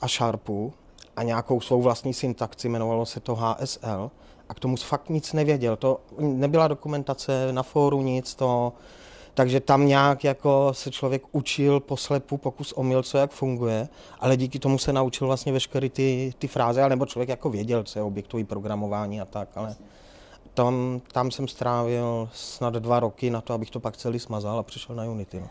[0.00, 0.72] a Sharpu
[1.16, 4.10] a nějakou svou vlastní syntaxi, jmenovalo se to HSL
[4.48, 5.76] a k tomu fakt nic nevěděl.
[5.76, 8.72] To nebyla dokumentace na fóru, nic, to,
[9.34, 13.88] takže tam nějak jako se člověk učil poslepu, pokus omyl, co jak funguje,
[14.20, 17.98] ale díky tomu se naučil vlastně veškeré ty, ty fráze, nebo člověk jako věděl, co
[17.98, 19.76] je objektový programování a tak, ale
[20.54, 24.62] tam, tam jsem strávil snad dva roky na to, abych to pak celý smazal a
[24.62, 25.40] přišel na Unity.
[25.40, 25.48] No.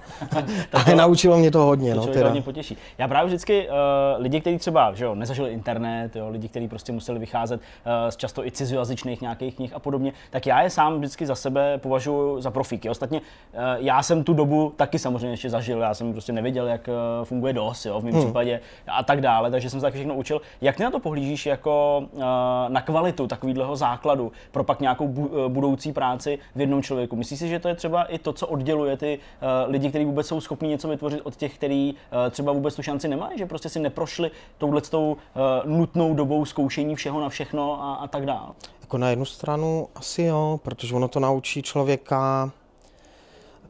[0.74, 1.94] Ale naučilo mě to hodně.
[1.94, 2.26] To no, teda.
[2.26, 2.78] hodně potěší.
[2.98, 3.74] Já právě vždycky uh,
[4.18, 8.18] lidi, kteří třeba že jo, nezažili internet, jo, lidi, kteří prostě museli vycházet uh, z
[8.18, 12.42] často i cizojazyčných nějakých knih a podobně, tak já je sám vždycky za sebe považuji
[12.42, 12.90] za profíky.
[12.90, 16.88] Ostatně uh, já jsem tu dobu taky samozřejmě ještě zažil, já jsem prostě nevěděl, jak
[16.88, 18.24] uh, funguje DOS jo, v mém hmm.
[18.24, 20.42] případě a tak dále, takže jsem se taky všechno učil.
[20.62, 22.22] Jak ty na to pohlížíš jako uh,
[22.68, 27.16] na kvalitu takového základu pro pak nějak nějakou eh, budoucí práci v jednom člověku.
[27.16, 30.28] Myslíš si, že to je třeba i to, co odděluje ty uh, lidi, kteří vůbec
[30.28, 33.70] jsou schopni něco vytvořit od těch, kteří uh, třeba vůbec tu šanci nemají, že prostě
[33.70, 38.50] si neprošli touhletou uh, nutnou dobou zkoušení všeho na všechno a, a tak dále?
[38.82, 42.52] Jako na jednu stranu asi jo, protože ono to naučí člověka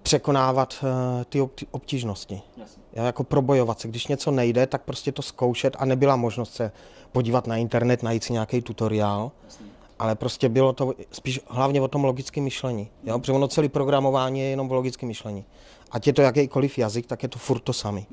[0.03, 2.41] překonávat uh, ty obtížnosti.
[2.57, 2.83] Jasně.
[2.93, 3.87] Jako probojovat se.
[3.87, 6.71] Když něco nejde, tak prostě to zkoušet a nebyla možnost se
[7.11, 9.31] podívat na internet, najít si nějaký tutoriál.
[9.45, 12.89] Jasně ale prostě bylo to spíš hlavně o tom logickém myšlení.
[13.03, 13.19] Jo?
[13.19, 15.45] Protože ono celé programování je jenom o logickém myšlení.
[15.91, 18.07] Ať je to jakýkoliv jazyk, tak je to furt to samý.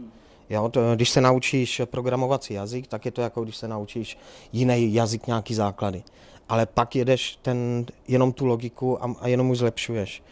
[0.50, 0.68] Jo?
[0.68, 4.18] To, když se naučíš programovací jazyk, tak je to jako když se naučíš
[4.52, 6.02] jiný jazyk, nějaký základy.
[6.48, 10.22] Ale pak jedeš ten, jenom tu logiku a, a jenom už zlepšuješ.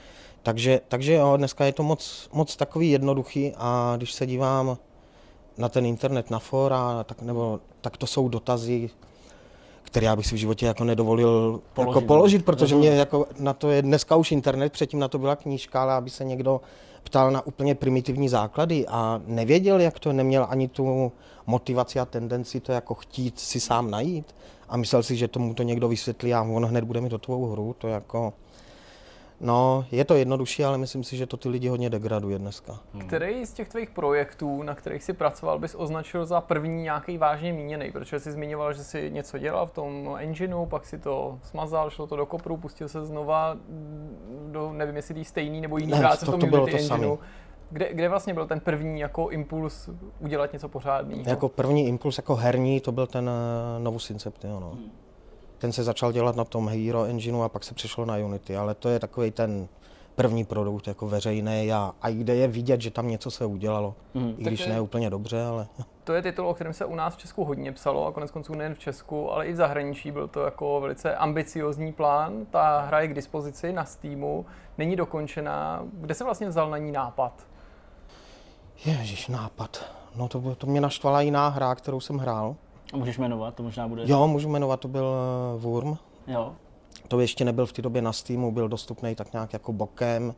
[0.43, 4.79] Takže, takže jo, dneska je to moc, moc takový jednoduchý a když se dívám
[5.59, 8.91] na ten internet, na fora, tak, nebo, tak to jsou dotazy,
[9.93, 13.53] který já bych si v životě jako nedovolil položit, jako položit protože mě jako na
[13.53, 16.61] to je dneska už internet, předtím na to byla knížka, ale aby se někdo
[17.05, 21.13] ptal na úplně primitivní základy a nevěděl, jak to, neměl ani tu
[21.47, 24.35] motivaci a tendenci to jako chtít si sám najít
[24.69, 27.47] a myslel si, že tomu to někdo vysvětlí a on hned bude mít do tvou
[27.47, 28.33] hru, to jako
[29.43, 32.79] No, je to jednodušší, ale myslím si, že to ty lidi hodně degraduje dneska.
[32.95, 33.07] Hmm.
[33.07, 37.53] Který z těch tvých projektů, na kterých jsi pracoval, bys označil za první nějaký vážně
[37.53, 37.93] míněný?
[37.93, 42.07] Protože jsi zmiňoval, že jsi něco dělal v tom engineu, pak si to smazal, šlo
[42.07, 43.57] to do kopru, pustil se znova
[44.51, 46.95] do, nevím, jestli tý stejný nebo jiný ne, práce to, v tom to Unity to
[46.95, 47.19] engineu.
[47.71, 49.91] Kde, kde vlastně byl ten první jako impuls
[50.21, 51.23] udělat něco pořádného?
[51.27, 54.61] Jako první impuls jako herní, to byl ten uh, Novus Inception.
[54.61, 54.71] No.
[54.71, 54.91] Hmm
[55.63, 58.75] ten se začal dělat na tom Hero Engineu a pak se přešlo na Unity, ale
[58.75, 59.69] to je takový ten
[60.15, 63.95] první produkt jako veřejný a, a kde je vidět, že tam něco se udělalo.
[64.15, 64.35] Mm.
[64.39, 65.67] I když ne úplně dobře, ale...
[66.05, 68.55] To je titul, o kterém se u nás v Česku hodně psalo a konec konců
[68.55, 72.47] nejen v Česku, ale i v zahraničí byl to jako velice ambiciozní plán.
[72.51, 74.47] Ta hra je k dispozici na Steamu,
[74.79, 75.83] není dokončená.
[75.93, 77.47] Kde se vlastně vzal na ní nápad?
[78.85, 79.85] Ježíš, nápad.
[80.17, 82.57] No to, to mě naštvala jiná hra, kterou jsem hrál.
[82.93, 84.03] A můžeš jmenovat, to možná bude...
[84.07, 85.97] Jo, můžu jmenovat, to byl eh, Wurm.
[86.27, 86.53] Jo.
[87.09, 90.35] To ještě nebyl v té době na Steamu, byl dostupný tak nějak jako bokem.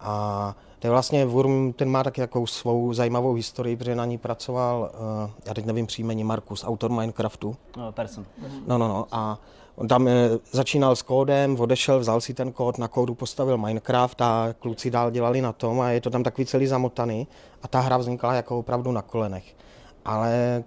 [0.00, 4.18] A to je vlastně Wurm, ten má tak jako svou zajímavou historii, protože na ní
[4.18, 4.90] pracoval,
[5.24, 7.56] uh, já teď nevím příjmení, Markus, autor Minecraftu.
[7.76, 8.26] No, person.
[8.66, 9.06] No, no, no.
[9.12, 9.38] A
[9.76, 10.10] on tam uh,
[10.52, 15.10] začínal s kódem, odešel, vzal si ten kód, na kódu postavil Minecraft a kluci dál
[15.10, 17.26] dělali na tom a je to tam takový celý zamotaný
[17.62, 19.56] a ta hra vznikla jako opravdu na kolenech.
[20.04, 20.64] Ale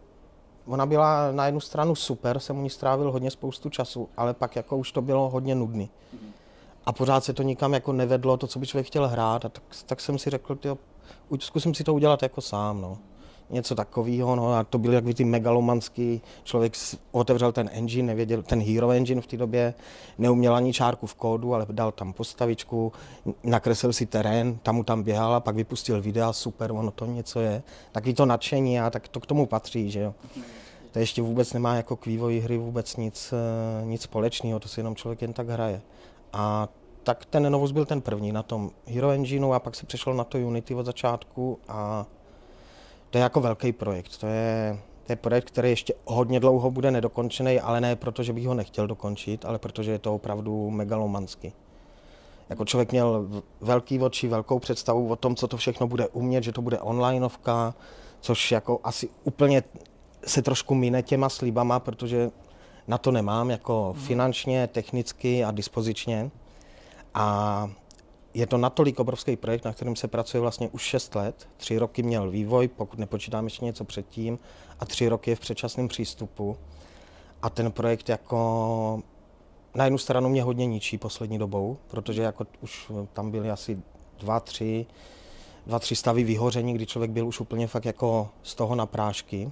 [0.68, 4.56] ona byla na jednu stranu super, jsem u ní strávil hodně spoustu času, ale pak
[4.56, 5.90] jako už to bylo hodně nudný.
[6.86, 9.64] A pořád se to nikam jako nevedlo, to, co by člověk chtěl hrát, a tak,
[9.86, 10.78] tak jsem si řekl, tyjo,
[11.40, 12.98] zkusím si to udělat jako sám, no.
[13.50, 16.74] Něco takového, no a to byl jak ty megalomanský, člověk
[17.12, 19.74] otevřel ten engine, nevěděl, ten Hero Engine v té době,
[20.18, 22.94] neuměl ani čárku v kódu, ale dal tam postavičku,
[23.44, 27.40] nakreslil si terén, tam mu tam běhal a pak vypustil videa, super, ono to něco
[27.40, 27.64] je.
[27.92, 30.14] Taky to nadšení a tak to k tomu patří, že jo.
[30.92, 34.80] To ještě vůbec nemá jako k vývoji hry vůbec nic, eh, nic společného, to si
[34.80, 35.82] jenom člověk jen tak hraje.
[36.34, 36.70] A
[37.04, 40.24] tak ten Novus byl ten první na tom Hero Engineu a pak se přešel na
[40.24, 42.06] to Unity od začátku a
[43.10, 44.18] to je jako velký projekt.
[44.18, 48.34] To je, to je projekt, který ještě hodně dlouho bude nedokončený, ale ne proto, že
[48.34, 51.54] bych ho nechtěl dokončit, ale protože je to opravdu megalomansky.
[52.50, 53.28] Jako člověk měl
[53.62, 57.74] velký oči, velkou představu o tom, co to všechno bude umět, že to bude onlineovka,
[58.20, 59.64] což jako asi úplně
[60.26, 62.32] se trošku mine těma slibama, protože
[62.88, 64.06] na to nemám jako mhm.
[64.06, 66.32] finančně, technicky a dispozičně.
[67.14, 67.70] A
[68.36, 71.50] je to natolik obrovský projekt, na kterém se pracuje vlastně už 6 let.
[71.58, 74.40] Tři roky měl vývoj, pokud nepočítám ještě něco předtím,
[74.80, 76.58] a tři roky je v předčasném přístupu.
[77.42, 79.04] A ten projekt jako
[79.76, 83.82] na jednu stranu mě hodně ničí poslední dobou, protože jako už tam byly asi
[84.20, 84.86] dva, tři,
[85.68, 89.52] dva, tři stavy vyhoření, kdy člověk byl už úplně fakt jako z toho na prášky.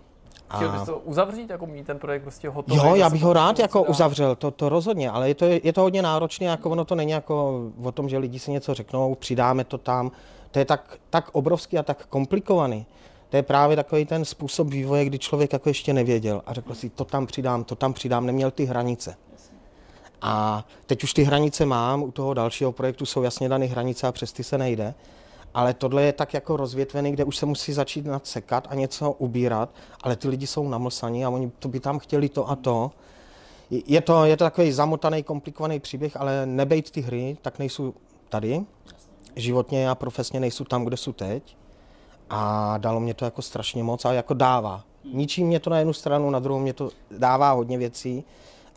[0.56, 2.78] Chtěl bys to uzavřít, jako mít ten projekt prostě hotový?
[2.78, 5.82] Jo, já bych ho rád jako uzavřel, to, to rozhodně, ale je to, je to
[5.82, 9.64] hodně náročné, jako ono to není jako o tom, že lidi si něco řeknou, přidáme
[9.64, 10.12] to tam,
[10.52, 12.86] to je tak, tak obrovský a tak komplikovaný.
[13.30, 16.90] To je právě takový ten způsob vývoje, kdy člověk jako ještě nevěděl a řekl si,
[16.90, 19.16] to tam přidám, to tam přidám, neměl ty hranice.
[20.22, 24.12] A teď už ty hranice mám, u toho dalšího projektu jsou jasně dané hranice a
[24.12, 24.94] přes ty se nejde.
[25.54, 29.70] Ale tohle je tak jako rozvětvený, kde už se musí začít nadsekat a něco ubírat,
[30.04, 32.92] ale ty lidi jsou namlsaní a oni to by tam chtěli to a to.
[33.70, 37.94] Je to, je to takový zamotaný, komplikovaný příběh, ale nebejt ty hry, tak nejsou
[38.30, 38.62] tady.
[39.36, 41.58] Životně a profesně nejsou tam, kde jsou teď.
[42.30, 44.84] A dalo mě to jako strašně moc a jako dává.
[45.14, 48.24] Ničí mě to na jednu stranu, na druhou mě to dává hodně věcí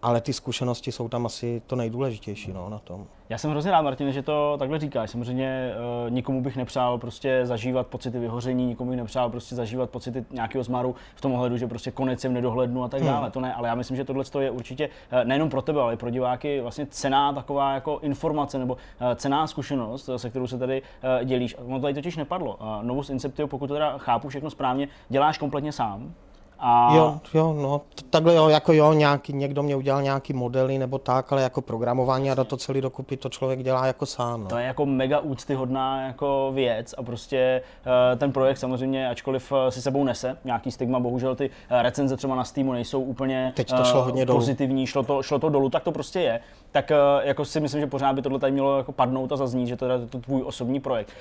[0.02, 3.06] ale ty zkušenosti jsou tam asi to nejdůležitější no, na tom.
[3.28, 5.10] Já jsem hrozně rád, Martin, že to takhle říkáš.
[5.10, 5.73] Samozřejmě
[6.05, 10.64] uh, nikomu bych nepřál prostě zažívat pocity vyhoření, nikomu bych nepřál prostě zažívat pocity nějakého
[10.64, 13.10] zmaru v tom ohledu, že prostě konec jsem nedohlednu a tak hmm.
[13.10, 13.31] dále.
[13.31, 15.97] To ne, ale já myslím, že tohle je určitě uh, nejenom pro tebe, ale i
[15.97, 18.81] pro diváky vlastně cená taková jako informace nebo uh,
[19.14, 20.82] cená zkušenost, se kterou se tady
[21.24, 21.56] dělíš.
[21.66, 22.59] Ono tady totiž nepadlo.
[22.82, 26.14] Novus Inceptio, pokud to teda chápu všechno správně, děláš kompletně sám.
[26.59, 26.95] A...
[26.95, 27.81] Jo, jo, no,
[28.11, 32.31] takhle jo, jako jo, nějaký, někdo mě udělal nějaký modely nebo tak, ale jako programování
[32.31, 34.43] a do to celý dokupy to člověk dělá jako sám.
[34.43, 34.49] No.
[34.49, 39.59] To je jako mega úctyhodná jako věc a prostě uh, ten projekt samozřejmě, ačkoliv uh,
[39.69, 43.73] si sebou nese nějaký stigma, bohužel ty uh, recenze třeba na Steamu nejsou úplně Teď
[43.73, 44.39] to šlo hodně dolů.
[44.39, 46.41] pozitivní, šlo to, šlo to dolů, tak to prostě je.
[46.77, 46.93] Tak
[47.23, 49.89] jako si myslím, že pořád by tohle tady mělo jako padnout a zaznít, že to
[49.89, 51.12] je to tvůj osobní projekt.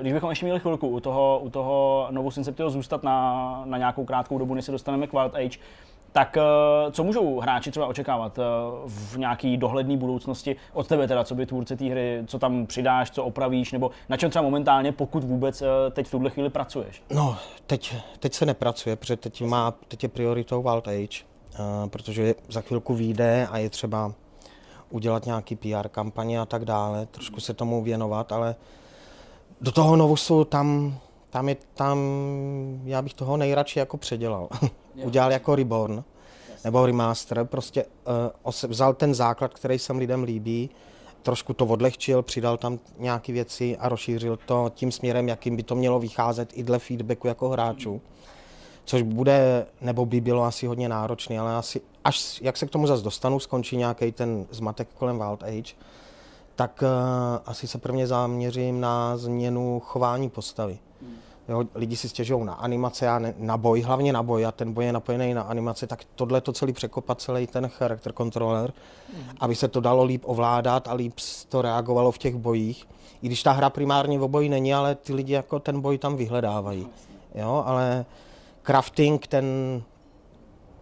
[0.00, 4.04] Když bychom ještě měli chvilku u toho, u toho Novus Inceptio zůstat na, na nějakou
[4.04, 5.58] krátkou dobu, než se dostaneme k Wild Age,
[6.12, 8.42] tak eh, co můžou hráči třeba očekávat eh,
[8.86, 13.10] v nějaký dohledné budoucnosti od tebe teda, co by tvůrce té hry, co tam přidáš,
[13.10, 17.02] co opravíš, nebo na čem třeba momentálně, pokud vůbec eh, teď v tuhle chvíli pracuješ?
[17.10, 17.36] No,
[17.66, 21.24] teď, teď se nepracuje, protože teď, má, teď je prioritou Wild Age,
[21.86, 24.12] protože za chvilku vyjde a je třeba
[24.94, 28.56] udělat nějaký PR kampaně a tak dále, trošku se tomu věnovat, ale
[29.60, 30.98] do toho Novusu tam,
[31.30, 31.98] tam je tam,
[32.84, 34.48] já bych toho nejradši jako předělal.
[35.04, 36.04] udělal jako Reborn
[36.64, 37.84] nebo remaster, prostě
[38.44, 40.70] uh, vzal ten základ, který se lidem líbí,
[41.22, 45.74] trošku to odlehčil, přidal tam nějaké věci a rozšířil to tím směrem, jakým by to
[45.74, 48.00] mělo vycházet i dle feedbacku jako hráčů.
[48.84, 52.86] Což bude, nebo by bylo asi hodně náročné, ale asi, až jak se k tomu
[52.86, 55.74] zase dostanu, skončí nějaký ten zmatek kolem Wild Age,
[56.56, 56.88] tak uh,
[57.46, 60.78] asi se prvně zaměřím na změnu chování postavy.
[61.48, 64.72] Jo, lidi si stěžují na animace a ne, na boj, hlavně na boj a ten
[64.72, 68.72] boj je napojený na animace, tak tohle to celý překopat celý ten charakter controller,
[69.16, 69.24] mm.
[69.40, 71.14] aby se to dalo líp ovládat a líp
[71.48, 72.88] to reagovalo v těch bojích.
[73.22, 76.16] I když ta hra primárně v boji není, ale ty lidi jako ten boj tam
[76.16, 76.88] vyhledávají.
[77.34, 78.04] Jo, ale
[78.62, 79.44] crafting, ten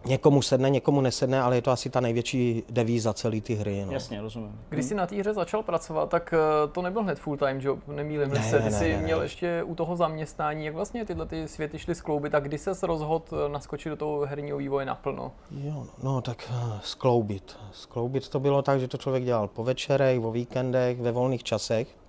[0.05, 3.83] někomu sedne, někomu nesedne, ale je to asi ta největší devíza celé ty hry.
[3.85, 3.91] No.
[3.91, 4.59] Jasně, rozumím.
[4.69, 7.79] Když jsi na té hře začal pracovat, tak eh, to nebyl hned full time job,
[7.87, 8.57] nemýlím ne, se.
[8.57, 9.25] Ty ne, jsi ne, měl ne.
[9.25, 13.23] ještě u toho zaměstnání, jak vlastně tyhle ty světy šly skloubit, tak kdy se rozhodl
[13.31, 15.31] eh, naskočit do toho herního vývoje naplno?
[15.51, 17.57] Jo, no tak uh, skloubit.
[17.71, 22.02] Skloubit to bylo tak, že to člověk dělal po večerech, o víkendech, ve volných časech.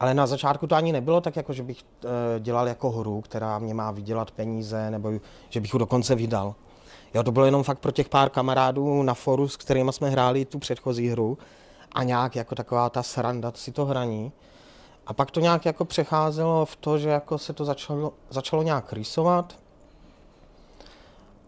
[0.00, 3.58] Ale na začátku to ani nebylo tak, jako že bych uh, dělal jako hru, která
[3.58, 5.12] mě má vydělat peníze, nebo
[5.48, 6.54] že bych ji dokonce vydal.
[7.14, 10.44] Jo, to bylo jenom fakt pro těch pár kamarádů na foru, s kterými jsme hráli
[10.44, 11.38] tu předchozí hru
[11.92, 14.32] a nějak jako taková ta sranda si to hraní.
[15.06, 18.92] A pak to nějak jako přecházelo v to, že jako se to začalo, začalo nějak
[18.92, 19.58] rýsovat.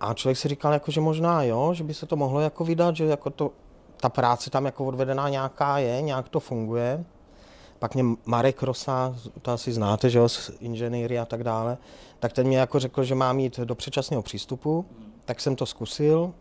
[0.00, 2.96] A člověk si říkal, jako, že možná jo, že by se to mohlo jako vydat,
[2.96, 3.50] že jako to,
[3.96, 7.04] ta práce tam jako odvedená nějaká je, nějak to funguje.
[7.80, 11.78] Pak mě Marek Rosa, to asi znáte, že jo, z inženýry a tak dále,
[12.18, 14.86] tak ten mě jako řekl, že mám jít do předčasného přístupu,
[15.24, 16.34] tak jsem to zkusil.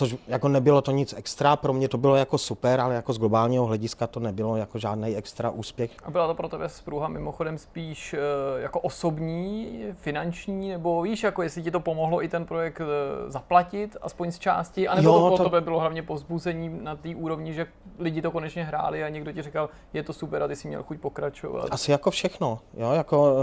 [0.00, 3.18] Což jako nebylo to nic extra, pro mě to bylo jako super, ale jako z
[3.18, 5.90] globálního hlediska to nebylo jako žádný extra úspěch.
[6.04, 8.18] A byla to pro tebe spruha mimochodem spíš eh,
[8.62, 13.96] jako osobní, finanční, nebo víš, jako jestli ti to pomohlo i ten projekt eh, zaplatit,
[14.02, 15.44] aspoň z části, anebo jo, to pro to...
[15.44, 17.66] tebe bylo hlavně pozbuzení na té úrovni, že
[17.98, 20.82] lidi to konečně hráli a někdo ti říkal, je to super a ty si měl
[20.82, 21.68] chuť pokračovat.
[21.70, 23.38] Asi jako všechno, jo, jako uh,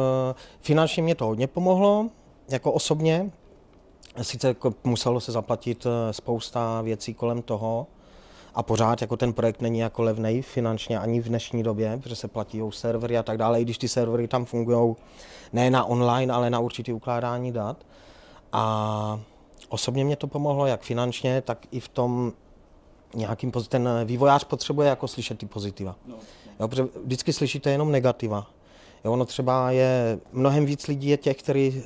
[0.62, 2.10] finančně mě to hodně pomohlo,
[2.50, 3.32] jako osobně,
[4.22, 7.88] Sice jako muselo se zaplatit eh, spousta věcí kolem toho
[8.56, 12.28] a pořád jako ten projekt není jako levný finančně ani v dnešní době, protože se
[12.28, 14.96] platí servery a tak dále, i když ty servery tam fungují
[15.54, 17.86] ne na online, ale na určitý ukládání dat.
[18.52, 19.20] A
[19.70, 22.34] osobně mě to pomohlo jak finančně, tak i v tom
[23.14, 25.96] nějakým, ten vývojář potřebuje jako slyšet ty pozitiva.
[26.08, 26.16] No.
[26.60, 28.48] Jo, protože vždycky slyšíte jenom negativa.
[29.06, 31.84] Jo, ono třeba je mnohem víc lidí je těch, kteří uh,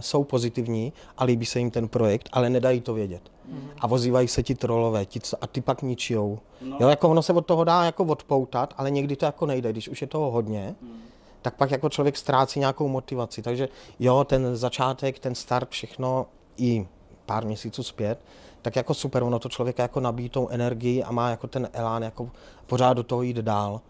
[0.00, 3.22] jsou pozitivní a líbí se jim ten projekt, ale nedají to vědět.
[3.24, 3.68] Mm-hmm.
[3.78, 6.38] A vozívají se ti trolové ti, a ty pak ničijou.
[6.60, 6.76] No.
[6.80, 9.88] Jo, jako ono se od toho dá jako odpoutat, ale někdy to jako nejde, když
[9.88, 10.74] už je toho hodně.
[10.82, 11.00] Mm.
[11.42, 13.42] Tak pak jako člověk ztrácí nějakou motivaci.
[13.42, 13.68] Takže
[13.98, 16.26] jo, ten začátek, ten start, všechno
[16.56, 16.86] i
[17.26, 18.18] pár měsíců zpět,
[18.62, 22.02] tak jako super, ono to člověka jako nabíjí tou energii a má jako ten elán
[22.02, 22.30] jako
[22.66, 23.80] pořád do toho jít dál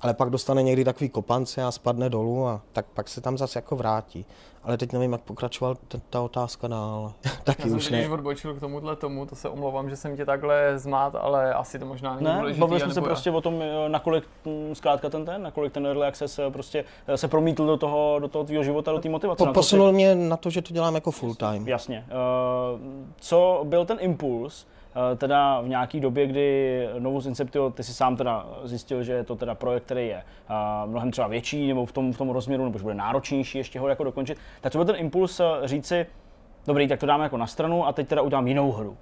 [0.00, 3.58] ale pak dostane někdy takový kopance a spadne dolů a tak pak se tam zase
[3.58, 4.26] jako vrátí.
[4.64, 5.76] Ale teď nevím, jak pokračoval
[6.10, 7.12] ta otázka dál.
[7.44, 8.08] Taky Já už jsem ne.
[8.08, 11.86] odbočil k tomuhle tomu, to se omlouvám, že jsem tě takhle zmát, ale asi to
[11.86, 12.60] možná není ne, důležitý.
[12.60, 16.38] Bavili jsme se prostě o tom, nakolik hm, zkrátka ten ten, nakolik ten early access
[16.38, 19.44] eh, prostě eh, se promítl do toho, do toho tvýho života, do té motivace.
[19.44, 21.68] Po, posunul mě na to, že to dělám jako full time.
[21.68, 22.06] Jasně.
[23.20, 24.66] Co byl ten impuls,
[25.16, 29.36] teda v nějaké době, kdy Novus Inceptio, ty si sám teda zjistil, že je to
[29.36, 30.54] teda projekt, který je eh,
[30.86, 33.88] mnohem třeba větší nebo v tom, v tom rozměru, nebo že bude náročnější ještě ho
[33.88, 36.06] jako dokončit, tak co byl ten impuls eh, říci,
[36.66, 38.96] dobrý, tak to dáme jako na stranu a teď teda udělám jinou hru.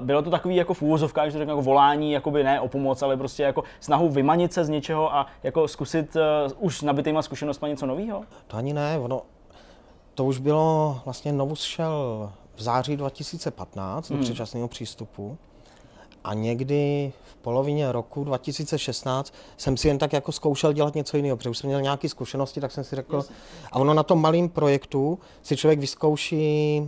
[0.00, 3.16] Bylo to takový jako v úvozovkách, že to jako volání, jakoby ne o pomoc, ale
[3.16, 6.16] prostě jako snahu vymanit se z něčeho a jako zkusit
[6.58, 8.22] už s nabitýma zkušenostmi něco nového?
[8.46, 9.22] To ani ne, ono,
[10.14, 12.30] to už bylo, vlastně Novus šel
[12.60, 14.18] v září 2015 hmm.
[14.18, 15.38] do předčasného přístupu
[16.24, 21.36] a někdy v polovině roku 2016 jsem si jen tak jako zkoušel dělat něco jiného,
[21.36, 23.30] protože už jsem měl nějaké zkušenosti, tak jsem si řekl, yes.
[23.72, 26.82] a ono na tom malém projektu si člověk vyzkouší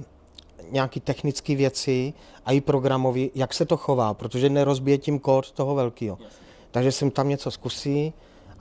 [0.70, 2.12] nějaké technické věci
[2.47, 6.19] a i programový, jak se to chová, protože nerozbije tím kód toho velkého.
[6.20, 6.32] Yes.
[6.70, 8.12] Takže jsem tam něco zkusí,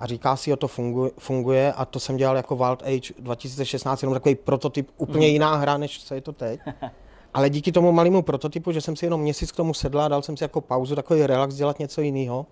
[0.02, 4.02] a říká si, že to funguje, funguje a to jsem dělal jako Wild Age 2016,
[4.02, 5.34] jenom takový prototyp, úplně mhm.
[5.34, 6.60] jiná hra, než co je to teď.
[7.34, 10.38] Ale díky tomu malému prototypu, že jsem si jenom měsíc k tomu sedla, dal jsem
[10.38, 12.45] si jako pauzu, takový relax, dělat něco jiného,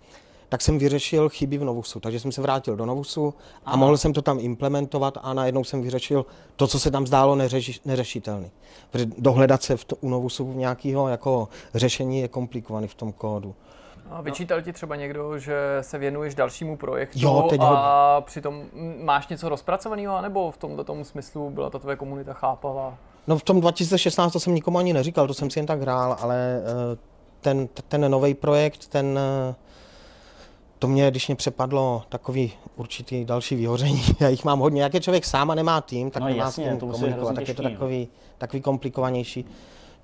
[0.50, 2.00] tak jsem vyřešil chyby v Novusu.
[2.00, 3.34] Takže jsem se vrátil do Novusu
[3.66, 3.78] a Aha.
[3.78, 7.80] mohl jsem to tam implementovat a najednou jsem vyřešil to, co se tam zdálo neřeši,
[7.86, 8.52] neřešitelný.
[8.92, 13.12] Protože dohledat se v to, u Novusu v nějakého jako řešení je komplikovaný v tom
[13.12, 13.56] kódu.
[14.10, 18.22] A vyčítal ti třeba někdo, že se věnuješ dalšímu projektu jo, teď a ho...
[18.22, 18.64] přitom
[19.04, 22.98] máš něco rozpracovaného, nebo v tomto tomu smyslu byla ta tvoje komunita chápavá?
[23.28, 26.18] No v tom 2016 to jsem nikomu ani neříkal, to jsem si jen tak hrál,
[26.20, 26.98] ale eh,
[27.42, 29.56] ten, ten nový projekt, ten, eh,
[30.80, 35.02] to mě, když mě přepadlo takový určitý další vyhoření, já jich mám hodně, jak je
[35.02, 37.64] člověk sám a nemá tým, tak no, nemá jasně, s tím komunikovat, tak je to
[37.64, 38.08] takový,
[38.38, 39.46] takový komplikovanější.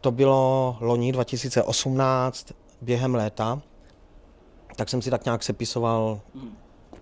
[0.01, 2.47] To bylo loni 2018
[2.81, 3.61] během léta,
[4.75, 6.19] tak jsem si tak nějak sepisoval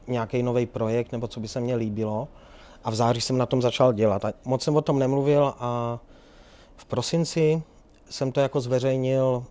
[0.07, 2.27] nějaký nový projekt, nebo co by se mně líbilo.
[2.83, 4.25] A v září jsem na tom začal dělat.
[4.25, 5.99] A moc jsem o tom nemluvil a
[6.75, 7.63] v prosinci
[8.09, 9.43] jsem to jako zveřejnil,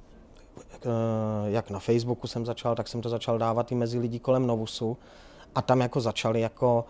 [0.72, 0.78] eh,
[1.46, 4.96] jak na Facebooku jsem začal, tak jsem to začal dávat i mezi lidi kolem Novusu.
[5.54, 6.84] A tam jako začali jako,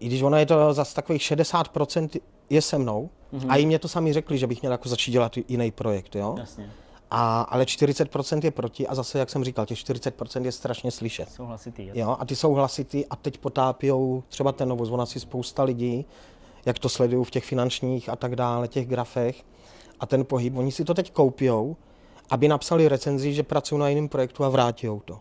[0.00, 2.20] i když ono je to zase takových 60%
[2.50, 3.46] je se mnou, mm-hmm.
[3.48, 6.34] a i mě to sami řekli, že bych měl jako začít dělat jiný projekt, jo.
[6.38, 6.70] Jasně.
[7.14, 11.28] A, ale 40% je proti a zase, jak jsem říkal, těch 40% je strašně slyšet.
[11.32, 11.90] Jsou hlasitý.
[11.94, 14.90] Jo, a ty jsou hlasitý a teď potápijou třeba ten novus.
[14.90, 16.06] Ona si spousta lidí,
[16.66, 19.44] jak to sledují v těch finančních a tak dále, těch grafech
[20.00, 21.76] a ten pohyb, oni si to teď koupijou,
[22.30, 25.20] aby napsali recenzi, že pracují na jiném projektu a vrátí to.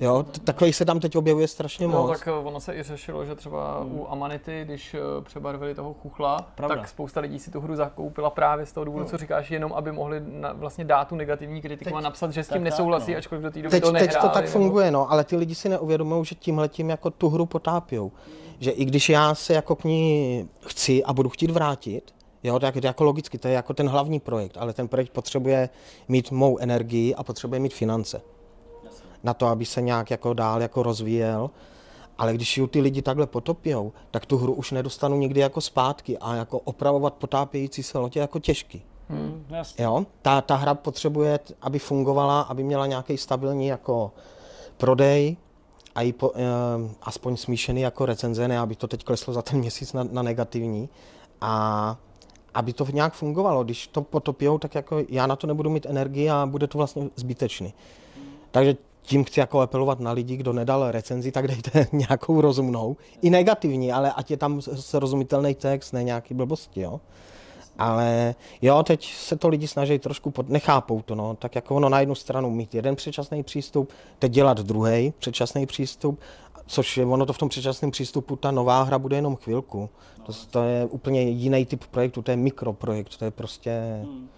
[0.00, 2.18] Jo, takových se tam teď objevuje strašně no, moc.
[2.18, 3.98] tak eh, ono se i řešilo, že třeba hmm.
[3.98, 6.76] u Amanity, když eh, přebarvili toho chuchla, Pravda.
[6.76, 9.10] tak spousta lidí si tu hru zakoupila právě z toho důvodu, no.
[9.10, 12.44] co říkáš, jenom aby mohli na, vlastně dát tu negativní kritiku teď, a napsat, že
[12.44, 13.18] s tím nesouhlasí, no.
[13.18, 14.12] ačkoliv do té doby teď, to nehráli.
[14.12, 14.52] Teď to tak nebo...
[14.52, 18.10] funguje, no, ale ty lidi si neuvědomují, že tímhletím jako tu hru potápějí.
[18.60, 22.84] Že i když já se jako k ní chci a budu chtít vrátit, Jo, tak
[22.84, 25.68] jako logicky, to je jako ten hlavní projekt, ale ten projekt potřebuje
[26.08, 28.20] mít mou energii a potřebuje mít finance
[29.22, 31.50] na to, aby se nějak jako dál jako rozvíjel.
[32.18, 36.18] Ale když ju ty lidi takhle potopijou, tak tu hru už nedostanu nikdy jako zpátky
[36.18, 38.82] a jako opravovat potápějící se lotě jako těžký.
[39.08, 39.44] Hmm,
[39.78, 44.12] jo, ta, ta hra potřebuje, aby fungovala, aby měla nějaký stabilní jako
[44.76, 45.36] prodej,
[45.94, 46.40] a i po, eh,
[47.02, 50.88] aspoň smíšený jako recenze, ne aby to teď kleslo za ten měsíc na, na negativní.
[51.40, 51.96] A
[52.54, 53.64] aby to nějak fungovalo.
[53.64, 57.10] Když to potopijou, tak jako já na to nebudu mít energii a bude to vlastně
[57.16, 57.74] zbytečný.
[58.50, 58.76] Takže
[59.08, 62.96] tím chci jako apelovat na lidi, kdo nedal recenzi, tak dejte nějakou rozumnou.
[63.22, 67.00] I negativní, ale ať je tam srozumitelný text, ne nějaký blbosti, jo.
[67.78, 70.48] Ale jo, teď se to lidi snaží trošku, pod...
[70.48, 71.34] nechápou to, no.
[71.34, 76.20] Tak jako ono na jednu stranu mít jeden předčasný přístup, teď dělat druhý předčasný přístup,
[76.66, 79.90] což je ono to v tom předčasném přístupu, ta nová hra bude jenom chvilku.
[80.26, 84.00] To, to je úplně jiný typ projektu, to je mikroprojekt, to je prostě...
[84.02, 84.28] Hmm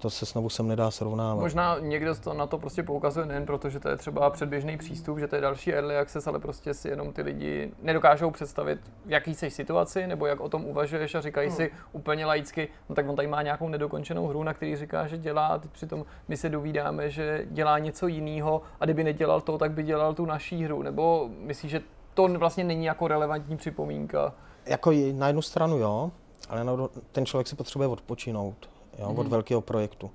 [0.00, 1.40] to se znovu sem nedá srovnávat.
[1.40, 5.18] Možná někdo to na to prostě poukazuje nejen proto, že to je třeba předběžný přístup,
[5.18, 9.10] že to je další early access, ale prostě si jenom ty lidi nedokážou představit, v
[9.10, 11.56] jaký jsi situaci, nebo jak o tom uvažuješ a říkají hmm.
[11.56, 15.18] si úplně laicky, no tak on tady má nějakou nedokončenou hru, na který říká, že
[15.18, 19.72] dělá, a přitom my se dovídáme, že dělá něco jiného a kdyby nedělal to, tak
[19.72, 21.80] by dělal tu naší hru, nebo myslíš, že
[22.14, 24.32] to vlastně není jako relevantní připomínka?
[24.66, 26.10] Jako na jednu stranu jo,
[26.48, 26.64] ale
[27.12, 28.70] ten člověk si potřebuje odpočinout
[29.00, 29.18] jo, mm.
[29.18, 29.30] od mhm.
[29.30, 30.10] velkého projektu.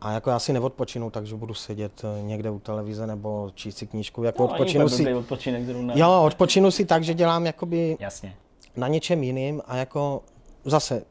[0.00, 3.86] A jako já si neodpočinu, takže budu sedět eh, někde u televize nebo číst si
[3.86, 4.22] knížku.
[4.22, 5.94] Jako no, odpočinu si, odpočinek zrovna.
[5.96, 8.36] Jo, odpočinu si tak, že dělám jakoby Jasně.
[8.76, 10.22] na něčem jiným a jako
[10.64, 11.04] zase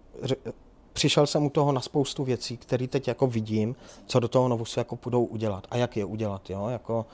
[0.93, 3.75] přišel jsem u toho na spoustu věcí, které teď jako vidím,
[4.05, 7.05] co do toho novu se jako půjdou udělat a jak je udělat, jo, jako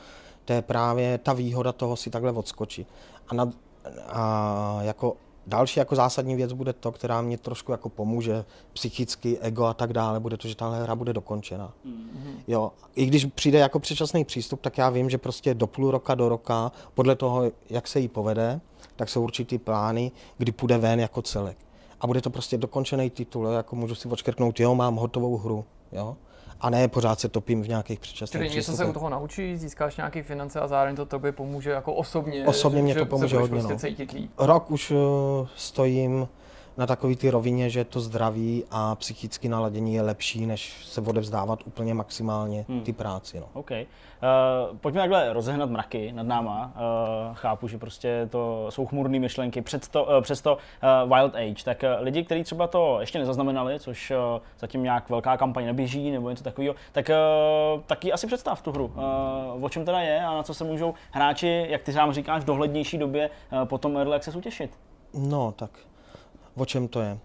[0.45, 2.87] to je právě ta výhoda toho si takhle odskočit.
[3.27, 3.51] A, na,
[4.07, 5.15] a jako
[5.47, 9.93] Další jako zásadní věc bude to, která mě trošku jako pomůže psychicky, ego a tak
[9.93, 11.73] dále, bude to, že tahle hra bude dokončena.
[11.85, 12.35] Mm-hmm.
[12.47, 16.15] Jo, i když přijde jako předčasný přístup, tak já vím, že prostě do půl roka,
[16.15, 18.61] do roka, podle toho, jak se jí povede,
[18.95, 21.57] tak jsou určitý plány, kdy půjde ven jako celek.
[22.01, 26.17] A bude to prostě dokončený titul, jako můžu si odškrtnout, jo, mám hotovou hru, jo
[26.61, 29.97] a ne pořád se topím v nějakých předčasných Čili něco se u toho naučí, získáš
[29.97, 32.45] nějaké finance a zároveň to tobě pomůže jako osobně.
[32.47, 33.61] Osobně mě to pomůže hodně.
[33.61, 34.45] Prostě no.
[34.45, 34.97] Rok už uh,
[35.55, 36.27] stojím
[36.77, 41.59] na takový ty rovině, že to zdraví a psychické naladění je lepší, než se odevzdávat
[41.65, 42.81] úplně maximálně hmm.
[42.81, 43.39] ty práci.
[43.39, 43.45] No.
[43.53, 43.85] Okay.
[44.71, 46.73] Uh, pojďme takhle rozehnat mraky nad náma.
[46.75, 51.63] Uh, chápu, že prostě to jsou chmurné myšlenky, přesto, uh, přesto uh, Wild Age.
[51.65, 54.17] Tak uh, lidi, kteří třeba to ještě nezaznamenali, což uh,
[54.59, 58.85] zatím nějak velká kampaň neběží nebo něco takového, tak uh, taky asi představ tu hru.
[58.85, 62.41] Uh, o čem teda je a na co se můžou hráči, jak ty sám říkáš,
[62.41, 64.71] v dohlednější době uh, potom Early Access utěšit?
[65.13, 65.69] No, tak
[66.55, 67.19] o čem to je.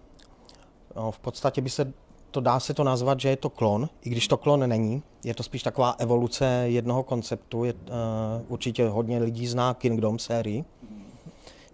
[0.97, 1.93] No, v podstatě by se
[2.31, 5.03] to dá se to nazvat, že je to klon, i když to klon není.
[5.25, 7.65] Je to spíš taková evoluce jednoho konceptu.
[7.65, 7.79] Je, uh,
[8.49, 10.65] určitě hodně lidí zná Kingdom sérii.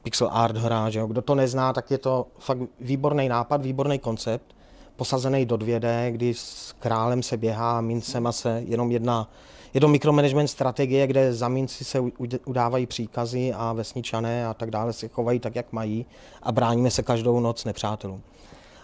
[0.03, 1.07] Pixel art hra, že jo.
[1.07, 4.55] Kdo to nezná, tak je to fakt výborný nápad, výborný koncept,
[4.97, 9.31] posazený do 2D, kdy s králem se běhá, mincema se jenom jedna
[9.75, 12.01] je to mikromanagement strategie, kde za minci se
[12.45, 16.07] udávají příkazy a vesničané a tak dále se chovají tak, jak mají
[16.43, 18.23] a bráníme se každou noc nepřátelům.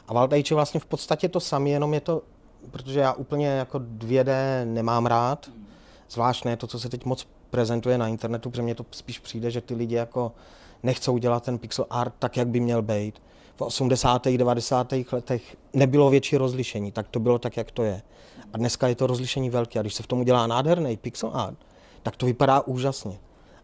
[0.08, 2.22] A Valtage je vlastně v podstatě to samé, jenom je to,
[2.70, 4.32] protože já úplně jako 2D
[4.64, 5.50] nemám rád,
[6.10, 9.50] zvlášť ne to, co se teď moc prezentuje na internetu, protože mně to spíš přijde,
[9.50, 10.32] že ty lidi jako
[10.82, 13.22] nechcou dělat ten pixel art tak, jak by měl být.
[13.56, 14.26] V 80.
[14.26, 14.94] 90.
[15.12, 18.02] letech nebylo větší rozlišení, tak to bylo tak, jak to je.
[18.52, 19.78] A dneska je to rozlišení velké.
[19.78, 21.58] A když se v tom udělá nádherný pixel art,
[22.02, 23.18] tak to vypadá úžasně.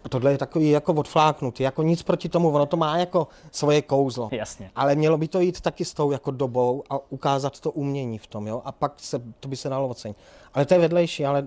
[0.05, 3.83] A tohle je takový jako odfláknutý, jako nic proti tomu, ono to má jako svoje
[3.83, 4.29] kouzlo.
[4.33, 4.71] Jasně.
[4.77, 8.27] Ale mělo by to jít taky s tou jako dobou a ukázat to umění v
[8.27, 8.63] tom, jo.
[8.65, 10.17] A pak se, to by se dalo ocenit.
[10.55, 11.47] Ale to je vedlejší, ale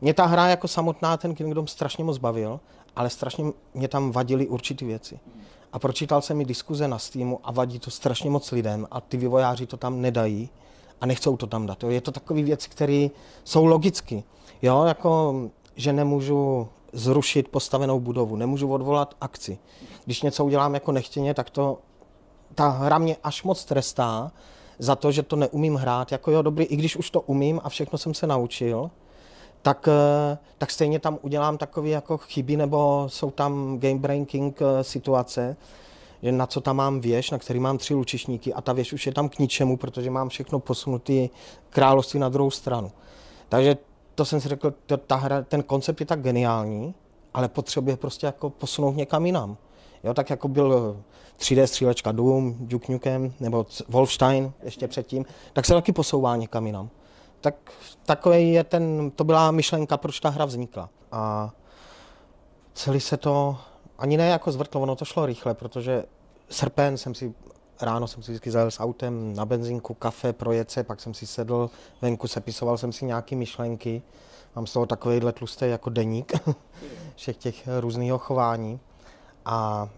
[0.00, 2.60] mě ta hra jako samotná, ten Kingdom strašně moc bavil,
[2.96, 3.44] ale strašně
[3.74, 5.20] mě tam vadily určité věci.
[5.72, 9.16] A pročítal jsem mi diskuze na Steamu a vadí to strašně moc lidem a ty
[9.16, 10.50] vývojáři to tam nedají
[11.00, 11.82] a nechcou to tam dát.
[11.82, 11.90] Jo.
[11.90, 13.08] Je to takové věci, které
[13.44, 14.24] jsou logicky.
[14.62, 15.34] Jo, jako,
[15.76, 19.58] že nemůžu zrušit postavenou budovu, nemůžu odvolat akci.
[20.04, 21.78] Když něco udělám jako nechtěně, tak to
[22.54, 24.32] ta hra mě až moc trestá
[24.78, 26.12] za to, že to neumím hrát.
[26.12, 28.90] Jako jo, dobrý, i když už to umím a všechno jsem se naučil,
[29.62, 34.84] tak, eh, tak stejně tam udělám takové jako chyby, nebo jsou tam game breaking eh,
[34.84, 35.56] situace,
[36.22, 39.06] že na co tam mám věž, na který mám tři lučišníky a ta věž už
[39.06, 41.30] je tam k ničemu, protože mám všechno posunutý
[41.70, 42.92] království na druhou stranu.
[43.48, 43.76] Takže
[44.14, 46.94] to jsem si řekl, to, ta hra, ten koncept je tak geniální,
[47.34, 49.56] ale potřebuje prostě jako posunout někam jinam.
[50.04, 51.00] Jo, tak jako byl
[51.38, 56.90] 3D střílečka Doom, Duke Nukem, nebo Wolfstein ještě předtím, tak se taky posouvá někam jinam.
[57.40, 57.54] Tak
[58.06, 60.88] takový je ten, to byla myšlenka, proč ta hra vznikla.
[61.12, 61.50] A
[62.74, 63.56] celý se to
[64.00, 66.04] ani ne jako zvrtlo, ono to šlo rychle, protože
[66.50, 67.34] srpen jsem si
[67.80, 71.26] ráno jsem si vždycky zajel s autem na benzínku, kafe, projet se, pak jsem si
[71.26, 71.70] sedl
[72.02, 74.02] venku, sepisoval jsem si nějaké myšlenky.
[74.56, 76.32] Mám z toho takovýhle tlustý jako deník
[77.16, 78.80] všech těch různého chování.
[79.44, 79.88] A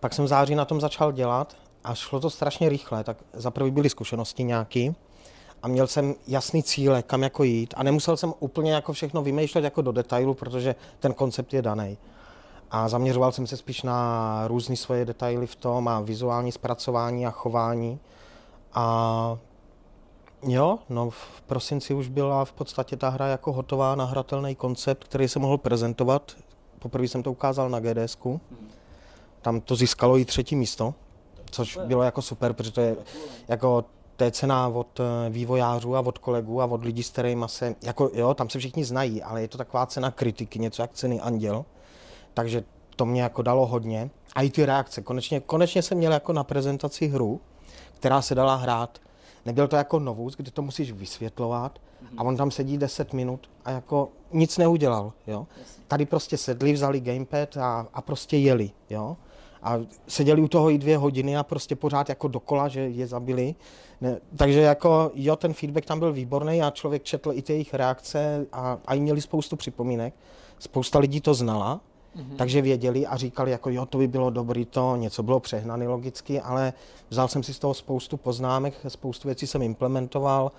[0.00, 3.04] pak jsem v září na tom začal dělat a šlo to strašně rychle.
[3.04, 4.92] Tak za prvý byly zkušenosti nějaké
[5.62, 9.64] a měl jsem jasný cíle, kam jako jít a nemusel jsem úplně jako všechno vymýšlet
[9.64, 11.98] jako do detailu, protože ten koncept je daný.
[12.74, 17.30] A zaměřoval jsem se spíš na různé svoje detaily v tom a vizuální zpracování a
[17.30, 18.00] chování.
[18.74, 19.38] A
[20.42, 25.28] jo, no v prosinci už byla v podstatě ta hra jako hotová, nahratelný koncept, který
[25.28, 26.32] se mohl prezentovat.
[26.78, 28.18] Poprvé jsem to ukázal na gds
[29.42, 30.94] Tam to získalo i třetí místo,
[31.50, 32.96] což bylo jako super, protože to je
[33.48, 33.84] jako
[34.16, 37.74] to je cena od eh, vývojářů a od kolegů a od lidí, s kterými se,
[37.82, 41.20] jako jo, tam se všichni znají, ale je to taková cena kritiky, něco jak ceny
[41.20, 41.64] Anděl.
[42.34, 42.64] Takže
[42.96, 44.10] to mě jako dalo hodně.
[44.34, 45.02] A i ty reakce.
[45.02, 47.40] Konečně, konečně jsem měl jako na prezentaci hru,
[47.94, 48.98] která se dala hrát.
[49.46, 51.78] Nebyl to jako novus, kdy to musíš vysvětlovat
[52.16, 55.12] a on tam sedí 10 minut a jako nic neudělal.
[55.26, 55.46] Jo?
[55.88, 58.70] Tady prostě sedli, vzali gamepad a, a prostě jeli.
[58.90, 59.16] Jo?
[59.62, 59.78] A
[60.08, 63.54] seděli u toho i dvě hodiny a prostě pořád jako dokola, že je zabili.
[64.00, 67.74] Ne, takže jako jo, ten feedback tam byl výborný a člověk četl i ty jejich
[67.74, 70.14] reakce a, a měli spoustu připomínek.
[70.58, 71.80] Spousta lidí to znala,
[72.16, 72.36] Mm-hmm.
[72.36, 76.40] Takže věděli a říkali, jako jo, to by bylo dobrý, to něco bylo přehnané logicky,
[76.40, 76.72] ale
[77.10, 80.52] vzal jsem si z toho spoustu poznámek, spoustu věcí jsem implementoval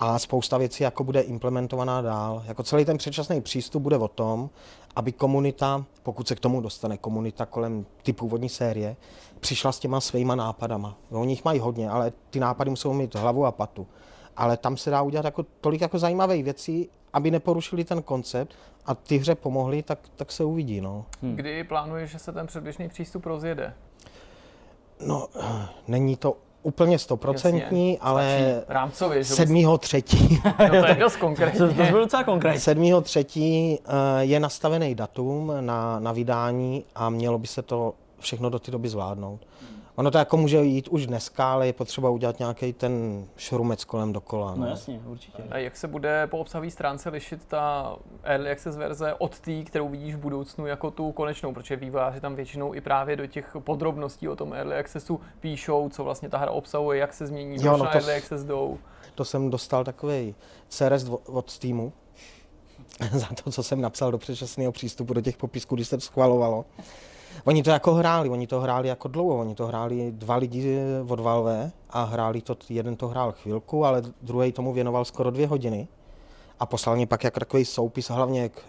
[0.00, 2.42] a spousta věcí jako bude implementovaná dál.
[2.46, 4.50] Jako celý ten předčasný přístup bude o tom,
[4.96, 8.96] aby komunita, pokud se k tomu dostane komunita kolem ty původní série,
[9.40, 10.96] přišla s těma svýma nápadama.
[11.10, 13.86] Oni jich mají hodně, ale ty nápady musou mít hlavu a patu.
[14.36, 18.54] Ale tam se dá udělat jako tolik jako zajímavých věcí, aby neporušili ten koncept
[18.86, 20.80] a ty hře pomohly, tak, tak se uvidí.
[20.80, 21.04] No.
[21.22, 21.36] Hmm.
[21.36, 23.74] Kdy plánuješ, že se ten předběžný přístup rozjede?
[25.06, 25.28] No,
[25.88, 30.40] není to úplně stoprocentní, ale rámcově, že sedmýho třetí.
[30.72, 31.58] no to je dost konkrétně.
[31.58, 32.60] to, to bylo docela konkrétně.
[32.60, 38.50] Sedmýho třetí eh, je nastavený datum na, na vydání a mělo by se to všechno
[38.50, 39.40] do té doby zvládnout.
[39.96, 44.12] Ono to jako může jít už dneska, ale je potřeba udělat nějaký ten šrumec kolem
[44.12, 44.54] dokola.
[44.54, 45.42] No, no jasně, určitě.
[45.50, 49.88] A jak se bude po obsahové stránce lišit ta Early Access verze od té, kterou
[49.88, 54.28] vidíš v budoucnu jako tu konečnou, protože vývojáři tam většinou i právě do těch podrobností
[54.28, 57.84] o tom Early Accessu píšou, co vlastně ta hra obsahuje, jak se změní, jo, no
[57.84, 58.78] to, Early Access jdou.
[59.14, 60.34] To jsem dostal takový
[60.68, 61.92] CRS od Steamu,
[63.12, 66.64] za to, co jsem napsal do předčasného přístupu do těch popisků, když se to schvalovalo.
[67.44, 70.78] Oni to jako hráli, oni to hráli jako dlouho, oni to hráli dva lidi
[71.08, 75.46] od Valve a hráli to, jeden to hrál chvilku, ale druhý tomu věnoval skoro dvě
[75.46, 75.88] hodiny
[76.60, 78.62] a poslal mě pak jako takový soupis hlavně k,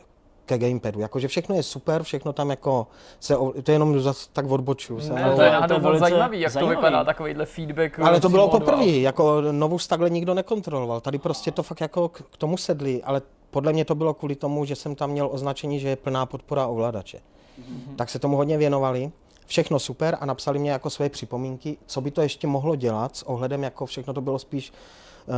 [0.45, 1.00] ke gamepadu.
[1.00, 2.88] Jakože všechno je super, všechno tam jako
[3.20, 4.98] se, to je jenom zase tak odboču.
[4.98, 6.76] Ne, ne, to je, to je velice zajímavý, jak zajímavý.
[6.76, 8.00] to vypadá, takovýhle feedback.
[8.00, 11.02] Ale to bylo poprvé, jako novou takhle nikdo nekontroloval.
[11.02, 13.22] Tady prostě to fakt jako k tomu sedli, ale
[13.52, 16.68] podle mě to bylo kvůli tomu, že jsem tam měl označení, že je plná podpora
[16.68, 17.20] ovladače
[17.59, 17.95] mm-hmm.
[17.95, 19.11] tak se tomu hodně věnovali.
[19.45, 23.23] Všechno super a napsali mě jako své připomínky, co by to ještě mohlo dělat s
[23.23, 25.35] ohledem, jako všechno to bylo spíš uh,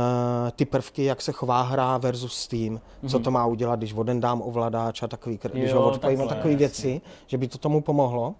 [0.50, 3.08] ty prvky, jak se chová hra versus Steam, mm-hmm.
[3.08, 3.24] co mhm.
[3.24, 7.38] to má udělat, když voden dám ovladač a takový, když ho odpojím takové věci, že
[7.38, 8.34] by to tomu pomohlo.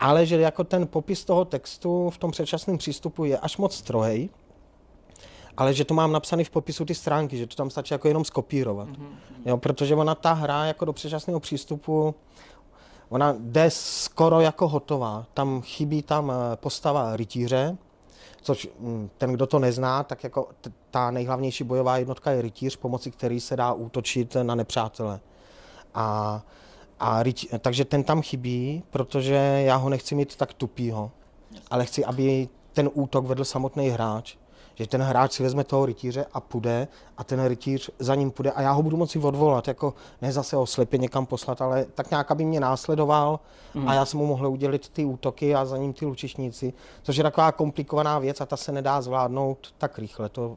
[0.00, 4.28] Ale že jako ten popis toho textu v tom předčasném přístupu je až moc strohej,
[5.56, 8.24] ale že to mám napsaný v popisu ty stránky, že to tam stačí jako jenom
[8.24, 8.88] skopírovat.
[8.88, 9.46] Mm-hmm.
[9.46, 12.14] Jo, protože ona ta hra jako do předčasného přístupu
[13.08, 15.26] Ona jde skoro jako hotová.
[15.34, 17.76] Tam chybí tam eh, postava rytíře,
[18.42, 20.48] což hm, ten, kdo to nezná, tak jako
[20.90, 25.20] ta nejhlavnější bojová jednotka je rytíř, pomocí který se dá útočit na nepřátele.
[25.94, 26.42] A,
[27.00, 31.10] a rytí, takže ten tam chybí, protože já ho nechci mít tak tupýho,
[31.70, 34.36] ale chci, aby ten útok vedl samotný hráč
[34.76, 38.50] že ten hráč si vezme toho rytíře a půjde a ten rytíř za ním půjde
[38.50, 42.10] a já ho budu moci odvolat, jako ne zase ho slepě někam poslat, ale tak
[42.10, 43.40] nějak, aby mě následoval
[43.74, 43.88] mm.
[43.88, 46.72] a já jsem mu mohl udělit ty útoky a za ním ty lučišníci,
[47.02, 50.28] což je taková komplikovaná věc a ta se nedá zvládnout tak rychle.
[50.28, 50.56] To,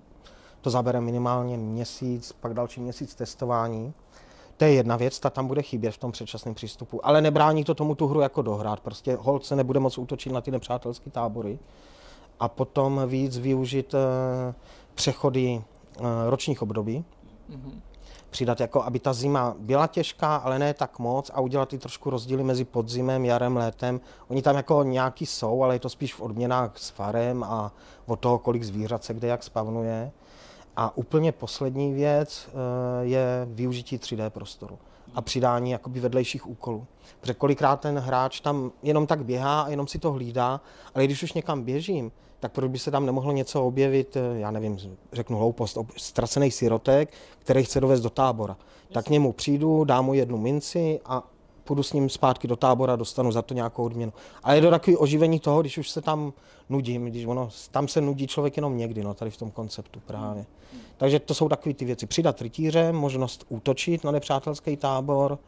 [0.62, 3.94] to zabere minimálně měsíc, pak další měsíc testování.
[4.58, 7.76] To je jedna věc, ta tam bude chybět v tom předčasném přístupu, ale nebrání to
[7.76, 8.80] tomu tu hru jako dohrát.
[8.80, 11.60] Prostě hold se nebude moc útočit na ty nepřátelské tábory
[12.40, 14.54] a potom víc využít eh,
[14.96, 15.62] přechody
[15.98, 17.06] eh, ročních období.
[17.50, 17.82] Mm-hmm.
[18.30, 22.10] Přidat jako, aby ta zima byla těžká, ale ne tak moc a udělat i trošku
[22.10, 24.02] rozdíly mezi podzimem, jarem, létem.
[24.28, 27.72] Oni tam jako nějaký jsou, ale je to spíš v odměnách s farem a
[28.06, 30.12] od toho, kolik zvířat se kde jak spavnuje.
[30.76, 34.80] A úplně poslední věc eh, je využití 3D prostoru.
[35.16, 36.88] a přidání jakoby vedlejších úkolů.
[37.20, 40.62] Protože kolikrát ten hráč tam jenom tak běhá a jenom si to hlídá,
[40.96, 44.52] ale když už někam běžím, tak proč by se tam nemohlo něco objevit, eh, já
[44.52, 44.78] nevím,
[45.14, 48.58] řeknu hloupost, ztracený sirotek, který chce dovést do tábora.
[48.92, 51.24] Tak k němu přijdu, dám mu jednu minci a
[51.64, 54.14] půjdu s ním zpátky do tábora, dostanu za to nějakou odměnu.
[54.44, 56.34] Ale je to takový oživení toho, když už se tam
[56.70, 60.46] nudím, když ono, tam se nudí člověk jenom někdy, no, tady v tom konceptu právě.
[60.98, 62.06] Takže to jsou takové ty věci.
[62.06, 65.40] Přidat rytíře, možnost útočit na nepřátelský tábor,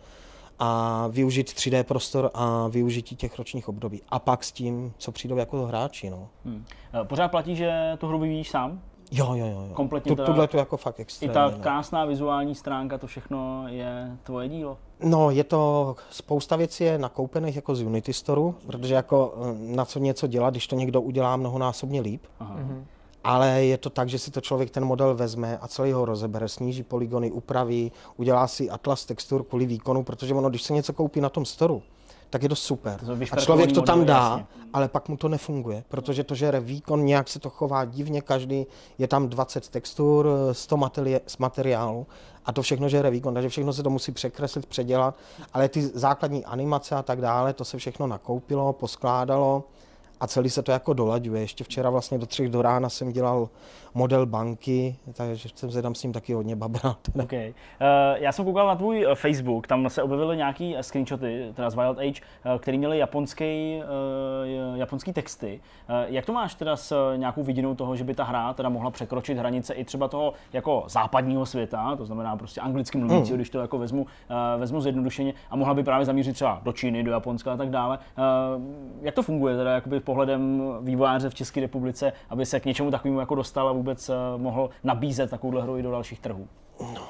[0.60, 4.02] a využít 3D prostor a využití těch ročních období.
[4.10, 6.10] A pak s tím, co přijdou jako hráči.
[6.10, 6.28] No.
[6.46, 6.66] Hmm.
[7.04, 8.82] Pořád platí, že tu hru vyvíjíš sám?
[9.12, 9.66] Jo, jo, jo.
[9.68, 9.74] jo.
[9.74, 11.32] Kompletně tu, Tuhle to jako fakt extrémně.
[11.32, 11.58] I ta no.
[11.60, 14.78] krásná vizuální stránka, to všechno je tvoje dílo?
[15.04, 19.86] No, je to, spousta věcí je nakoupených jako z Unity Store, protože jako eh, na
[19.86, 22.24] co něco dělat, když to někdo udělá mnohonásobně líp.
[22.40, 22.56] Aha.
[22.58, 22.84] Mm-hmm
[23.24, 26.50] ale je to tak, že si to člověk ten model vezme a celý ho rozebere,
[26.50, 31.22] sníží polygony, upraví, udělá si atlas textur kvůli výkonu, protože ono, když se něco koupí
[31.22, 31.84] na tom storu,
[32.30, 33.00] tak je to super.
[33.00, 34.46] To a člověk to tam dá, jasně.
[34.74, 38.66] ale pak mu to nefunguje, protože to žere výkon, nějak se to chová divně, každý,
[38.98, 42.08] je tam 20 textur, 100 materi- z materiálu
[42.46, 45.16] a to všechno žere výkon, takže všechno se to musí překreslit, předělat,
[45.54, 49.64] ale ty základní animace a tak dále, to se všechno nakoupilo, poskládalo
[50.22, 51.42] a celý se to jako dolaďuje.
[51.42, 53.50] Ještě včera vlastně do třech do rána jsem dělal
[53.94, 56.98] model banky, takže jsem se tam s ním taky hodně babrat.
[57.24, 57.50] Okay.
[57.50, 57.54] Uh,
[58.16, 61.76] já jsem koukal na tvůj eh, Facebook, tam se objevily nějaký eh, screenshoty, teda z
[61.76, 63.82] Wild Age, uh, který měly japonský,
[64.72, 65.60] uh, japonský texty.
[65.90, 68.92] Uh, jak to máš teda s nějakou vidinou toho, že by ta hra teda mohla
[68.92, 73.38] překročit hranice i třeba toho jako západního světa, to znamená prostě anglicky mluvící, mm.
[73.38, 74.08] když to jako vezmu, uh,
[74.60, 77.98] vezmu zjednodušeně a mohla by právě zamířit třeba do Číny, do Japonska a tak dále.
[77.98, 78.64] Uh,
[79.02, 83.20] jak to funguje teda jakoby pohledem vývojáře v České republice, aby se k něčemu takovému
[83.20, 86.48] jako dostal a vůbec eh, mohl nabízet takovouhle hru i do dalších trhů?
[86.80, 87.08] No,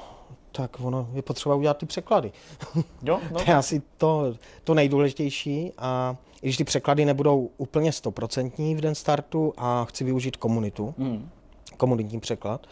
[0.52, 2.32] tak ono je potřeba udělat ty překlady.
[3.02, 3.38] Jo, no.
[3.38, 4.34] to je asi to,
[4.64, 10.04] to nejdůležitější a i když ty překlady nebudou úplně stoprocentní v den startu a chci
[10.04, 11.28] využít komunitu, hmm.
[11.76, 12.66] komunitní překlad,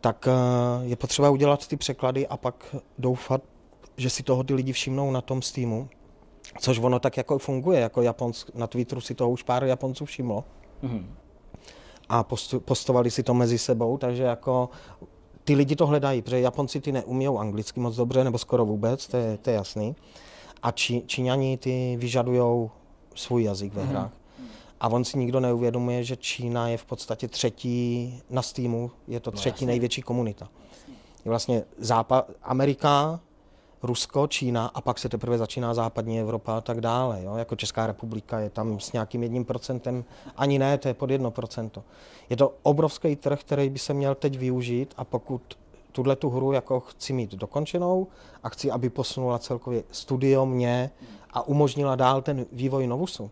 [0.00, 3.42] tak eh, je potřeba udělat ty překlady a pak doufat,
[3.96, 5.88] že si toho ty lidi všimnou na tom Steamu,
[6.60, 10.44] což ono tak jako funguje, jako Japonsk, na Twitteru si toho už pár Japonců všimlo.
[10.82, 11.16] Hmm
[12.08, 12.24] a
[12.64, 14.70] postovali si to mezi sebou, takže jako
[15.44, 19.16] ty lidi to hledají, protože Japonci ty neumí anglicky moc dobře, nebo skoro vůbec, to
[19.16, 19.96] je, to je jasný.
[20.62, 22.70] A Čí, Číňani ty vyžadují
[23.14, 23.90] svůj jazyk ve mhm.
[23.90, 24.10] hrách.
[24.38, 24.46] Mm.
[24.80, 29.30] A on si nikdo neuvědomuje, že Čína je v podstatě třetí na Steamu, je to
[29.30, 30.48] no třetí no, největší komunita.
[31.24, 33.20] Je vlastně západ, Amerika,
[33.82, 37.22] Rusko, Čína a pak se teprve začíná západní Evropa a tak dále.
[37.22, 37.36] Jo?
[37.36, 40.04] Jako Česká republika je tam s nějakým jedním procentem,
[40.36, 41.84] ani ne, to je pod jedno procento.
[42.30, 45.42] Je to obrovský trh, který by se měl teď využít a pokud
[45.92, 48.06] tuhle tu hru jako chci mít dokončenou
[48.42, 50.90] a chci, aby posunula celkově studio mě
[51.30, 53.30] a umožnila dál ten vývoj Novusu,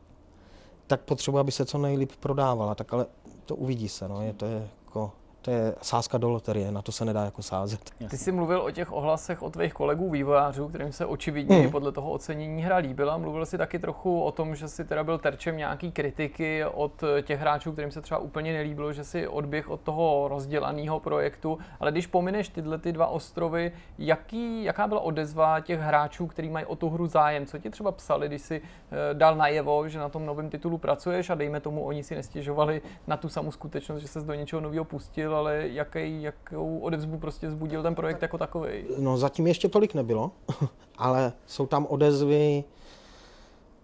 [0.86, 2.74] tak potřebuji, aby se co nejlíp prodávala.
[2.74, 3.06] Tak ale
[3.44, 4.22] to uvidí se, no.
[4.22, 5.12] je to jako
[5.44, 7.80] to je sázka do loterie, na to se nedá jako sázet.
[8.10, 11.70] Ty jsi mluvil o těch ohlasech od tvých kolegů vývojářů, kterým se očividně hmm.
[11.70, 13.16] podle toho ocenění hra líbila.
[13.16, 17.40] Mluvil jsi taky trochu o tom, že jsi teda byl terčem nějaký kritiky od těch
[17.40, 21.58] hráčů, kterým se třeba úplně nelíbilo, že si odběh od toho rozdělaného projektu.
[21.80, 26.66] Ale když pomineš tyhle ty dva ostrovy, jaký, jaká byla odezva těch hráčů, kteří mají
[26.66, 27.46] o tu hru zájem?
[27.46, 31.30] Co ti třeba psali, když si eh, dal najevo, že na tom novém titulu pracuješ
[31.30, 34.84] a dejme tomu, oni si nestěžovali na tu samou skutečnost, že se do něčeho nového
[34.84, 38.70] pustil, ale jaký, jakou odezvu prostě zbudil ten projekt jako takový?
[38.98, 40.30] No zatím ještě tolik nebylo,
[40.98, 42.64] ale jsou tam odezvy,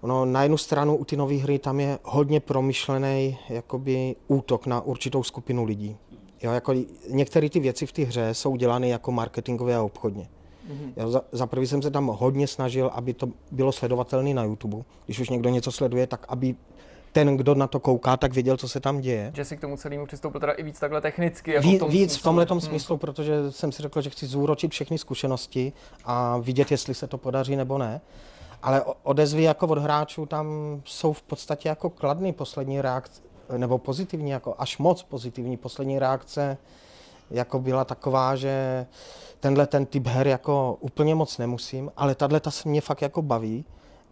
[0.03, 4.81] No, na jednu stranu u ty nové hry tam je hodně promyšlený jakoby útok na
[4.81, 5.97] určitou skupinu lidí.
[6.43, 6.75] Jo, jako
[7.11, 10.29] některé ty věci v té hře jsou dělány jako marketingově a obchodně.
[10.71, 10.93] Mm-hmm.
[10.97, 14.77] Jo, za, za prvý jsem se tam hodně snažil, aby to bylo sledovatelné na YouTube.
[15.05, 16.55] Když už někdo něco sleduje, tak aby
[17.13, 19.33] ten, kdo na to kouká, tak věděl, co se tam děje.
[19.35, 21.53] Že si k tomu celému přistoupil teda i víc takhle technicky.
[21.53, 22.21] Jako Ví, v tom víc smyslu.
[22.21, 22.61] v tomhle hmm.
[22.61, 25.73] smyslu, protože jsem si řekl, že chci zúročit všechny zkušenosti
[26.05, 28.01] a vidět, jestli se to podaří nebo ne.
[28.63, 30.47] Ale odezvy jako od hráčů tam
[30.85, 33.23] jsou v podstatě jako kladný poslední reakce,
[33.57, 36.59] nebo pozitivní, jako až moc pozitivní poslední reakce,
[37.31, 38.87] jako byla taková, že
[39.41, 43.23] tenhle ten typ her jako úplně moc nemusím, ale tahle ta se mě fakt jako
[43.23, 43.65] baví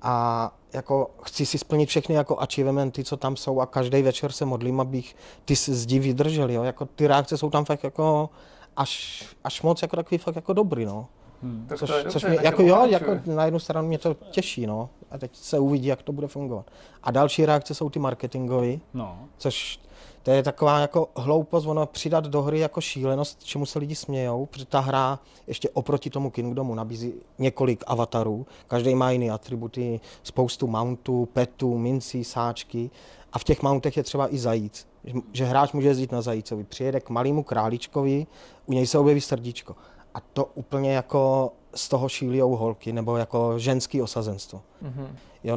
[0.03, 4.45] a jako chci si splnit všechny jako achievementy, co tam jsou a každý večer se
[4.45, 6.62] modlím, abych ty zdi vydržel, jo.
[6.62, 8.31] Jako ty reakce jsou tam fakt jako
[8.77, 11.07] až, až moc jako takový fakt jako dobrý, no.
[11.43, 11.69] Hmm.
[11.77, 14.89] Což, to což mě, jako jo, jako na jednu stranu mě to těší, no.
[15.11, 16.70] A teď se uvidí, jak to bude fungovat.
[17.03, 19.19] A další reakce jsou ty marketingové, no.
[19.39, 19.81] což
[20.29, 24.47] to je taková jako hloupost, ono přidat do hry jako šílenost, čemu se lidi smějou,
[24.47, 30.67] protože ta hra ještě oproti tomu Kingdomu nabízí několik avatarů, každý má jiný atributy, spoustu
[30.67, 32.91] mountů, petů, mincí, sáčky
[33.33, 34.89] a v těch mountech je třeba i zajíc,
[35.33, 38.27] že hráč může jezdit na zajícovi, přijede k malému králičkovi,
[38.67, 39.77] u něj se objeví srdíčko
[40.15, 44.61] a to úplně jako z toho šílijou holky, nebo jako ženský osazenstvo.
[44.83, 45.09] Mm-hmm.
[45.45, 45.57] Jo,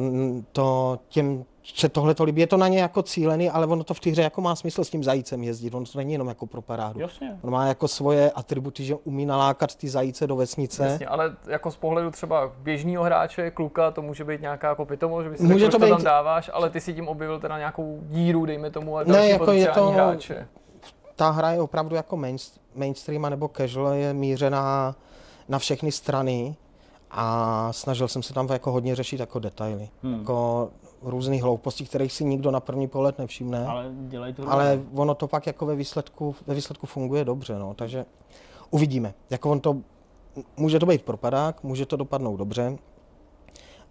[0.52, 2.40] to těm se tohle to líbí.
[2.40, 4.84] Je to na ně jako cílený, ale ono to v té hře jako má smysl
[4.84, 5.74] s tím zajícem jezdit.
[5.74, 7.00] Ono to není jenom jako pro parádu.
[7.00, 7.38] Jasně.
[7.42, 10.86] On má jako svoje atributy, že umí nalákat ty zajíce do vesnice.
[10.86, 15.24] Jasně, ale jako z pohledu třeba běžného hráče, kluka, to může být nějaká jako pitomost,
[15.24, 15.88] že bys může to, být...
[15.88, 19.28] tam dáváš, ale ty si tím objevil teda nějakou díru, dejme tomu, a další ne,
[19.28, 20.48] jako je to, hráče.
[21.16, 22.18] Ta hra je opravdu jako
[22.74, 24.94] mainstream nebo casual, je mířená
[25.48, 26.56] na všechny strany
[27.10, 29.88] a snažil jsem se tam jako hodně řešit jako detaily.
[30.02, 30.18] Hmm.
[30.18, 30.70] Jako
[31.04, 33.66] různých hloupostí, kterých si nikdo na první pohled nevšimne.
[33.66, 37.74] Ale dělají to Ale ono to pak jako ve výsledku, ve výsledku funguje dobře, no.
[37.74, 38.06] takže
[38.70, 39.14] uvidíme.
[39.30, 39.76] Jako on to,
[40.56, 42.78] může to být propadák, může to dopadnout dobře,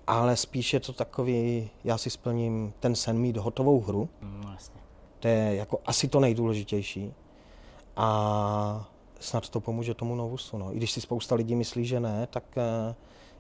[0.08, 4.10] ale spíš je to takový, já si splním ten sen mít hotovou hru.
[4.22, 4.82] No, jasně.
[5.20, 7.14] To je jako asi to nejdůležitější.
[7.96, 8.90] A
[9.20, 10.58] snad to pomůže tomu Novusu.
[10.58, 10.74] No.
[10.74, 12.96] I když si spousta lidí myslí, že ne, tak eh,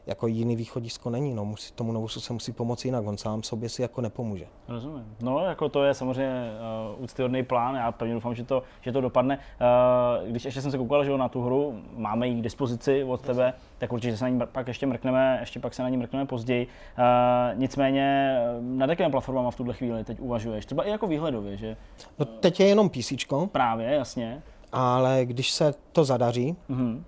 [0.06, 1.34] jako jiný východisko není.
[1.34, 1.45] No.
[1.45, 4.45] Musí, tomu Novusu se musí pomoci jinak, on sám sobě si jako nepomůže.
[4.68, 5.15] Rozumím.
[5.22, 6.52] No, jako to je samozřejmě
[6.95, 9.38] uh, úctyhodný plán, já pevně doufám, že to, že to dopadne.
[9.38, 13.22] Uh, když ještě jsem se koukal že na tu hru, máme ji k dispozici od
[13.22, 16.26] tebe, tak určitě se na ní pak ještě mrkneme, ještě pak se na ní mrkneme
[16.26, 16.68] později.
[16.68, 20.65] Uh, nicméně nad jakými platformama v tuhle chvíli teď uvažuješ?
[20.65, 21.78] Třeba i jako výhledově, že?
[22.19, 23.14] No teď je jenom PC.
[23.52, 24.41] Právě, jasně
[24.72, 27.03] ale když se to zadaří, mm-hmm.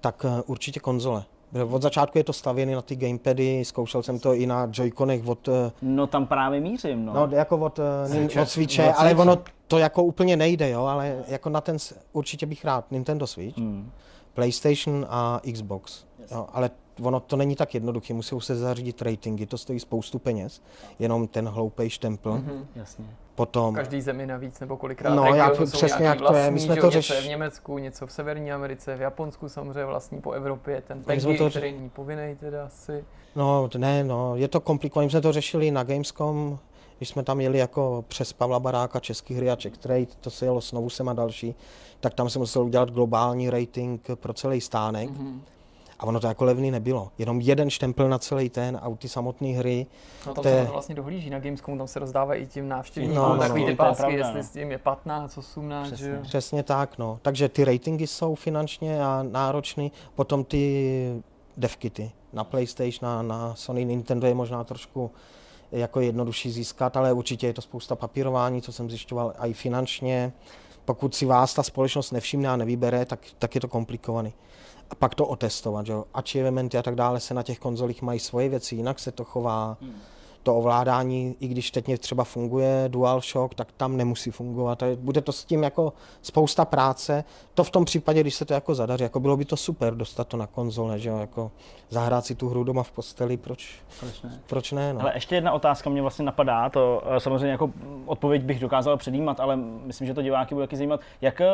[0.00, 1.24] tak určitě konzole.
[1.70, 5.48] Od začátku je to stavěné na ty gamepady, zkoušel jsem to i na Joy-Conech od...
[5.48, 7.12] Eh, no tam právě mířím, no.
[7.12, 9.38] No jako od, Switche, eh, od Switche, ale ono
[9.68, 11.76] to jako úplně nejde, jo, ale jako na ten
[12.12, 13.90] určitě bych rád Nintendo Switch, mm.
[14.34, 16.30] PlayStation a Xbox, yes.
[16.30, 16.70] jo, ale
[17.02, 20.62] ono to není tak jednoduché, musí se zařídit ratingy, to stojí spoustu peněz,
[20.98, 22.32] jenom ten hloupej štempl.
[22.32, 22.64] Mm-hmm.
[22.76, 23.04] Jasně.
[23.34, 23.74] Potom...
[23.74, 26.50] Každý zemi navíc, nebo kolikrát no, já to přesně jak to je.
[26.50, 27.20] My jsme to řešili.
[27.20, 31.50] v Německu, něco v Severní Americe, v Japonsku samozřejmě vlastní po Evropě, ten PEGI, to...
[31.50, 33.04] který není povinný teda asi.
[33.36, 35.06] No, ne, no, je to komplikované.
[35.06, 36.58] My jsme to řešili na Gamescom,
[36.98, 40.44] když jsme tam jeli jako přes Pavla Baráka, Český hry a Czech Trade, to se
[40.44, 41.54] jelo s Novusem a další,
[42.00, 45.10] tak tam jsem musel udělat globální rating pro celý stánek.
[45.10, 45.40] Mm-hmm
[46.02, 47.10] a ono to jako levný nebylo.
[47.18, 49.86] Jenom jeden štempel na celý ten a ty samotné hry.
[50.26, 53.28] No tam se to vlastně dohlíží na Gamescomu, tam se rozdává i tím návštěvníkům no,
[53.34, 54.42] no, takový no, ty pásky, jestli no.
[54.42, 55.86] s tím je 15, 18.
[55.86, 56.20] Přesně, že?
[56.22, 57.18] Přesně tak, no.
[57.22, 59.92] Takže ty ratingy jsou finančně a náročný.
[60.14, 61.22] Potom ty
[61.56, 65.10] devkity na PlayStation, na, na Sony Nintendo je možná trošku
[65.72, 70.32] jako jednodušší získat, ale určitě je to spousta papírování, co jsem zjišťoval, i finančně.
[70.84, 74.32] Pokud si vás ta společnost nevšimne a nevybere, tak, tak je to komplikovaný
[74.92, 75.86] a pak to otestovat.
[75.86, 75.94] Že?
[76.14, 79.76] Achievementy a tak dále se na těch konzolích mají svoje věci, jinak se to chová.
[79.80, 80.00] Hmm
[80.42, 84.82] to ovládání, i když teď třeba funguje DualShock, tak tam nemusí fungovat.
[84.82, 85.92] A bude to s tím jako
[86.22, 87.24] spousta práce.
[87.54, 90.28] To v tom případě, když se to jako zadaří, jako bylo by to super dostat
[90.28, 91.50] to na konzole, že jo, jako
[91.88, 94.40] zahrát si tu hru doma v posteli, proč, proč ne?
[94.46, 95.00] Proč ne no.
[95.00, 97.70] Ale ještě jedna otázka mě vlastně napadá, to eh, samozřejmě jako
[98.06, 101.00] odpověď bych dokázal předjímat, ale myslím, že to diváky bude taky zajímat.
[101.20, 101.46] Jak eh,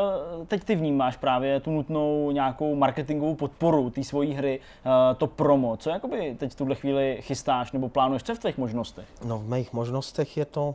[0.46, 5.76] teď ty vnímáš právě tu nutnou nějakou marketingovou podporu té svojí hry, eh, to promo,
[5.76, 8.77] co jakoby teď v tuhle chvíli chystáš nebo plánuješ, co v těch možnostech?
[8.78, 9.08] Možnostech?
[9.24, 10.74] No v mých možnostech je to,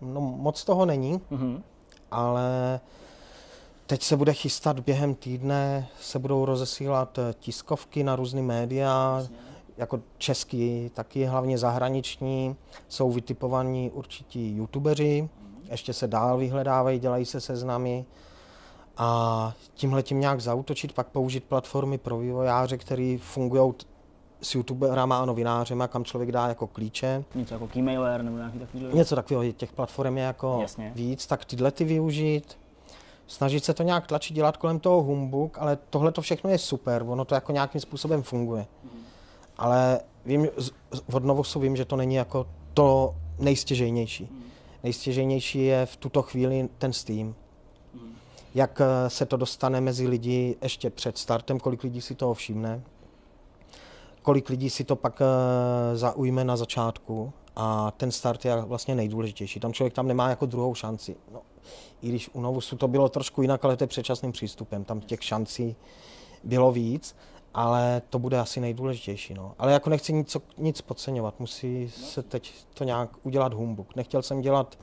[0.00, 1.62] no moc toho není, mm-hmm.
[2.10, 2.80] ale
[3.86, 9.36] teď se bude chystat během týdne, se budou rozesílat eh, tiskovky na různé média, Jasně.
[9.76, 12.56] jako český, taky hlavně zahraniční,
[12.88, 15.70] jsou vytipovaní určití youtubeři, mm-hmm.
[15.70, 18.04] ještě se dál vyhledávají, dělají se seznamy
[18.96, 23.72] a tímhle tím nějak zautočit, pak použít platformy pro vývojáře, které fungují
[24.44, 27.24] s youtuberama a novinářema, kam člověk dá jako klíče.
[27.34, 28.86] Něco jako keymailer nebo nějaký takový?
[28.92, 30.92] Něco takového, těch platform je jako Jasně.
[30.94, 32.58] víc, tak tyhle ty využít.
[33.26, 37.04] Snažit se to nějak tlačit, dělat kolem toho humbuk, ale tohle to všechno je super,
[37.06, 38.66] ono to jako nějakým způsobem funguje.
[38.84, 38.90] Mm.
[39.58, 40.48] Ale vím,
[41.12, 44.28] od Novosu vím, že to není jako to nejstěžejnější.
[44.30, 44.42] Mm.
[44.82, 47.34] Nejstěžejnější je v tuto chvíli ten Steam.
[47.94, 48.14] Mm.
[48.54, 52.82] Jak eh, se to dostane mezi lidi ještě před startem, kolik lidí si toho všimne,
[54.24, 59.60] kolik lidí si to pak eh, zaujme na začátku a ten start je vlastně nejdůležitější.
[59.60, 61.16] Tam člověk tam nemá jako druhou šanci.
[61.32, 61.40] No,
[62.02, 64.84] I když u Novusu to bylo trošku jinak, ale to je předčasným přístupem.
[64.84, 65.76] Tam těch šancí
[66.44, 67.16] bylo víc
[67.54, 69.34] ale to bude asi nejdůležitější.
[69.34, 69.54] No.
[69.58, 73.96] Ale jako nechci nic, nic podceňovat, musí se teď to nějak udělat humbuk.
[73.96, 74.78] Nechtěl jsem dělat,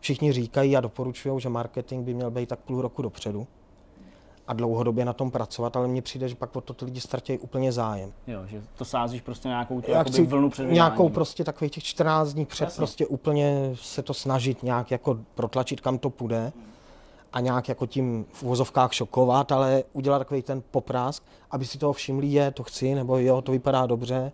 [0.00, 3.46] všichni říkají a doporučují, že marketing by měl být tak půl roku dopředu
[4.48, 7.38] a dlouhodobě na tom pracovat, ale mně přijde, že pak o to ty lidi ztratí
[7.38, 8.12] úplně zájem.
[8.26, 12.32] Jo, že to sázíš prostě nějakou tu chci vlnu před Nějakou prostě takových těch 14
[12.32, 12.76] dní před Jasně.
[12.76, 16.52] prostě úplně se to snažit nějak jako protlačit, kam to půjde
[17.32, 21.92] a nějak jako tím v uvozovkách šokovat, ale udělat takový ten poprásk, aby si toho
[21.92, 24.32] všimli, je, to chci, nebo jo, to vypadá dobře,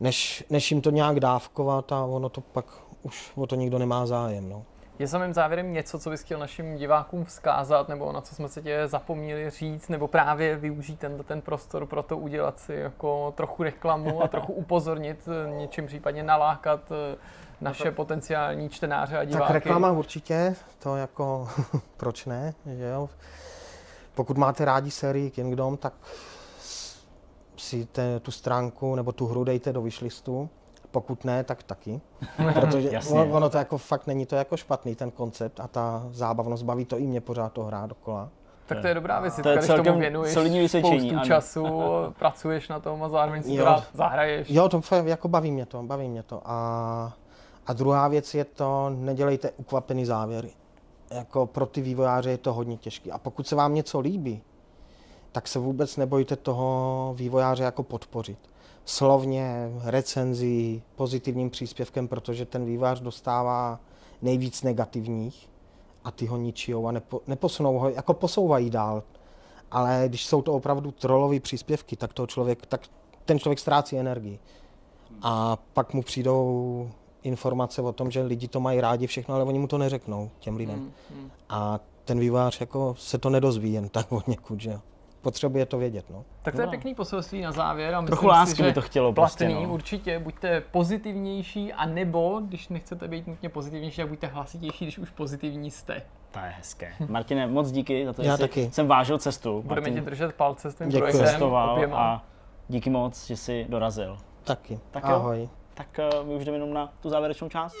[0.00, 2.64] než, než jim to nějak dávkovat a ono to pak
[3.02, 4.48] už o to nikdo nemá zájem.
[4.48, 4.64] No.
[4.98, 8.62] Je samým závěrem něco, co bys chtěl našim divákům vzkázat, nebo na co jsme se
[8.62, 13.62] tě zapomněli říct, nebo právě využít ten, ten prostor pro to udělat si jako trochu
[13.62, 17.16] reklamu a trochu upozornit, něčím případně nalákat eh,
[17.60, 19.52] naše potenciální čtenáře a diváky?
[19.52, 21.48] Tak reklama určitě, to jako
[21.96, 23.10] proč ne, že jo.
[24.14, 25.92] Pokud máte rádi sérii Kingdom, tak
[27.56, 30.50] si te, tu stránku nebo tu hru dejte do wishlistu
[30.94, 32.00] pokud ne, tak taky.
[32.54, 36.62] Protože ono, ono to jako fakt není to jako špatný ten koncept a ta zábavnost
[36.64, 38.28] baví to i mě pořád to hrát dokola.
[38.66, 40.32] Tak to je dobrá věc, to je když tomu věnuješ
[40.70, 41.24] spoustu ano.
[41.24, 41.66] času,
[42.18, 44.50] pracuješ na tom a zároveň si to rád zahraješ.
[44.50, 46.40] Jo, to jako baví mě to, baví mě to.
[46.44, 47.12] A,
[47.66, 50.50] a druhá věc je to, nedělejte ukvapený závěry.
[51.10, 53.10] Jako pro ty vývojáře je to hodně těžké.
[53.10, 54.42] A pokud se vám něco líbí,
[55.32, 58.38] tak se vůbec nebojte toho vývojáře jako podpořit
[58.84, 63.80] slovně, recenzí, pozitivním příspěvkem, protože ten vývář dostává
[64.22, 65.50] nejvíc negativních
[66.04, 69.02] a ty ho ničijou a nepo, neposunou ho, jako posouvají dál.
[69.70, 72.80] Ale když jsou to opravdu trolové příspěvky, tak, toho člověk, tak
[73.24, 74.38] ten člověk ztrácí energii.
[75.22, 76.90] A pak mu přijdou
[77.22, 80.56] informace o tom, že lidi to mají rádi všechno, ale oni mu to neřeknou těm
[80.56, 80.78] lidem.
[80.78, 81.30] Hmm, hmm.
[81.48, 84.80] A ten vývář jako se to nedozví jen tak od někud, že jo
[85.24, 86.04] potřebuje to vědět.
[86.10, 86.24] No.
[86.42, 87.94] Tak to je pěkný poselství na závěr.
[87.94, 89.12] A Trochu lásky si, by to chtělo.
[89.12, 89.72] Platný, prostě, no.
[89.74, 90.18] určitě.
[90.18, 95.70] Buďte pozitivnější, a nebo, když nechcete být nutně pozitivnější, tak buďte hlasitější, když už pozitivní
[95.70, 96.02] jste.
[96.30, 96.92] To je hezké.
[97.08, 98.70] Martine, moc díky za to, že Já taky.
[98.72, 99.62] jsem vážil cestu.
[99.66, 101.12] Budeme ti držet palce s tím Děkuji.
[101.12, 101.94] projektem.
[101.94, 102.24] a
[102.68, 104.16] díky moc, že jsi dorazil.
[104.44, 104.80] Taky.
[104.90, 105.40] Tak Ahoj.
[105.40, 105.48] Jo.
[105.74, 107.74] Tak uh, my už jdeme jenom na tu závěrečnou část.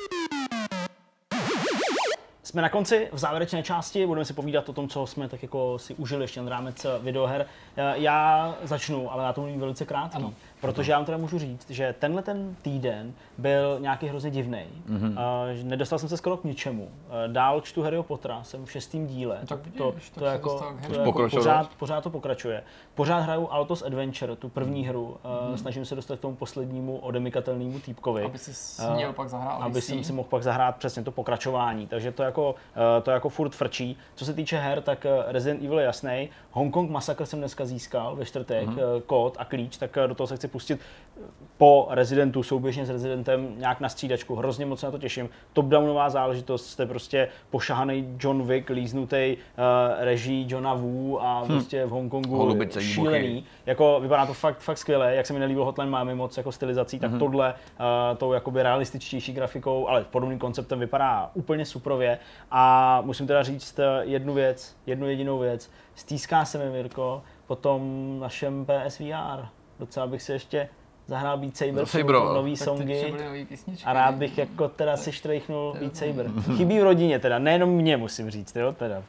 [2.44, 5.78] Jsme na konci, v závěrečné části, budeme si povídat o tom, co jsme tak jako
[5.78, 7.46] si užili ještě na rámec videoher.
[7.94, 10.16] Já začnu, ale já to mluvím velice krátký.
[10.16, 10.34] Ano.
[10.64, 14.64] Protože já vám teda můžu říct, že tenhle ten týden byl nějaký hrozně divný.
[14.88, 15.10] Mm-hmm.
[15.10, 16.82] Uh, nedostal jsem se skoro k ničemu.
[16.82, 16.88] Uh,
[17.26, 19.38] dál čtu Harryho Pottera, jsem v šestém díle.
[19.46, 22.62] Tak to, to, to, to, jako, to jako pořád, pořád to pokračuje.
[22.94, 24.88] Pořád hraju Altos Adventure, tu první mhm.
[24.88, 25.04] hru.
[25.04, 25.54] Uh, mm-hmm.
[25.54, 28.24] Snažím se dostat k tomu poslednímu odemikatelnému týpkovi.
[28.24, 31.86] Aby si uh, měl pak zahrát Aby jsem si mohl pak zahrát přesně to pokračování.
[31.86, 33.96] Takže to jako, uh, to jako furt frčí.
[34.14, 36.28] Co se týče her, tak Resident Evil je jasný.
[36.50, 39.02] Hongkong Massacre jsem dneska získal ve čtvrtek, mm-hmm.
[39.06, 40.80] kód a klíč, tak do toho se chci pustit
[41.58, 44.34] po Residentu, souběžně s Residentem nějak na střídačku.
[44.34, 45.28] Hrozně moc se na to těším.
[45.52, 49.64] Top-downová záležitost, jste prostě pošahaný John Wick, líznutý uh,
[50.04, 51.46] režii Johna Wu a hm.
[51.46, 53.44] prostě v Hongkongu Holubice šílený.
[53.66, 56.98] Jako vypadá to fakt, fakt skvěle, jak se mi nelíbilo Hotline máme moc jako stylizací,
[56.98, 57.18] tak mm-hmm.
[57.18, 62.18] tohle uh, tou jakoby realističtější grafikou, ale podobným konceptem vypadá úplně suprově.
[62.50, 65.70] A musím teda říct eh, jednu věc, jednu jedinou věc.
[65.94, 69.46] Stýská se mi, Mirko, po tom našem PSVR
[69.78, 70.68] docela bych se ještě
[71.06, 73.14] zahrál Beat Saber, Saber nový songy
[73.84, 76.30] a rád bych jako teda si štrejchnul Beat Saber.
[76.56, 79.02] Chybí v rodině teda, nejenom mě musím říct, jo teda.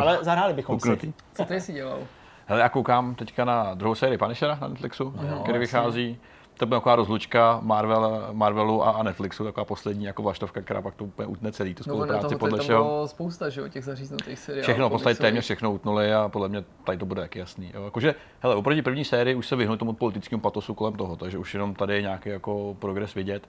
[0.00, 1.06] Ale zahráli bychom Uknutý.
[1.06, 1.14] si.
[1.34, 1.98] Co ty jsi dělal?
[2.46, 6.18] Hele, já koukám teďka na druhou sérii Punishera na Netflixu, no, který vychází
[6.56, 11.04] to byla taková rozlučka Marvel, Marvelu a, Netflixu, taková poslední jako vlaštovka, která pak to
[11.04, 12.84] úplně utne celý, tu no, spolupráci no, podle čeho.
[12.84, 14.62] bylo spousta, že jo, těch zaříznutých seriálů.
[14.62, 17.70] Všechno, v podstatě téměř všechno utnuli a podle mě tady to bude taky jasný.
[17.74, 17.84] Jo.
[17.84, 21.54] Jakože, hele, oproti první sérii už se vyhnul tomu politickému patosu kolem toho, takže už
[21.54, 23.48] jenom tady je nějaký jako progres vidět.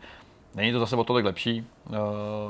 [0.55, 1.67] Není to zase o tolik lepší.
[1.89, 1.95] Uh,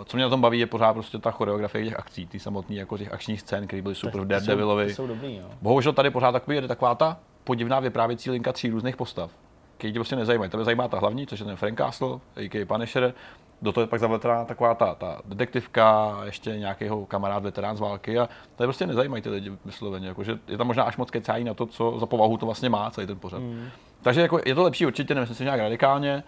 [0.06, 2.98] co mě na tom baví, je pořád prostě ta choreografie těch akcí, ty samotné jako
[2.98, 4.96] těch akčních scén, které byly super v Daredevilovi.
[5.62, 9.32] Bohužel tady pořád takový je taková ta podivná vyprávěcí linka tří různých postav
[9.78, 10.52] který tě prostě nezajímají.
[10.52, 12.66] Tebe zajímá ta hlavní, což je ten Frank Castle, a.k.a.
[12.66, 13.14] Punisher,
[13.62, 18.20] do toho je pak zavletá taková ta, ta detektivka, ještě nějakého kamarád, veterán z války
[18.20, 20.08] a to je prostě nezajímají ty lidi vysloveně.
[20.08, 22.92] Jakože je tam možná až moc kecají na to, co za povahu to vlastně má
[22.92, 23.40] celý ten pořad.
[23.40, 23.70] Mm.
[24.02, 26.24] Takže jako je to lepší určitě, nemyslím si nějak radikálně.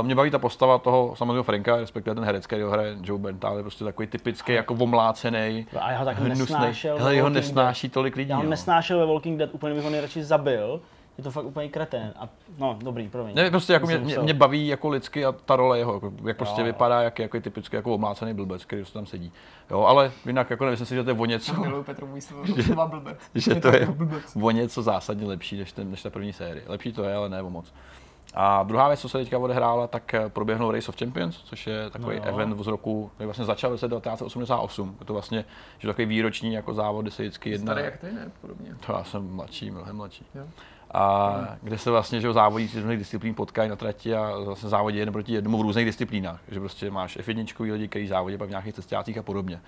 [0.00, 3.22] Uh, mě baví ta postava toho samotného Franka, respektive ten herec, který ho hraje Joe
[3.22, 5.66] Bental, je prostě takový typický, jako omlácený.
[5.80, 6.98] A já ho tak nesnášel.
[6.98, 8.30] Hele, jeho nesnáší tolik lidí.
[8.30, 10.80] Já ho nesnášel ve Walking Dead, úplně bych ho nejradši zabil
[11.18, 12.12] je to fakt úplně kretén.
[12.16, 12.28] A,
[12.58, 13.34] no, dobrý, promiň.
[13.34, 16.36] Ne, prostě jako mě, mě, mě, baví jako lidsky a ta role jeho, jako, jak
[16.36, 16.64] prostě jo.
[16.64, 19.32] vypadá, jak, jako typicky jako omlácený blbec, který tam sedí.
[19.70, 21.82] Jo, ale jinak jako nemyslím si, že to je o něco.
[21.82, 22.08] Petru
[22.56, 23.18] že, blbec.
[23.34, 23.88] že to je
[24.42, 26.64] o něco zásadně lepší než, ten, než ta první série.
[26.66, 27.72] Lepší to je, ale ne o moc.
[28.34, 31.90] A druhá věc, co se teďka odehrála, tak eh, proběhnul Race of Champions, což je
[31.90, 34.96] takový no event z roku, který vlastně začal v roce 1988.
[35.00, 35.44] Je to vlastně
[35.78, 37.72] že takový výroční jako závod, kde se vždycky jedna...
[37.72, 38.30] Starý jak ty, ne?
[38.40, 38.76] Podobně.
[38.86, 40.26] To já jsem mladší, mnohem mladší.
[40.34, 40.46] Jo.
[40.94, 44.98] A kde se vlastně že závodí z různých disciplín potkají na trati a vlastně závodí
[44.98, 46.40] jeden proti jednomu v různých disciplínách.
[46.48, 49.60] Že prostě máš F1 lidi, kteří závodí v nějakých cestácích a podobně.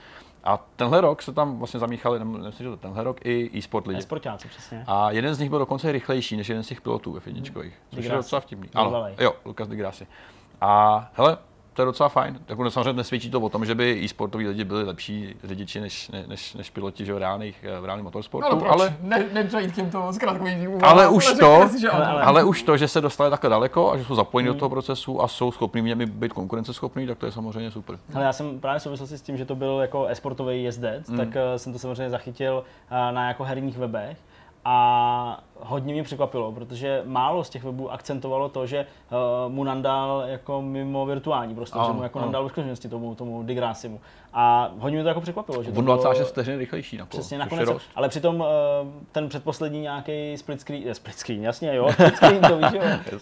[0.45, 3.99] A tenhle rok se tam vlastně zamíchali, nemyslím, že to tenhle rok, i e-sport lidi.
[3.99, 4.85] E-sportáci, přesně.
[4.87, 8.03] A jeden z nich byl dokonce rychlejší než jeden z těch pilotů ve jedničkových, hmm.
[8.03, 8.69] což je docela vtipný.
[8.75, 10.07] Ano, jo, Lukas de Grassi.
[10.61, 11.39] A hele,
[11.73, 12.39] to je docela fajn.
[12.49, 16.55] Jako samozřejmě nesvědčí to o tom, že by e-sportoví lidi byli lepší řidiči než, než,
[16.55, 18.57] než piloti že v, reálných, v reálném motorsportu.
[18.57, 22.63] No, ale ne, nepřejít k těmto zkrátkovým ale, už to, si, ale, ale, ale, už
[22.63, 24.57] to, že se dostali takhle daleko a že jsou zapojeni hmm.
[24.57, 27.99] do toho procesu a jsou schopní mě být konkurenceschopní, tak to je samozřejmě super.
[28.15, 31.19] Ale já jsem právě v souvislosti s tím, že to byl jako e-sportový jezdec, hmm.
[31.19, 34.19] tak uh, jsem to samozřejmě zachytil uh, na jako herních webech
[34.65, 38.87] a hodně mě překvapilo, protože málo z těch webů akcentovalo to, že
[39.47, 44.01] uh, mu nandal jako mimo virtuální prostě, že mu jako nandal skutečnosti tomu, tomu Digrasimu.
[44.33, 45.63] A hodně mě to jako překvapilo.
[45.63, 47.69] Že to 26 vteřin rychlejší na Přesně, nakonec.
[47.95, 48.47] Ale přitom uh,
[49.13, 52.83] ten předposlední nějaký split screen, je split screen, jasně, jo, split screen, to víš, jo.
[53.13, 53.21] Uh,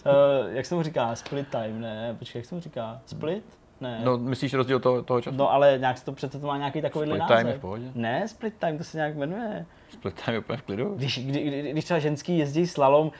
[0.51, 3.43] jak se mu říká, split time, ne, počkej, jak se mu říká, split?
[3.81, 4.01] Ne.
[4.03, 5.37] No, myslíš rozdíl toho, toho času?
[5.37, 7.25] No, ale nějak se to přece to má nějaký takový název.
[7.25, 7.91] Split time je v pohodě?
[7.95, 9.65] Ne, split time, to se nějak jmenuje.
[9.89, 10.95] Split time je úplně v klidu.
[10.95, 13.11] Když, kdy, kdy, když třeba ženský jezdí slalom uh,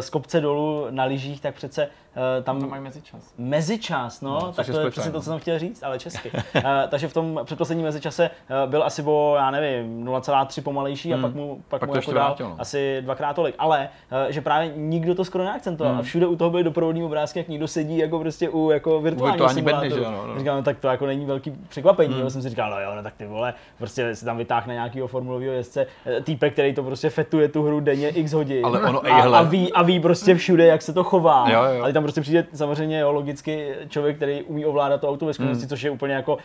[0.00, 3.34] z kopce dolů na lyžích, tak přece Uh, tam to mají mezičas.
[3.38, 6.30] Mezičas, no, no tak to je přesně to, co jsem chtěl říct, ale česky.
[6.30, 8.30] uh, takže v tom předposledním mezičase
[8.64, 11.24] uh, byl asi o, já nevím, 0,3 pomalejší hmm.
[11.24, 12.56] a pak mu, pak, pak mu jako dál vrátil, no.
[12.58, 13.54] asi dvakrát tolik.
[13.58, 16.00] Ale uh, že právě nikdo to skoro neakcentoval hmm.
[16.00, 19.48] a všude u toho byly doprovodní obrázky, jak někdo sedí jako prostě u jako virtuální
[19.48, 19.90] simulátoru.
[19.90, 20.38] Bedny, že no, no.
[20.38, 22.14] Říkám, no, tak to jako není velký překvapení.
[22.14, 22.22] Hmm.
[22.22, 22.30] Jo.
[22.30, 25.52] jsem si říkal, no jo, no tak ty vole, prostě si tam vytáhne nějakého formulového
[25.52, 25.86] jezdce,
[26.22, 28.66] týpek, který to prostě fetuje tu hru denně x hodin.
[28.66, 31.50] Ale ono, a, a, ví, a ví prostě všude, jak se to chová.
[31.50, 31.82] Jo, jo.
[31.82, 35.64] Ale tam prostě přijde samozřejmě jo, logicky člověk, který umí ovládat to auto ve skutečnosti,
[35.64, 35.68] mm.
[35.68, 36.38] což je úplně jako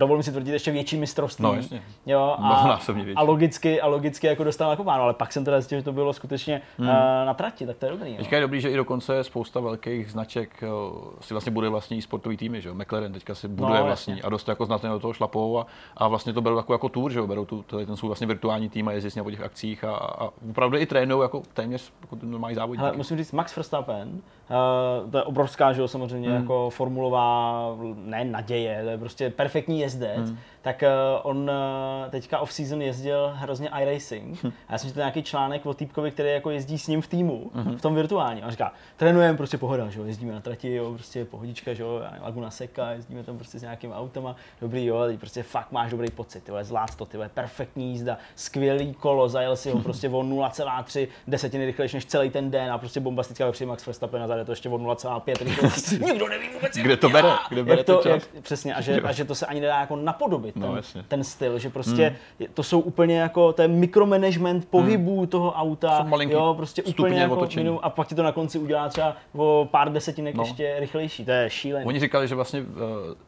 [0.00, 1.42] dovolím si tvrdit, ještě větší mistrovství.
[1.42, 1.82] No, jasně.
[2.06, 2.80] Jo, a,
[3.16, 5.92] a, logicky, a logicky jako dostal jako pánu, ale pak jsem teda zjistil, že to
[5.92, 6.88] bylo skutečně hmm.
[6.88, 6.94] uh,
[7.26, 8.16] na trati, tak to je dobrý.
[8.16, 12.36] Teďka je dobrý, že i dokonce spousta velkých značek uh, si vlastně buduje vlastní sportovní
[12.36, 12.74] týmy, že jo?
[12.74, 14.22] McLaren teďka si buduje no, vlastní jasně.
[14.22, 15.66] a dost jako znatně do toho šlapou a,
[15.96, 17.26] a vlastně to berou jako, jako tour, že jo?
[17.26, 20.28] Berou tu, ten svůj vlastně virtuální tým a jezdí s po těch akcích a, a
[20.50, 22.84] opravdu i trénují jako téměř jako normální závodník.
[22.84, 26.40] Ale musím říct, Max Verstappen, uh, to je obrovská, že jo, samozřejmě hmm.
[26.40, 27.64] jako formulová,
[27.96, 30.30] ne naděje, to je prostě perfektní jezdec.
[30.30, 34.44] Hmm tak uh, on uh, teďka off-season jezdil hrozně iRacing.
[34.44, 34.52] Hm.
[34.68, 37.50] A já jsem četl nějaký článek o týpkovi, který jako jezdí s ním v týmu,
[37.54, 37.76] mm-hmm.
[37.76, 38.44] v tom virtuálním.
[38.44, 42.02] A říká, trénujeme prostě pohoda, že jo, jezdíme na trati, jo, prostě pohodička, že jo,
[42.22, 46.10] Laguna Seca, jezdíme tam prostě s nějakým autama, dobrý, jo, teď prostě fakt máš dobrý
[46.10, 51.08] pocit, ty zvlád to, ty perfektní jízda, skvělý kolo, zajel si ho prostě o 0,3
[51.26, 54.52] desetiny rychlejší než celý ten den a prostě bombastická přijde Max Verstappen a zade to
[54.52, 55.98] ještě o 0,5 rychlejší.
[56.04, 57.28] Nikdo neví vůbec, Kde to bere?
[57.48, 60.49] Kde bere to, jak, přesně, a že, a že to se ani nedá jako napodobit,
[60.56, 62.48] no, ten, ten styl, že prostě hmm.
[62.54, 65.26] to jsou úplně jako, je mikromanagement pohybů hmm.
[65.26, 69.16] toho auta, jo, prostě úplně jako minum, a pak ti to na konci udělá třeba
[69.36, 70.42] o pár desetinek no.
[70.42, 71.86] ještě rychlejší, to je šílené.
[71.86, 72.66] Oni říkali, že vlastně uh,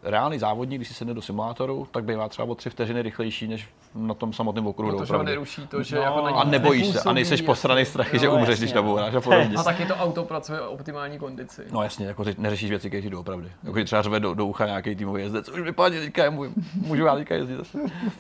[0.03, 3.69] reálný závodník, když si sedne do simulátoru, tak bývá třeba o tři vteřiny rychlejší než
[3.95, 4.99] na tom samotném okruhu.
[4.99, 8.29] Protože ho neruší to, že no, jako a nebojíš se, a nejseš posraný strachy, že
[8.29, 9.57] umřeš, když nabouráš a podobně.
[9.57, 11.63] A taky to auto pracuje o optimální kondici.
[11.73, 13.49] No jasně, jako neřešíš věci, které ti doopravdy.
[13.65, 16.53] Jako třeba řve do, do ucha nějaký týmový jezdec, už vypadne, teďka můžu,
[16.87, 17.79] můžu já teďka jezdit zase.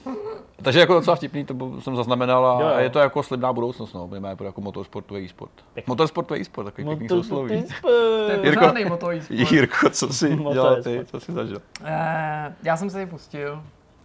[0.62, 2.78] Takže jako docela vtipný, to jsem zaznamenal a, jo, jo.
[2.78, 5.52] je to jako slibná budoucnost, no, máme jako motorsportový e-sport.
[5.86, 7.64] Motorsportový e-sport, takový pěkný sousloví.
[7.82, 9.52] To je pořádný moto e-sport.
[9.52, 11.62] Jirko, co jsi dělal ty, co jsi zažil?
[11.85, 13.62] Eh, já jsem se ji pustil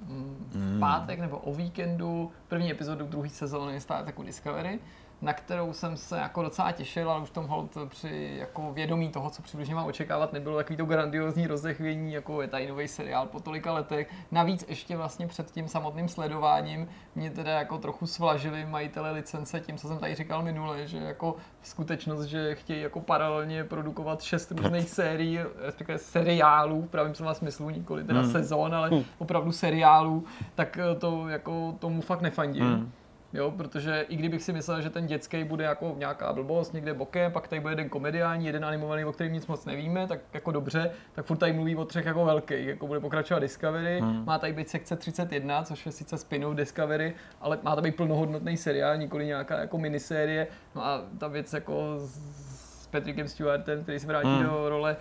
[0.07, 4.79] mm, v pátek nebo o víkendu první epizodu druhé sezóny Star Treku Discovery
[5.21, 9.29] na kterou jsem se jako docela těšil, ale už tom hold při jako vědomí toho,
[9.29, 13.39] co přibližně mám očekávat, nebylo takový to grandiozní rozechvění, jako je tady nový seriál po
[13.39, 14.09] tolika letech.
[14.31, 19.77] Navíc ještě vlastně před tím samotným sledováním mě teda jako trochu svlažili majitele licence tím,
[19.77, 24.89] co jsem tady říkal minule, že jako skutečnost, že chtějí jako paralelně produkovat šest různých
[24.89, 28.31] sérií, respektive seriálů, v pravém slova smyslu, nikoli teda hmm.
[28.31, 29.03] sezon, ale hmm.
[29.17, 30.23] opravdu seriálů,
[30.55, 32.65] tak to jako tomu fakt nefandím.
[32.65, 32.91] Hmm
[33.37, 37.31] jo, protože i kdybych si myslel, že ten dětský bude jako nějaká blbost někde bokem,
[37.31, 40.91] pak tady bude jeden komediální, jeden animovaný, o kterém nic moc nevíme, tak jako dobře,
[41.13, 44.25] tak furt tady mluví o třech jako velkých, jako bude pokračovat Discovery, hmm.
[44.25, 48.57] má tady být sekce 31, což je sice spin Discovery, ale má to být plnohodnotný
[48.57, 54.07] seriál, nikoli nějaká jako minisérie, no a ta věc jako s Patrickem Stewartem, který se
[54.07, 54.43] vrátí hmm.
[54.43, 54.95] do role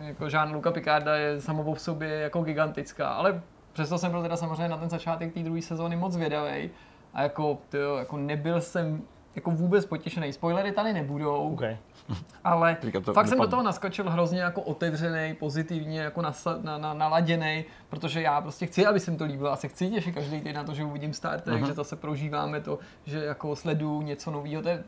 [0.00, 3.42] jako Jean-Luca Picarda je samo o sobě jako gigantická, ale
[3.72, 6.70] přesto jsem byl teda samozřejmě na ten začátek té druhé sezóny moc vědavý
[7.14, 9.02] a jako, tyjo, jako nebyl jsem
[9.34, 10.32] jako vůbec potěšený.
[10.32, 11.76] Spoilery tady nebudou, okay.
[12.44, 16.94] ale to fakt jsem do toho naskočil hrozně jako otevřený, pozitivně, jako nasa, na, na,
[16.94, 20.40] naladěný, protože já prostě chci, aby se mi to líbilo a se chci těšit každý
[20.40, 21.66] den na to, že uvidím Star Trek, uh-huh.
[21.66, 24.62] že zase prožíváme to, že jako sleduju něco nového.
[24.62, 24.84] To je,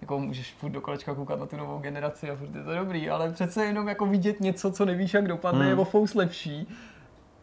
[0.00, 3.10] jako můžeš furt do kolečka koukat na tu novou generaci a furt je to dobrý,
[3.10, 5.68] ale přece jenom jako vidět něco, co nevíš, jak dopadne, hmm.
[5.68, 6.68] je o fous lepší.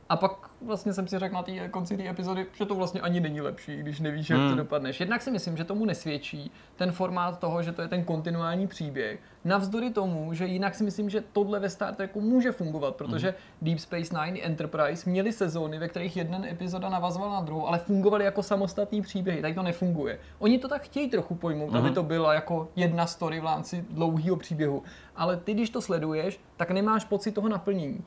[0.10, 3.20] A pak vlastně jsem si řekl na té konci té epizody, že to vlastně ani
[3.20, 4.50] není lepší, když nevíš, jak hmm.
[4.50, 5.00] to dopadneš.
[5.00, 9.20] Jednak si myslím, že tomu nesvědčí ten formát toho, že to je ten kontinuální příběh.
[9.46, 13.38] Navzdory tomu, že jinak si myslím, že tohle ve Star Treku může fungovat, protože hmm.
[13.62, 18.26] Deep Space Nine Enterprise měli sezóny, ve kterých jedna epizoda navazovala na druhou, ale fungovaly
[18.26, 19.42] jako samostatný příběhy.
[19.42, 20.20] Tady to nefunguje.
[20.40, 21.78] Oni to tak chtějí trochu pojmout, hmm.
[21.78, 24.84] aby to byla jako jedna story v rámci dlouhého příběhu.
[25.16, 28.04] Ale ty, když to sleduješ, tak nemáš pocit toho naplnění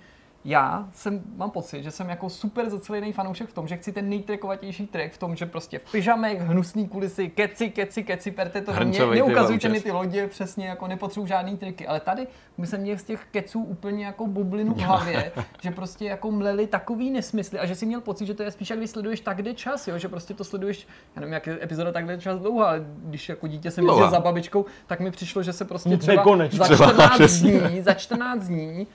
[0.47, 4.09] já jsem, mám pocit, že jsem jako super zacelený fanoušek v tom, že chci ten
[4.09, 8.73] nejtrekovatější track v tom, že prostě v pyžamech, hnusný kulisy, keci, keci, keci, perte to
[8.85, 12.27] mě, neukazujte mi ty lodě, přesně jako nepotřebuji žádný triky, ale tady
[12.59, 15.33] my jsem měl z těch keců úplně jako bublinu v hlavě,
[15.63, 17.59] že prostě jako mleli takový nesmysly.
[17.59, 19.89] A že si měl pocit, že to je spíš, jak když sleduješ tak jde čas,
[19.89, 19.99] jo?
[19.99, 23.29] že prostě to sleduješ, já nevím, jak je epizoda tak jde čas dlouhá, ale když
[23.29, 27.33] jako dítě jsem jezdil za babičkou, tak mi přišlo, že se prostě třeba za 14
[27.33, 28.87] dní, za 14 dní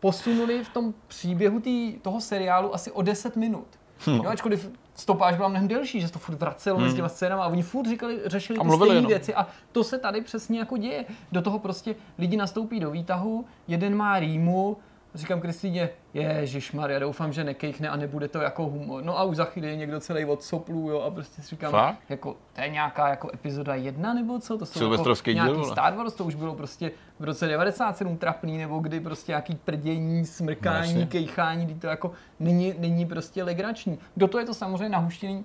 [0.00, 3.66] posunuli v tom příběhu tý, toho seriálu asi o 10 minut.
[3.98, 4.16] Hmm.
[4.16, 6.84] Jo, ačkoliv stopáž byla mnohem delší, že se to furt vracelo hmm.
[6.84, 9.98] mezi těma scénama a oni furt říkali, řešili a ty stejné věci a to se
[9.98, 11.04] tady přesně jako děje.
[11.32, 14.76] Do toho prostě lidi nastoupí do výtahu, jeden má rýmu,
[15.14, 19.04] Říkám Kristýně, Ježíš Maria, doufám, že nekejkne a nebude to jako humor.
[19.04, 21.70] No a už za chvíli je někdo celý od soplů, jo, a prostě si říkám,
[21.70, 21.98] Fakt?
[22.08, 24.58] jako, to je nějaká jako epizoda jedna nebo co?
[24.58, 28.58] To jsou jako nějaký díl, Star Wars, to už bylo prostě v roce 97 trapný,
[28.58, 33.98] nebo kdy prostě nějaký prdění, smrkání, no, kejchání, kdy to jako není, není prostě legrační.
[34.16, 35.44] Do toho je to samozřejmě nahuštěný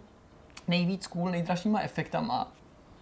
[0.67, 2.51] nejvíc cool, nejdražšíma efektama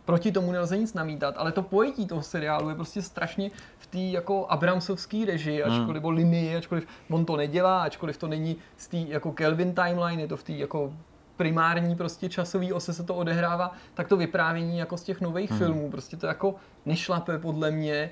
[0.05, 3.97] proti tomu nelze nic namítat, ale to pojetí toho seriálu je prostě strašně v té
[3.97, 5.73] jako Abramsovské režii, hmm.
[5.73, 6.13] ačkoliv, hmm.
[6.13, 10.37] linii, ačkoliv on to nedělá, ačkoliv to není z té jako Kelvin timeline, je to
[10.37, 10.93] v té jako
[11.37, 15.59] primární prostě časový ose se to odehrává, tak to vyprávění jako z těch nových hmm.
[15.59, 16.55] filmů, prostě to jako
[16.85, 18.09] nešlape podle mě,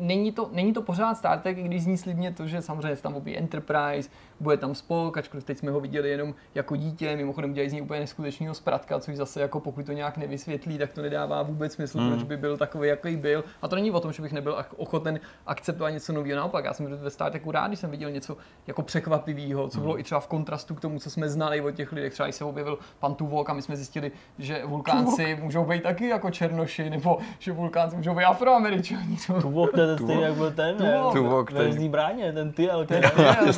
[0.00, 3.38] není, to, není to pořád Star Trek, když zní slibně to, že samozřejmě tam objeví
[3.38, 4.10] Enterprise,
[4.40, 7.82] bude tam Spock, ačkoliv teď jsme ho viděli jenom jako dítě, mimochodem udělají z něj
[7.82, 12.00] úplně neskutečného zpratka, což zase jako pokud to nějak nevysvětlí, tak to nedává vůbec smysl,
[12.00, 12.10] mm.
[12.10, 13.44] proč by byl takový, jaký byl.
[13.62, 16.86] A to není o tom, že bych nebyl ochoten akceptovat něco nového, naopak, já jsem
[16.86, 18.36] ve Star Treku rád, když jsem viděl něco
[18.66, 19.82] jako překvapivého, co mm.
[19.82, 22.12] bylo i třeba v kontrastu k tomu, co jsme znali o těch lidech.
[22.12, 25.44] Třeba se objevil pan Tuvok a my jsme zjistili, že vulkánci Tuvok.
[25.44, 29.16] můžou být taky jako černoši, nebo že vulkánci můžou být afroameričani.
[29.40, 33.02] Tuvok, to je stejný, jak byl ten, Tuvok, Tuvok, ten, bráně, ten ty, ale ten,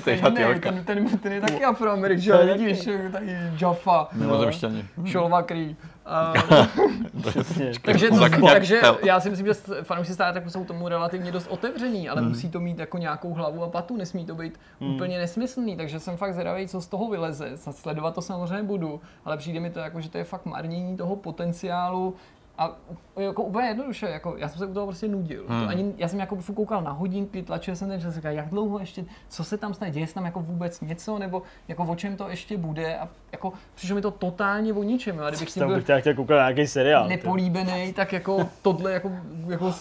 [0.05, 4.85] ten, ten, ten, ten je taky afroameričan, vidíš, tady Jaffa, mimozemšťani.
[5.05, 5.77] Šolvakrý.
[7.83, 12.09] takže, to, takže já si myslím, že fanoušci Star Treku jsou tomu relativně dost otevření,
[12.09, 12.29] ale hmm.
[12.29, 14.95] musí to mít jako nějakou hlavu a patu, nesmí to být hmm.
[14.95, 17.53] úplně nesmyslný, takže jsem fakt zvědavý, co z toho vyleze.
[17.57, 21.17] Sledovat to samozřejmě budu, ale přijde mi to jako, že to je fakt marnění toho
[21.17, 22.15] potenciálu,
[22.59, 22.77] a
[23.17, 25.45] jako úplně jednoduše, jako já jsem se u toho prostě nudil.
[25.49, 25.63] Hmm.
[25.63, 28.79] To ani, já jsem jako koukal na hodinky, tlačil jsem ten čas, říkal, jak dlouho
[28.79, 32.17] ještě, co se tam stane, děje se tam jako vůbec něco, nebo jako o čem
[32.17, 35.21] to ještě bude a jako přišlo mi to totálně o ničem.
[35.21, 37.09] A kdybych tam byl chtěl koukal na nějaký seriál.
[37.09, 39.13] Nepolíbený, tak jako tohle jako,
[39.49, 39.75] jako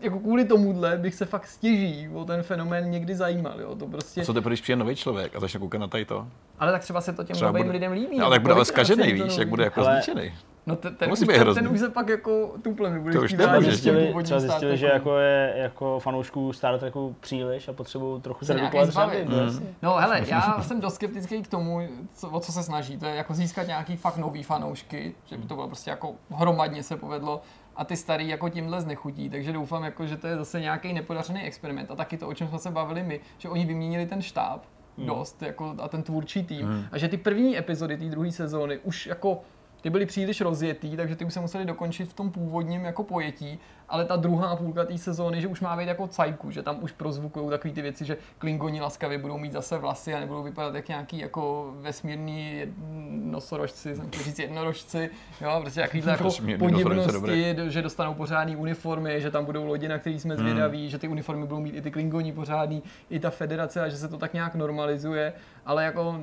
[0.00, 3.60] jako kvůli tomuhle bych se fakt stěží o ten fenomén někdy zajímal.
[3.60, 3.76] Jo.
[3.76, 4.20] To prostě...
[4.20, 6.26] A co teprve, když přijde nový člověk a začne koukat na tady to?
[6.58, 7.72] Ale tak třeba se to těm třeba novým bude...
[7.72, 8.18] lidem líbí.
[8.18, 10.02] No, ale tak bude ale zkažený, víš, jak bude jako ale...
[10.02, 10.32] zničený.
[10.66, 13.36] No ten, ten, musí už, ten, ten už se pak jako tuple mi bude chtít
[13.36, 18.44] třeba zjistili, třeba zjistili že jako je jako fanoušků Star Treku příliš a potřebují trochu
[18.44, 19.24] zredukovat řady.
[19.24, 19.74] Mm.
[19.82, 23.66] No hele, já jsem dost skeptický k tomu, co, o co se snažíte, jako získat
[23.66, 27.42] nějaký fakt nový fanoušky, že by to bylo prostě jako hromadně se povedlo
[27.76, 31.42] a ty starý jako tímhle znechutí, takže doufám, jako, že to je zase nějaký nepodařený
[31.42, 34.64] experiment a taky to, o čem jsme se bavili my, že oni vyměnili ten štáb
[34.98, 35.06] hmm.
[35.06, 36.84] dost jako, a ten tvůrčí tým hmm.
[36.92, 39.40] a že ty první epizody té druhé sezóny už jako
[39.82, 43.58] ty byly příliš rozjetý, takže ty už se museli dokončit v tom původním jako pojetí,
[43.92, 46.92] ale ta druhá půlka té sezóny, že už má být jako cajku, že tam už
[46.92, 50.88] prozvukují takové ty věci, že klingoni laskavě budou mít zase vlasy a nebudou vypadat jak
[50.88, 52.62] nějaký jako vesmírný
[53.10, 55.10] nosorožci, jsem chtěl říct jednorožci,
[55.40, 56.28] jo, prostě takovýhle jako
[56.58, 60.42] podivnosti, že dostanou pořádný uniformy, že tam budou lodi, na který jsme hmm.
[60.42, 60.88] zvědaví, hmm.
[60.88, 64.08] že ty uniformy budou mít i ty klingoni pořádný, i ta federace a že se
[64.08, 65.32] to tak nějak normalizuje,
[65.66, 66.20] ale jako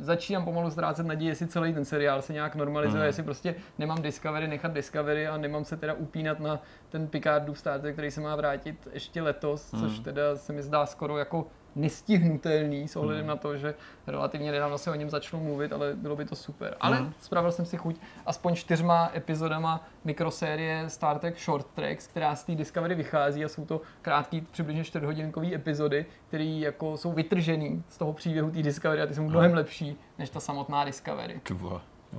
[0.00, 3.06] začínám pomalu ztrácet naději, jestli celý ten seriál se nějak normalizuje, hmm.
[3.06, 7.92] jestli prostě nemám Discovery, nechat Discovery a nemám se teda upínat na ten Picardův starter,
[7.92, 9.82] který se má vrátit ještě letos, hmm.
[9.82, 13.28] což teda se mi zdá skoro jako nestihnutelný s ohledem hmm.
[13.28, 13.74] na to, že
[14.06, 16.76] relativně nedávno se o něm začalo mluvit, ale bylo by to super.
[16.80, 17.12] Ale hmm.
[17.20, 22.54] spravil jsem si chuť aspoň čtyřma epizodama mikrosérie Star Trek Short Tracks, která z té
[22.54, 28.12] Discovery vychází a jsou to krátký, přibližně čtvrthodinkové epizody, které jako jsou vytržený z toho
[28.12, 31.40] příběhu té Discovery a ty jsou mnohem lepší než ta samotná Discovery.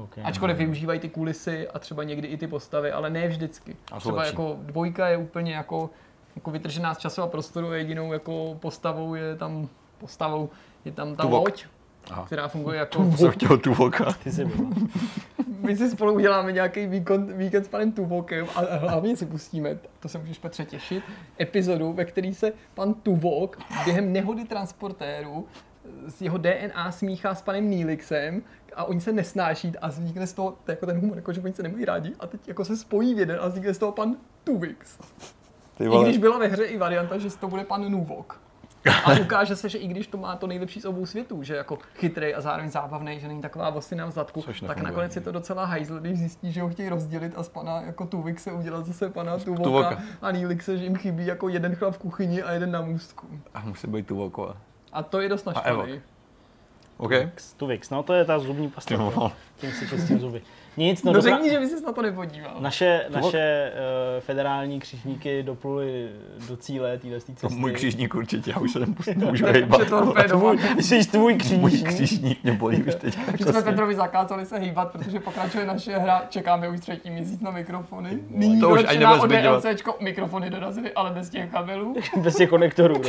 [0.03, 0.23] Okay.
[0.23, 3.75] Ačkoliv využívají ty kulisy a třeba někdy i ty postavy, ale ne vždycky.
[3.91, 4.31] A třeba lepší.
[4.31, 5.89] jako dvojka je úplně jako,
[6.35, 9.67] jako vytržená z času a prostoru, jedinou jako postavou je tam
[9.97, 10.49] postavou,
[10.85, 11.47] je tam ta Tuvok.
[11.47, 11.65] loď,
[12.11, 12.25] Aha.
[12.25, 13.03] která funguje jako...
[13.11, 14.13] Tu jsem chtěl Tuvoka.
[14.23, 14.45] Ty jsi
[15.61, 20.09] My si spolu uděláme nějaký víkend, víkend s panem Tuvokem a hlavně si pustíme, to
[20.09, 21.03] se můžeš Petře těšit,
[21.39, 25.47] epizodu, ve který se pan Tuvok během nehody transportéru
[26.07, 28.41] z jeho DNA smíchá s panem Nilixem
[28.75, 31.53] a oni se nesnáší a vznikne z toho to jako ten humor, jako že oni
[31.53, 34.15] se nemají rádi a teď jako se spojí v jeden a vznikne z toho pan
[34.43, 34.99] Tuvix.
[35.79, 38.39] I když byla ve hře i varianta, že to bude pan Nuvok.
[39.05, 41.77] A ukáže se, že i když to má to nejlepší z obou světů, že jako
[41.95, 45.65] chytrý a zároveň zábavný, že není taková vosina v zadku, tak nakonec je to docela
[45.65, 49.09] hajzl, když zjistí, že ho chtějí rozdělit a z pana jako Tuvik se udělat zase
[49.09, 49.97] pana Tuvoka, Tuvoka.
[50.21, 53.27] a Nýlik se, že jim chybí jako jeden chlap v kuchyni a jeden na můstku.
[53.53, 54.57] A musí být Tuvokova.
[54.93, 56.01] A to je dost naštvaný.
[56.97, 57.31] Okay.
[57.57, 58.95] Tuvix, no to je ta zubní pasta.
[59.57, 60.41] Tím si čistím zuby.
[60.77, 62.55] Nic, no, no řekni, že by se na to nepodíval.
[62.59, 66.09] Naše, naše uh, federální křižníky dopluli
[66.49, 67.33] do cíle téhle cesty.
[67.41, 68.79] To můj křižník určitě, já už se
[69.15, 69.81] nemůžu hejbat.
[70.79, 71.61] jsi tvůj křižník.
[71.61, 73.17] Můj křižník mě bolí už teď.
[73.33, 77.51] Už jsme Petrovi zakázali se hýbat, protože pokračuje naše hra, čekáme už třetí měsíc na
[77.51, 78.19] mikrofony.
[78.29, 81.95] Nyní to už ani DLCčko, mikrofony dorazily, ale bez těch kabelů.
[82.17, 83.01] bez těch konektorů.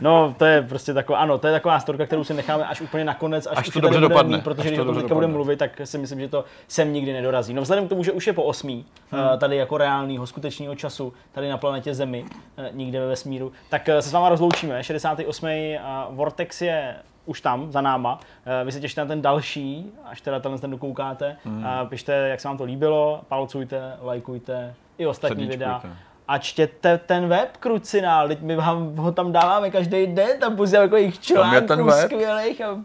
[0.00, 3.04] No, to je prostě taková, ano, to je taková storka, kterou si necháme až úplně
[3.04, 4.38] nakonec, až, až to dobře dopadne.
[4.38, 7.54] Protože když o tom budeme mluvit, tak si myslím, že to sem nikdy nedorazí.
[7.54, 8.84] No vzhledem k tomu, že už je po hmm.
[9.12, 12.24] Eh, tady jako reálného, skutečného času, tady na planetě Zemi,
[12.56, 14.84] eh, nikde ve vesmíru, tak eh, se s váma rozloučíme.
[14.84, 15.78] 68.
[16.10, 16.96] Vortex je
[17.26, 18.20] už tam, za náma.
[18.64, 21.36] Vy se těšte na ten další, až teda tenhle ten dokoukáte.
[21.44, 21.66] Hmm.
[21.88, 25.64] Pište, jak se vám to líbilo, palcujte, lajkujte i ostatní Sedíčkujte.
[25.64, 25.82] videa.
[26.28, 30.84] A čtěte ten web Krucinál, teď my vám ho tam dáváme každý den, tam posíláme
[30.84, 32.78] jako jejich článků skvělých a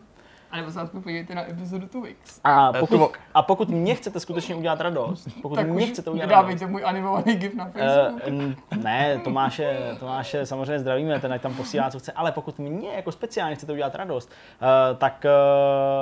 [0.52, 2.40] a nebo se aspoň podívejte na epizodu Twix.
[2.44, 6.62] A pokud, a pokud mě chcete skutečně udělat radost, pokud tak mě chcete udělat radost.
[6.62, 8.28] můj animovaný gif na Facebook.
[8.72, 13.12] Uh, ne, Tomáše, Tomáše samozřejmě zdravíme, ten tam posílá, co chce, ale pokud mě jako
[13.12, 14.32] speciálně chcete udělat radost,
[14.62, 15.26] uh, tak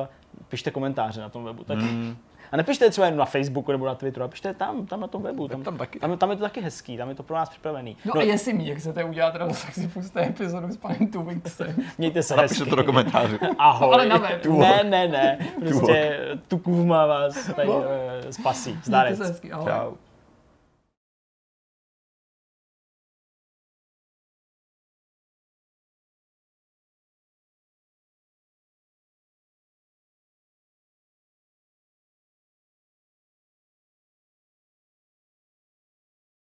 [0.02, 0.08] uh,
[0.50, 1.64] pište komentáře na tom webu.
[1.64, 2.18] Tak, mm.
[2.52, 5.24] A nepište třeba jen na Facebooku nebo na Twitteru, a pište tam, tam na tom
[5.24, 5.48] webu.
[5.48, 6.00] Tam, tam, taky.
[6.00, 7.98] Tam, tam, je to taky hezký, tam je to pro nás připravený.
[8.06, 11.76] No, no a jestli mi chcete udělat radost, tak si puste epizodu s panem Tuvingsem.
[11.98, 12.70] Mějte se hezky.
[12.70, 13.38] to do komentářů.
[13.58, 13.94] Ahoj.
[13.94, 14.46] Ale na web.
[14.46, 15.38] Ne, ne, ne.
[15.60, 17.84] Prostě Tukův má vás tady uh,
[18.32, 18.80] spasí.
[18.84, 19.18] Zdarec.
[19.18, 19.72] Mějte se hezky, ahoj.
[19.72, 20.07] Čau.